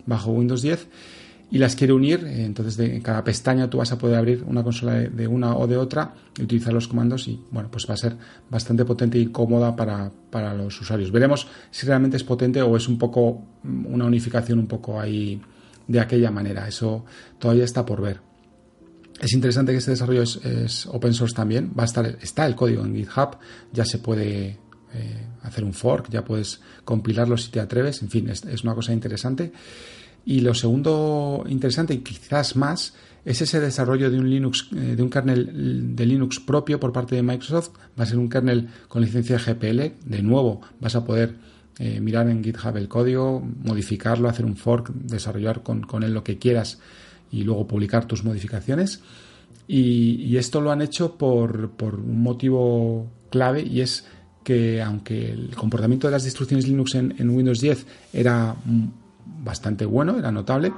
bajo 0.05 0.31
Windows 0.31 0.61
10 0.61 0.87
y 1.53 1.59
las 1.59 1.75
quiere 1.75 1.93
unir. 1.93 2.25
Entonces, 2.25 2.77
de, 2.77 2.99
cada 3.03 3.23
pestaña 3.23 3.69
tú 3.69 3.77
vas 3.77 3.91
a 3.91 3.97
poder 3.99 4.17
abrir 4.17 4.43
una 4.47 4.63
consola 4.63 4.93
de, 4.95 5.27
una 5.27 5.55
o 5.55 5.67
de 5.67 5.77
otra 5.77 6.15
y 6.35 6.41
utilizar 6.41 6.73
los 6.73 6.87
comandos 6.87 7.27
y, 7.27 7.39
bueno, 7.51 7.69
pues 7.69 7.85
va 7.87 7.93
a 7.93 7.97
ser 7.97 8.17
bastante 8.49 8.83
potente 8.85 9.19
y 9.19 9.27
cómoda 9.27 9.75
para, 9.75 10.11
para 10.31 10.55
los 10.55 10.81
usuarios. 10.81 11.11
Veremos 11.11 11.47
si 11.69 11.85
realmente 11.85 12.17
es 12.17 12.23
potente 12.23 12.59
o 12.63 12.75
es 12.75 12.87
un 12.87 12.97
poco 12.97 13.43
una 13.63 14.05
unificación 14.05 14.57
un 14.57 14.65
poco 14.65 14.99
ahí 14.99 15.39
de 15.87 15.99
aquella 15.99 16.31
manera. 16.31 16.67
Eso 16.67 17.05
todavía 17.37 17.65
está 17.65 17.85
por 17.85 18.01
ver. 18.01 18.19
Es 19.21 19.31
interesante 19.33 19.73
que 19.73 19.77
este 19.77 19.91
desarrollo 19.91 20.23
es, 20.23 20.87
open 20.87 21.13
source 21.13 21.35
también. 21.35 21.71
Va 21.77 21.83
a 21.83 21.85
estar, 21.85 22.17
está 22.19 22.47
el 22.47 22.55
código 22.55 22.83
en 22.83 22.95
GitHub, 22.95 23.37
ya 23.71 23.85
se 23.85 23.99
puede 23.99 24.57
eh, 24.91 25.27
hacer 25.43 25.63
un 25.63 25.73
fork, 25.73 26.09
ya 26.09 26.25
puedes 26.25 26.61
compilarlo 26.83 27.37
si 27.37 27.51
te 27.51 27.59
atreves. 27.59 28.01
En 28.01 28.09
fin, 28.09 28.27
es, 28.29 28.43
es, 28.43 28.63
una 28.63 28.73
cosa 28.73 28.91
interesante. 28.91 29.53
Y 30.25 30.39
lo 30.41 30.53
segundo 30.53 31.43
interesante, 31.47 31.93
y 31.93 31.97
quizás 31.99 32.55
más, 32.55 32.93
es 33.25 33.41
ese 33.41 33.59
desarrollo 33.59 34.09
de 34.09 34.19
un 34.19 34.29
Linux, 34.29 34.69
eh, 34.75 34.95
de 34.95 35.03
un 35.03 35.09
kernel 35.09 35.95
de 35.95 36.05
Linux 36.05 36.39
propio 36.39 36.79
por 36.79 36.91
parte 36.91 37.15
de 37.15 37.23
Microsoft. 37.23 37.71
Va 37.97 38.03
a 38.03 38.05
ser 38.05 38.17
un 38.17 38.29
kernel 38.29 38.67
con 38.87 39.01
licencia 39.01 39.37
GPL. 39.37 39.93
De 40.05 40.21
nuevo, 40.21 40.61
vas 40.79 40.95
a 40.95 41.05
poder 41.05 41.35
eh, 41.79 41.99
mirar 41.99 42.29
en 42.29 42.43
GitHub 42.43 42.77
el 42.77 42.87
código, 42.87 43.41
modificarlo, 43.63 44.29
hacer 44.29 44.45
un 44.45 44.55
fork, 44.55 44.89
desarrollar 44.93 45.63
con, 45.63 46.03
él 46.03 46.13
lo 46.13 46.23
que 46.23 46.37
quieras 46.37 46.79
y 47.31 47.43
luego 47.43 47.65
publicar 47.65 48.05
tus 48.05 48.23
modificaciones. 48.23 49.01
Y, 49.67 50.37
esto 50.37 50.61
lo 50.61 50.71
han 50.71 50.81
hecho 50.81 51.15
por, 51.17 51.71
un 51.81 52.21
motivo 52.21 53.07
clave 53.31 53.63
y 53.63 53.81
es 53.81 54.05
que 54.43 54.81
aunque 54.81 55.31
el 55.31 55.55
comportamiento 55.55 56.07
de 56.07 56.11
las 56.11 56.25
instrucciones 56.25 56.67
Linux 56.67 56.95
en, 56.95 57.29
Windows 57.29 57.61
10 57.61 57.85
era 58.11 58.55
bastante 59.25 59.85
bueno, 59.85 60.17
era 60.17 60.31
notable, 60.31 60.73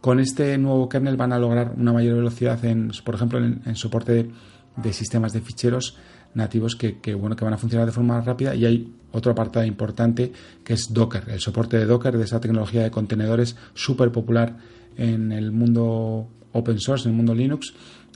con 0.00 0.18
este 0.18 0.58
nuevo 0.58 0.88
kernel 0.88 1.16
van 1.16 1.32
a 1.32 1.38
lograr 1.38 1.74
una 1.76 1.92
mayor 1.92 2.16
velocidad 2.16 2.62
en, 2.64 2.90
por 3.04 3.14
ejemplo, 3.14 3.38
en, 3.38 3.76
soporte 3.76 4.30
de, 4.76 4.92
sistemas 4.92 5.32
de 5.32 5.40
ficheros 5.40 5.96
nativos 6.34 6.74
que, 6.74 7.14
bueno, 7.14 7.36
que 7.36 7.44
van 7.44 7.54
a 7.54 7.58
funcionar 7.58 7.86
de 7.86 7.92
forma 7.92 8.20
rápida. 8.20 8.54
Y 8.54 8.66
hay 8.66 8.94
otro 9.12 9.30
apartado 9.30 9.64
importante 9.64 10.32
que 10.64 10.72
es 10.72 10.92
Docker, 10.92 11.24
el 11.28 11.38
soporte 11.38 11.78
de 11.78 11.86
Docker, 11.86 12.18
de 12.18 12.24
esa 12.24 12.40
tecnología 12.40 12.82
de 12.82 12.90
contenedores 12.90 13.56
súper 13.74 14.10
popular 14.10 14.56
en 14.96 15.30
el 15.30 15.52
mundo 15.52 16.28
open 16.52 16.80
source, 16.80 17.04
en 17.04 17.12
el 17.12 17.16
mundo 17.16 17.34
Linux 17.34 17.72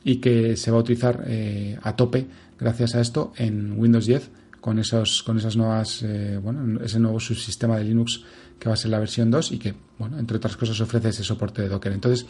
y 0.06 0.16
que 0.16 0.56
se 0.56 0.70
va 0.70 0.78
a 0.78 0.80
utilizar 0.80 1.24
eh, 1.26 1.78
a 1.82 1.96
tope 1.96 2.26
gracias 2.58 2.94
a 2.94 3.00
esto 3.00 3.32
en 3.36 3.78
Windows 3.78 4.06
10 4.06 4.30
con 4.60 4.78
esos 4.78 5.24
con 5.24 5.36
esas 5.36 5.56
nuevas 5.56 6.00
eh, 6.04 6.38
bueno 6.40 6.80
ese 6.80 7.00
nuevo 7.00 7.18
subsistema 7.18 7.76
de 7.78 7.84
Linux 7.84 8.22
que 8.58 8.68
va 8.68 8.74
a 8.74 8.76
ser 8.76 8.90
la 8.90 8.98
versión 8.98 9.30
2 9.30 9.52
y 9.52 9.58
que 9.58 9.74
bueno 9.98 10.18
entre 10.18 10.36
otras 10.36 10.56
cosas 10.56 10.80
ofrece 10.80 11.08
ese 11.10 11.24
soporte 11.24 11.62
de 11.62 11.68
Docker 11.68 11.92
entonces 11.92 12.26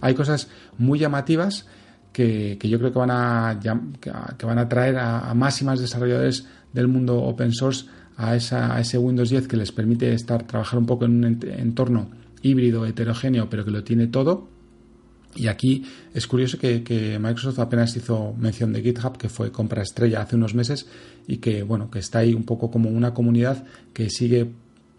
hay 0.00 0.14
cosas 0.14 0.48
muy 0.78 0.98
llamativas 0.98 1.66
que, 2.12 2.58
yo 2.62 2.78
creo 2.78 2.92
que 2.92 2.98
van 2.98 3.10
a, 3.10 3.60
que 3.60 4.46
van 4.46 4.58
a 4.58 4.68
traer 4.68 4.98
a, 4.98 5.32
más 5.34 5.60
y 5.62 5.64
más 5.64 5.80
desarrolladores 5.80 6.46
del 6.72 6.88
mundo 6.88 7.22
open 7.22 7.52
source 7.52 7.86
a, 8.16 8.36
esa, 8.36 8.74
a 8.74 8.80
ese 8.80 8.98
Windows 8.98 9.30
10 9.30 9.48
que 9.48 9.56
les 9.56 9.72
permite 9.72 10.12
estar 10.12 10.46
trabajar 10.46 10.78
un 10.78 10.86
poco 10.86 11.04
en 11.04 11.24
un 11.24 11.40
entorno 11.42 12.10
híbrido, 12.42 12.86
heterogéneo, 12.86 13.48
pero 13.48 13.64
que 13.64 13.70
lo 13.70 13.84
tiene 13.84 14.06
todo. 14.06 14.48
Y 15.36 15.46
aquí 15.46 15.84
es 16.12 16.26
curioso 16.26 16.58
que, 16.58 16.82
que, 16.82 17.18
Microsoft 17.18 17.60
apenas 17.60 17.96
hizo 17.96 18.34
mención 18.36 18.72
de 18.72 18.82
GitHub, 18.82 19.16
que 19.16 19.28
fue 19.28 19.52
compra 19.52 19.82
estrella 19.82 20.22
hace 20.22 20.36
unos 20.36 20.54
meses, 20.54 20.86
y 21.28 21.36
que 21.36 21.62
bueno, 21.62 21.90
que 21.90 22.00
está 22.00 22.20
ahí 22.20 22.34
un 22.34 22.44
poco 22.44 22.70
como 22.70 22.90
una 22.90 23.14
comunidad 23.14 23.64
que 23.92 24.10
sigue, 24.10 24.50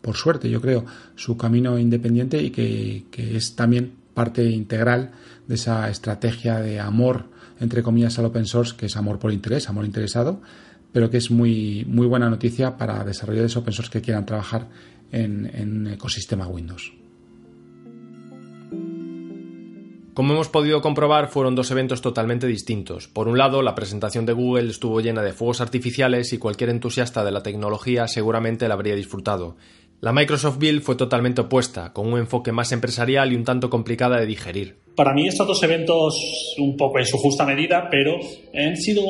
por 0.02 0.16
suerte, 0.16 0.50
yo 0.50 0.62
creo, 0.62 0.86
su 1.16 1.38
camino 1.38 1.78
independiente 1.78 2.42
y 2.42 2.50
que, 2.50 3.06
es 3.18 3.56
también 3.56 3.94
parte 4.14 4.44
integral 4.50 5.12
de 5.48 5.56
esa 5.56 5.90
estrategia 5.90 6.60
de 6.60 6.80
amor, 6.80 7.26
entre 7.60 7.84
comillas, 7.84 8.18
al 8.20 8.26
open 8.26 8.46
source, 8.46 8.76
que 8.76 8.88
es 8.88 8.98
amor 8.98 9.20
por 9.20 9.32
interés, 9.32 9.70
amor 9.70 9.86
interesado, 9.86 10.42
pero 10.92 11.10
que 11.10 11.18
es 11.18 11.32
muy, 11.32 11.86
muy 11.88 12.08
buena 12.08 12.30
noticia 12.30 12.78
para 12.78 13.04
desarrolladores 13.04 13.56
open 13.56 13.74
source 13.74 13.92
que 13.92 14.02
quieran 14.02 14.26
trabajar 14.26 14.68
en, 15.12 15.50
en 15.54 15.88
ecosistema 15.88 16.48
Windows. 16.48 16.94
Como 20.14 20.34
hemos 20.34 20.50
podido 20.50 20.82
comprobar, 20.82 21.30
fueron 21.30 21.56
dos 21.56 21.72
eventos 21.72 22.02
totalmente 22.02 22.46
distintos. 22.46 23.08
Por 23.08 23.30
un 23.30 23.38
lado, 23.38 23.62
la 23.62 23.76
presentación 23.76 24.26
de 24.26 24.34
Google 24.34 24.70
estuvo 24.70 25.00
llena 25.00 25.22
de 25.22 25.32
fuegos 25.32 25.62
artificiales 25.62 26.34
y 26.34 26.38
cualquier 26.38 26.70
entusiasta 26.70 27.24
de 27.24 27.32
la 27.32 27.44
tecnología 27.44 28.10
seguramente 28.10 28.68
la 28.68 28.74
habría 28.74 28.96
disfrutado. 28.96 29.56
La 30.02 30.12
Microsoft 30.12 30.58
Build 30.58 30.82
fue 30.82 30.96
totalmente 30.96 31.42
opuesta, 31.42 31.94
con 31.94 32.12
un 32.12 32.18
enfoque 32.18 32.52
más 32.52 32.72
empresarial 32.72 33.32
y 33.32 33.36
un 33.36 33.44
tanto 33.44 33.70
complicada 33.70 34.20
de 34.20 34.26
digerir. 34.26 34.78
Para 34.96 35.14
mí 35.14 35.28
estos 35.28 35.46
dos 35.46 35.62
eventos, 35.62 36.56
un 36.58 36.76
poco 36.76 36.98
en 36.98 37.06
su 37.06 37.20
justa 37.20 37.46
medida, 37.46 37.88
pero 37.92 38.16
han 38.56 38.78
sido 38.78 39.04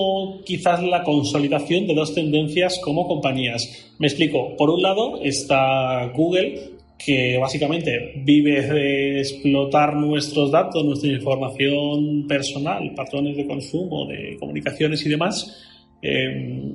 quizás 0.46 0.84
la 0.84 1.02
consolidación 1.04 1.88
de 1.88 1.96
dos 1.96 2.14
tendencias 2.14 2.78
como 2.84 3.08
compañías. 3.08 3.94
Me 4.00 4.08
explico. 4.08 4.58
Por 4.58 4.70
un 4.70 4.82
lado 4.82 5.22
está 5.24 6.12
Google, 6.14 6.72
que 6.98 7.38
básicamente 7.38 8.12
vive 8.26 8.62
de 8.62 9.20
explotar 9.20 9.96
nuestros 9.96 10.52
datos, 10.52 10.84
nuestra 10.84 11.10
información 11.10 12.28
personal, 12.28 12.94
patrones 12.98 13.38
de 13.38 13.48
consumo, 13.48 14.08
de 14.08 14.36
comunicaciones 14.38 15.06
y 15.06 15.10
demás, 15.10 15.58
eh, 16.02 16.66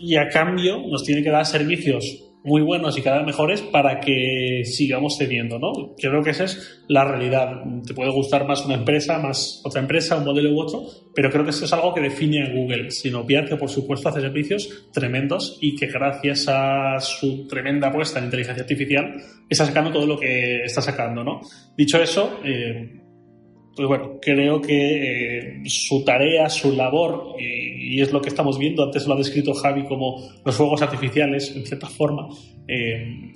y 0.00 0.16
a 0.16 0.28
cambio 0.28 0.82
nos 0.88 1.04
tiene 1.04 1.22
que 1.22 1.30
dar 1.30 1.46
servicios 1.46 2.29
muy 2.42 2.62
buenos 2.62 2.96
y 2.96 3.02
cada 3.02 3.18
vez 3.18 3.26
mejores 3.26 3.60
para 3.62 4.00
que 4.00 4.62
sigamos 4.64 5.18
teniendo, 5.18 5.58
¿no? 5.58 5.94
Creo 5.96 6.22
que 6.22 6.30
esa 6.30 6.44
es 6.44 6.82
la 6.88 7.04
realidad. 7.04 7.62
Te 7.86 7.94
puede 7.94 8.10
gustar 8.10 8.46
más 8.46 8.64
una 8.64 8.74
empresa, 8.74 9.18
más 9.18 9.60
otra 9.64 9.80
empresa, 9.80 10.16
un 10.16 10.24
modelo 10.24 10.50
u 10.52 10.60
otro, 10.60 10.82
pero 11.14 11.30
creo 11.30 11.44
que 11.44 11.50
eso 11.50 11.64
es 11.64 11.72
algo 11.72 11.92
que 11.94 12.00
define 12.00 12.42
a 12.42 12.54
Google, 12.54 12.90
sin 12.90 13.14
obviar 13.14 13.48
que, 13.48 13.56
por 13.56 13.68
supuesto, 13.68 14.08
hace 14.08 14.20
servicios 14.20 14.88
tremendos 14.92 15.58
y 15.60 15.76
que 15.76 15.86
gracias 15.86 16.46
a 16.48 16.98
su 17.00 17.46
tremenda 17.46 17.88
apuesta 17.88 18.18
en 18.18 18.26
inteligencia 18.26 18.62
artificial 18.62 19.14
está 19.48 19.66
sacando 19.66 19.92
todo 19.92 20.06
lo 20.06 20.18
que 20.18 20.62
está 20.64 20.80
sacando, 20.80 21.22
¿no? 21.22 21.40
Dicho 21.76 22.02
eso, 22.02 22.40
eh, 22.44 22.99
pues 23.74 23.88
bueno, 23.88 24.18
creo 24.20 24.60
que 24.60 25.38
eh, 25.38 25.62
su 25.66 26.04
tarea, 26.04 26.48
su 26.48 26.72
labor, 26.72 27.36
y, 27.38 28.00
es 28.00 28.12
lo 28.12 28.20
que 28.20 28.28
estamos 28.28 28.58
viendo, 28.58 28.84
antes 28.84 29.06
lo 29.06 29.14
ha 29.14 29.18
descrito 29.18 29.54
Javi 29.54 29.84
como 29.84 30.28
los 30.44 30.56
fuegos 30.56 30.82
artificiales, 30.82 31.54
en 31.54 31.64
cierta 31.64 31.86
forma, 31.86 32.28
eh, 32.66 33.32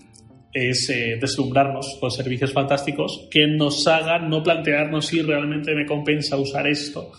es 0.53 0.88
eh, 0.90 1.18
deslumbrarnos 1.20 1.97
con 2.01 2.11
servicios 2.11 2.53
fantásticos 2.53 3.27
que 3.31 3.47
nos 3.47 3.87
hagan 3.87 4.29
no 4.29 4.42
plantearnos 4.42 5.07
si 5.07 5.23
realmente 5.23 5.75
me 5.75 5.87
compensa 5.87 6.37
usar 6.37 6.66
esto 6.66 7.11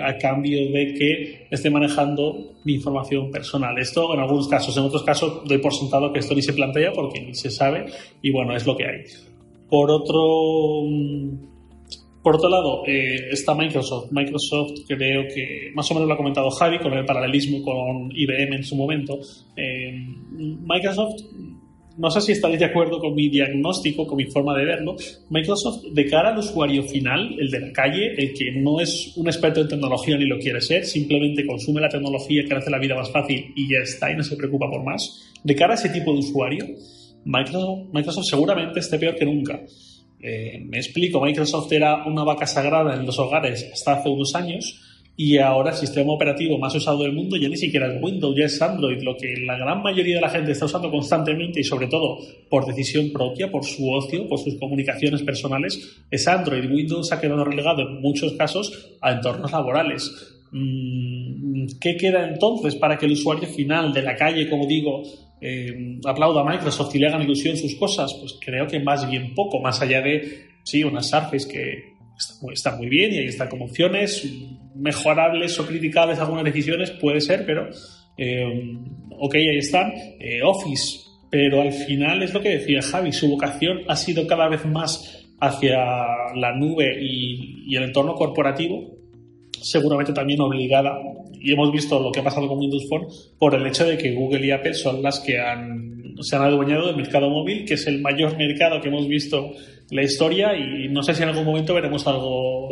a 0.00 0.16
cambio 0.16 0.70
de 0.70 0.94
que 0.94 1.48
esté 1.50 1.68
manejando 1.68 2.54
mi 2.64 2.74
información 2.74 3.32
personal. 3.32 3.76
Esto 3.78 4.14
en 4.14 4.20
algunos 4.20 4.46
casos, 4.46 4.76
en 4.76 4.84
otros 4.84 5.02
casos 5.02 5.42
doy 5.44 5.58
por 5.58 5.74
sentado 5.74 6.12
que 6.12 6.20
esto 6.20 6.36
ni 6.36 6.42
se 6.42 6.52
plantea 6.52 6.92
porque 6.92 7.20
ni 7.20 7.34
se 7.34 7.50
sabe 7.50 7.86
y 8.22 8.30
bueno, 8.30 8.54
es 8.54 8.64
lo 8.64 8.76
que 8.76 8.86
hay. 8.86 9.02
Por 9.68 9.90
otro 9.90 10.84
por 12.24 12.36
otro 12.36 12.48
lado, 12.48 12.82
eh, 12.86 13.28
está 13.32 13.54
Microsoft. 13.54 14.10
Microsoft 14.10 14.86
creo 14.88 15.24
que, 15.28 15.70
más 15.74 15.90
o 15.90 15.94
menos 15.94 16.08
lo 16.08 16.14
ha 16.14 16.16
comentado 16.16 16.48
Javi, 16.48 16.78
con 16.78 16.94
el 16.94 17.04
paralelismo 17.04 17.62
con 17.62 18.10
IBM 18.10 18.56
en 18.56 18.64
su 18.64 18.74
momento. 18.76 19.18
Eh, 19.54 19.92
Microsoft, 20.32 21.20
no 21.98 22.10
sé 22.10 22.22
si 22.22 22.32
estaréis 22.32 22.60
de 22.60 22.64
acuerdo 22.64 22.98
con 22.98 23.14
mi 23.14 23.28
diagnóstico, 23.28 24.06
con 24.06 24.16
mi 24.16 24.24
forma 24.24 24.56
de 24.56 24.64
verlo. 24.64 24.96
Microsoft, 25.28 25.82
de 25.92 26.06
cara 26.06 26.30
al 26.30 26.38
usuario 26.38 26.82
final, 26.84 27.36
el 27.38 27.50
de 27.50 27.60
la 27.60 27.72
calle, 27.72 28.14
el 28.16 28.32
que 28.32 28.52
no 28.52 28.80
es 28.80 29.12
un 29.18 29.26
experto 29.26 29.60
en 29.60 29.68
tecnología 29.68 30.16
ni 30.16 30.24
lo 30.24 30.38
quiere 30.38 30.62
ser, 30.62 30.86
simplemente 30.86 31.44
consume 31.44 31.82
la 31.82 31.90
tecnología 31.90 32.42
que 32.48 32.54
hace 32.54 32.70
la 32.70 32.78
vida 32.78 32.94
más 32.94 33.12
fácil 33.12 33.52
y 33.54 33.70
ya 33.70 33.80
está, 33.82 34.10
y 34.10 34.16
no 34.16 34.22
se 34.22 34.34
preocupa 34.34 34.70
por 34.70 34.82
más. 34.82 35.30
De 35.44 35.54
cara 35.54 35.74
a 35.74 35.76
ese 35.76 35.90
tipo 35.90 36.14
de 36.14 36.20
usuario, 36.20 36.64
Microsoft, 37.26 37.92
Microsoft 37.92 38.24
seguramente 38.30 38.80
esté 38.80 38.98
peor 38.98 39.14
que 39.14 39.26
nunca. 39.26 39.60
Eh, 40.26 40.58
me 40.64 40.78
explico, 40.78 41.20
Microsoft 41.20 41.70
era 41.70 42.02
una 42.06 42.24
vaca 42.24 42.46
sagrada 42.46 42.94
en 42.94 43.04
los 43.04 43.18
hogares 43.18 43.68
hasta 43.70 43.92
hace 43.92 44.08
unos 44.08 44.34
años 44.34 44.80
y 45.18 45.36
ahora 45.36 45.72
el 45.72 45.76
sistema 45.76 46.14
operativo 46.14 46.56
más 46.56 46.74
usado 46.74 47.02
del 47.02 47.12
mundo 47.12 47.36
ya 47.36 47.46
ni 47.46 47.58
siquiera 47.58 47.92
es 47.92 48.02
Windows, 48.02 48.34
ya 48.34 48.46
es 48.46 48.62
Android, 48.62 49.02
lo 49.02 49.18
que 49.18 49.34
la 49.44 49.58
gran 49.58 49.82
mayoría 49.82 50.14
de 50.14 50.22
la 50.22 50.30
gente 50.30 50.52
está 50.52 50.64
usando 50.64 50.90
constantemente 50.90 51.60
y 51.60 51.64
sobre 51.64 51.88
todo 51.88 52.16
por 52.48 52.64
decisión 52.64 53.12
propia, 53.12 53.50
por 53.50 53.66
su 53.66 53.92
ocio, 53.92 54.26
por 54.26 54.38
sus 54.38 54.54
comunicaciones 54.58 55.22
personales, 55.22 55.94
es 56.10 56.26
Android. 56.26 56.70
Windows 56.70 57.12
ha 57.12 57.20
quedado 57.20 57.44
relegado 57.44 57.82
en 57.82 58.00
muchos 58.00 58.32
casos 58.32 58.96
a 59.02 59.12
entornos 59.12 59.52
laborales. 59.52 60.10
Mm, 60.52 61.66
¿Qué 61.78 61.98
queda 61.98 62.26
entonces 62.26 62.76
para 62.76 62.96
que 62.96 63.04
el 63.04 63.12
usuario 63.12 63.46
final 63.46 63.92
de 63.92 64.02
la 64.02 64.16
calle, 64.16 64.48
como 64.48 64.66
digo, 64.66 65.02
eh, 65.46 65.98
aplaudo 66.06 66.38
a 66.38 66.50
Microsoft 66.50 66.94
y 66.94 66.98
le 67.00 67.08
hagan 67.08 67.20
ilusión 67.20 67.54
sus 67.54 67.74
cosas, 67.74 68.14
pues 68.18 68.38
creo 68.40 68.66
que 68.66 68.80
más 68.80 69.06
bien 69.10 69.34
poco, 69.34 69.60
más 69.60 69.82
allá 69.82 70.00
de, 70.00 70.46
sí, 70.62 70.82
unas 70.82 71.10
Surface 71.10 71.46
que 71.46 71.94
están 72.50 72.78
muy 72.78 72.88
bien 72.88 73.12
y 73.12 73.18
ahí 73.18 73.26
están 73.26 73.48
como 73.48 73.66
opciones, 73.66 74.26
mejorables 74.74 75.60
o 75.60 75.66
criticables 75.66 76.18
algunas 76.18 76.44
decisiones, 76.44 76.92
puede 76.92 77.20
ser, 77.20 77.44
pero 77.44 77.68
eh, 78.16 78.78
ok, 79.18 79.34
ahí 79.34 79.58
están. 79.58 79.92
Eh, 80.18 80.40
Office, 80.42 81.00
pero 81.30 81.60
al 81.60 81.72
final 81.72 82.22
es 82.22 82.32
lo 82.32 82.40
que 82.40 82.56
decía 82.60 82.80
Javi, 82.80 83.12
su 83.12 83.28
vocación 83.28 83.80
ha 83.86 83.96
sido 83.96 84.26
cada 84.26 84.48
vez 84.48 84.64
más 84.64 85.26
hacia 85.40 85.76
la 86.34 86.56
nube 86.56 87.02
y, 87.02 87.76
el 87.76 87.82
entorno 87.82 88.14
corporativo, 88.14 88.96
seguramente 89.62 90.12
también 90.12 90.40
obligada, 90.40 90.98
y 91.40 91.52
hemos 91.52 91.72
visto 91.72 92.00
lo 92.00 92.10
que 92.10 92.20
ha 92.20 92.24
pasado 92.24 92.48
con 92.48 92.58
Windows 92.58 92.86
Phone, 92.88 93.06
por 93.38 93.54
el 93.54 93.66
hecho 93.66 93.84
de 93.84 93.98
que 93.98 94.14
Google 94.14 94.46
y 94.46 94.50
Apple 94.50 94.74
son 94.74 95.02
las 95.02 95.20
que 95.20 95.38
han, 95.38 96.14
se 96.20 96.36
han 96.36 96.42
adueñado 96.42 96.86
del 96.86 96.96
mercado 96.96 97.28
móvil, 97.30 97.64
que 97.64 97.74
es 97.74 97.86
el 97.86 98.00
mayor 98.00 98.36
mercado 98.36 98.80
que 98.80 98.88
hemos 98.88 99.06
visto 99.08 99.52
en 99.90 99.96
la 99.96 100.02
historia, 100.02 100.56
y 100.56 100.88
no 100.88 101.02
sé 101.02 101.14
si 101.14 101.22
en 101.22 101.28
algún 101.28 101.44
momento 101.44 101.74
veremos 101.74 102.06
algo 102.06 102.68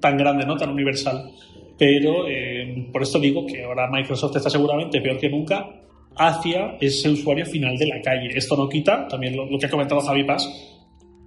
tan 0.00 0.16
grande, 0.16 0.46
¿no? 0.46 0.56
tan 0.56 0.70
universal. 0.70 1.30
Pero 1.78 2.28
eh, 2.28 2.88
por 2.92 3.02
esto 3.02 3.18
digo 3.18 3.46
que 3.46 3.64
ahora 3.64 3.88
Microsoft 3.90 4.36
está 4.36 4.50
seguramente 4.50 5.00
peor 5.00 5.18
que 5.18 5.28
nunca 5.28 5.68
hacia 6.16 6.76
ese 6.80 7.10
usuario 7.10 7.46
final 7.46 7.76
de 7.76 7.86
la 7.86 8.00
calle. 8.02 8.30
Esto 8.34 8.56
no 8.56 8.68
quita, 8.68 9.08
también 9.08 9.36
lo, 9.36 9.58
que 9.58 9.66
ha 9.66 9.70
comentado 9.70 10.00
Javi 10.00 10.24
Paz, 10.24 10.71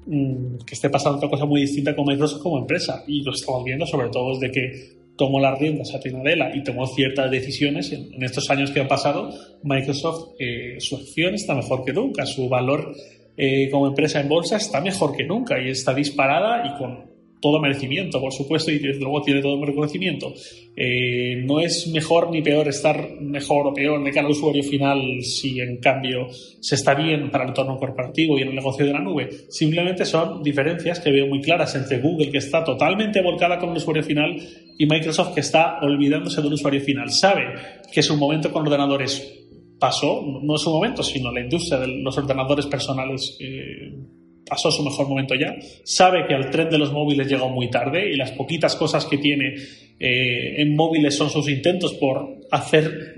mm, 0.06 0.58
que 0.66 0.76
esté 0.76 0.89
pasando 0.89 1.18
otra 1.18 1.30
cosa 1.30 1.45
muy 1.45 1.62
distinta 1.62 1.95
con 1.95 2.06
Microsoft 2.06 2.41
como 2.41 2.60
empresa. 2.60 3.03
Y 3.08 3.24
lo 3.24 3.32
estamos 3.32 3.64
viendo 3.64 3.86
sobre 3.86 4.10
todo 4.10 4.38
desde 4.38 4.51
que 4.51 5.06
tomó 5.18 5.39
las 5.39 5.58
riendas 5.60 5.93
a 5.93 5.99
Tinadela 5.99 6.56
y 6.56 6.64
tomó 6.64 6.86
ciertas 6.88 7.32
decisiones 7.32 7.91
en, 7.91 8.22
estos 8.22 8.49
años 8.49 8.72
que 8.72 8.82
han 8.82 8.88
pasado, 8.88 9.34
Microsoft, 9.64 10.36
eh, 10.39 10.76
su 10.80 10.97
acción 10.97 11.34
está 11.36 11.56
mejor 11.56 11.86
que 11.86 11.93
nunca, 11.93 12.26
su 12.26 12.49
valor 12.49 12.93
eh, 13.38 13.70
como 13.70 13.88
empresa 13.88 14.20
en 14.20 14.30
bolsa 14.30 14.58
está 14.58 14.82
mejor 14.82 15.16
que 15.16 15.26
nunca 15.26 15.56
y 15.62 15.70
está 15.70 15.93
disparada 15.93 16.66
y 16.68 16.78
con 16.78 17.14
todo 17.45 17.61
merecimiento, 17.61 18.19
por 18.19 18.33
supuesto, 18.33 18.71
y 18.71 18.79
desde 18.79 19.01
luego 19.01 19.21
tiene 19.21 19.39
todo 19.39 19.63
reconocimiento. 19.63 20.33
Eh, 20.75 21.43
no 21.45 21.59
es 21.59 21.87
mejor 21.93 22.31
ni 22.31 22.41
peor 22.41 22.67
estar 22.67 23.21
mejor 23.21 23.67
o 23.67 23.73
peor 23.73 24.03
de 24.03 24.09
cara 24.09 24.25
al 24.25 24.31
usuario 24.31 24.63
final 24.63 25.21
si 25.21 25.59
en 25.59 25.77
cambio 25.77 26.27
se 26.59 26.73
está 26.73 26.95
bien 26.95 27.29
para 27.29 27.43
el 27.43 27.51
entorno 27.51 27.77
corporativo 27.77 28.39
y 28.39 28.41
en 28.41 28.47
el 28.47 28.55
negocio 28.55 28.83
de 28.83 28.93
la 28.93 28.99
nube. 28.99 29.29
Simplemente 29.49 30.05
son 30.05 30.41
diferencias 30.41 30.99
que 30.99 31.11
veo 31.11 31.27
muy 31.27 31.39
claras 31.39 31.75
entre 31.75 31.99
Google, 31.99 32.31
que 32.31 32.39
está 32.39 32.63
totalmente 32.63 33.21
volcada 33.21 33.59
con 33.59 33.69
el 33.69 33.77
usuario 33.77 34.01
final, 34.01 34.35
y 34.79 34.87
Microsoft, 34.87 35.35
que 35.35 35.41
está 35.41 35.77
olvidándose 35.83 36.41
del 36.41 36.53
usuario 36.53 36.81
final. 36.81 37.11
Sabe 37.11 37.43
que 37.93 38.01
su 38.01 38.17
momento 38.17 38.51
con 38.51 38.63
ordenadores 38.63 39.45
pasó, 39.79 40.19
no 40.41 40.55
es 40.55 40.61
su 40.61 40.71
momento, 40.71 41.03
sino 41.03 41.31
la 41.31 41.41
industria 41.41 41.79
de 41.79 41.89
los 42.01 42.17
ordenadores 42.17 42.65
personales. 42.65 43.37
Eh, 43.39 43.93
pasó 44.47 44.71
su 44.71 44.83
mejor 44.83 45.07
momento 45.07 45.35
ya, 45.35 45.55
sabe 45.83 46.25
que 46.27 46.33
al 46.33 46.49
tren 46.49 46.69
de 46.69 46.77
los 46.77 46.91
móviles 46.91 47.27
llegó 47.27 47.49
muy 47.49 47.69
tarde 47.69 48.11
y 48.11 48.15
las 48.15 48.31
poquitas 48.31 48.75
cosas 48.75 49.05
que 49.05 49.17
tiene 49.17 49.55
eh, 49.99 50.61
en 50.61 50.75
móviles 50.75 51.15
son 51.15 51.29
sus 51.29 51.49
intentos 51.49 51.93
por 51.93 52.39
hacer 52.51 53.15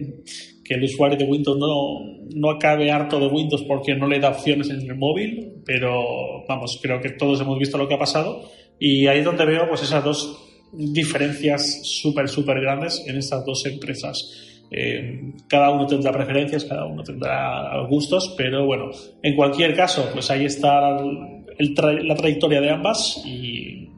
que 0.63 0.75
el 0.75 0.83
usuario 0.83 1.17
de 1.17 1.25
Windows 1.25 1.57
no, 1.57 2.17
no 2.35 2.49
acabe 2.51 2.91
harto 2.91 3.19
de 3.19 3.27
Windows 3.27 3.63
porque 3.63 3.95
no 3.95 4.07
le 4.07 4.19
da 4.19 4.29
opciones 4.29 4.69
en 4.69 4.81
el 4.81 4.95
móvil, 4.95 5.61
pero 5.65 6.45
vamos, 6.47 6.79
creo 6.81 7.01
que 7.01 7.11
todos 7.11 7.39
hemos 7.41 7.57
visto 7.57 7.77
lo 7.77 7.87
que 7.87 7.95
ha 7.95 7.99
pasado 7.99 8.49
y 8.79 9.07
ahí 9.07 9.19
es 9.19 9.25
donde 9.25 9.45
veo 9.45 9.67
pues 9.67 9.83
esas 9.83 10.03
dos 10.03 10.43
diferencias 10.73 11.81
súper, 11.83 12.27
súper 12.27 12.59
grandes 12.59 13.03
en 13.07 13.17
estas 13.17 13.45
dos 13.45 13.65
empresas. 13.65 14.46
Eh, 14.69 15.33
cada 15.47 15.71
uno 15.71 15.87
tendrá 15.87 16.11
preferencias, 16.11 16.65
cada 16.65 16.85
uno 16.85 17.03
tendrá 17.03 17.85
gustos, 17.89 18.33
pero 18.37 18.65
bueno, 18.65 18.91
en 19.21 19.35
cualquier 19.35 19.75
caso, 19.75 20.09
pues 20.13 20.29
ahí 20.29 20.45
está 20.45 20.97
la 20.99 22.15
trayectoria 22.15 22.61
de 22.61 22.69
ambas 22.69 23.23
y 23.25 23.89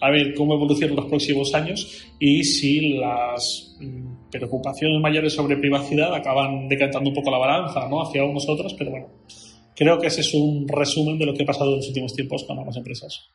a 0.00 0.10
ver 0.10 0.34
cómo 0.34 0.54
evolucionan 0.54 0.96
los 0.96 1.06
próximos 1.06 1.54
años 1.54 2.06
y 2.18 2.44
si 2.44 2.94
las 2.98 3.76
mm, 3.80 4.30
preocupaciones 4.30 5.00
mayores 5.00 5.32
sobre 5.32 5.56
privacidad 5.56 6.14
acaban 6.14 6.68
decantando 6.68 7.10
un 7.10 7.14
poco 7.14 7.30
la 7.30 7.38
balanza 7.38 7.88
¿no? 7.88 8.02
hacia 8.02 8.24
unos 8.24 8.48
otros, 8.48 8.74
pero 8.74 8.90
bueno, 8.90 9.06
creo 9.74 9.98
que 9.98 10.08
ese 10.08 10.20
es 10.20 10.34
un 10.34 10.66
resumen 10.68 11.18
de 11.18 11.26
lo 11.26 11.34
que 11.34 11.42
ha 11.42 11.46
pasado 11.46 11.70
en 11.70 11.76
los 11.76 11.88
últimos 11.88 12.14
tiempos 12.14 12.44
con 12.44 12.58
ambas 12.58 12.76
empresas. 12.76 13.30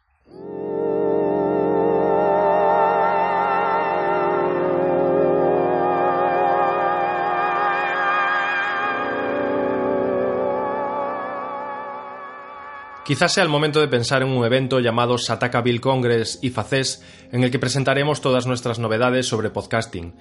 Quizás 13.09 13.33
sea 13.33 13.43
el 13.43 13.49
momento 13.49 13.81
de 13.81 13.87
pensar 13.87 14.21
en 14.21 14.27
un 14.27 14.45
evento 14.45 14.79
llamado 14.79 15.17
Sataka 15.17 15.61
Bill 15.61 15.81
Congress 15.81 16.37
y 16.43 16.51
FACES, 16.51 17.01
en 17.31 17.43
el 17.43 17.49
que 17.49 17.57
presentaremos 17.57 18.21
todas 18.21 18.45
nuestras 18.45 18.77
novedades 18.77 19.25
sobre 19.25 19.49
podcasting. 19.49 20.13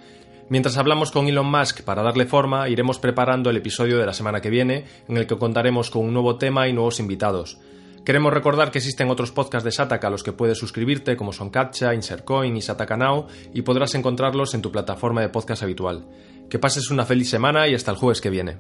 Mientras 0.49 0.79
hablamos 0.79 1.11
con 1.11 1.29
Elon 1.29 1.51
Musk 1.51 1.83
para 1.83 2.03
darle 2.03 2.25
forma, 2.25 2.67
iremos 2.71 2.99
preparando 2.99 3.51
el 3.51 3.59
episodio 3.59 3.99
de 3.99 4.07
la 4.07 4.15
semana 4.15 4.41
que 4.41 4.49
viene, 4.49 4.87
en 5.07 5.19
el 5.19 5.27
que 5.27 5.37
contaremos 5.37 5.91
con 5.91 6.07
un 6.07 6.15
nuevo 6.15 6.39
tema 6.39 6.67
y 6.67 6.73
nuevos 6.73 6.99
invitados. 6.99 7.59
Queremos 8.07 8.33
recordar 8.33 8.71
que 8.71 8.79
existen 8.79 9.11
otros 9.11 9.33
podcasts 9.33 9.67
de 9.67 9.73
Sataka 9.73 10.07
a 10.07 10.11
los 10.11 10.23
que 10.23 10.33
puedes 10.33 10.57
suscribirte, 10.57 11.15
como 11.15 11.35
son 11.35 11.51
Captcha, 11.51 11.93
Insercoin 11.93 12.57
y 12.57 12.63
Sataka 12.63 12.97
Now, 12.97 13.27
y 13.53 13.61
podrás 13.61 13.97
encontrarlos 13.97 14.55
en 14.55 14.63
tu 14.63 14.73
plataforma 14.73 15.21
de 15.21 15.29
podcast 15.29 15.63
habitual. 15.63 16.07
Que 16.49 16.59
pases 16.59 16.91
una 16.91 17.05
feliz 17.05 17.29
semana 17.29 17.69
y 17.69 17.75
hasta 17.75 17.91
el 17.91 17.99
jueves 17.99 18.23
que 18.23 18.31
viene. 18.31 18.57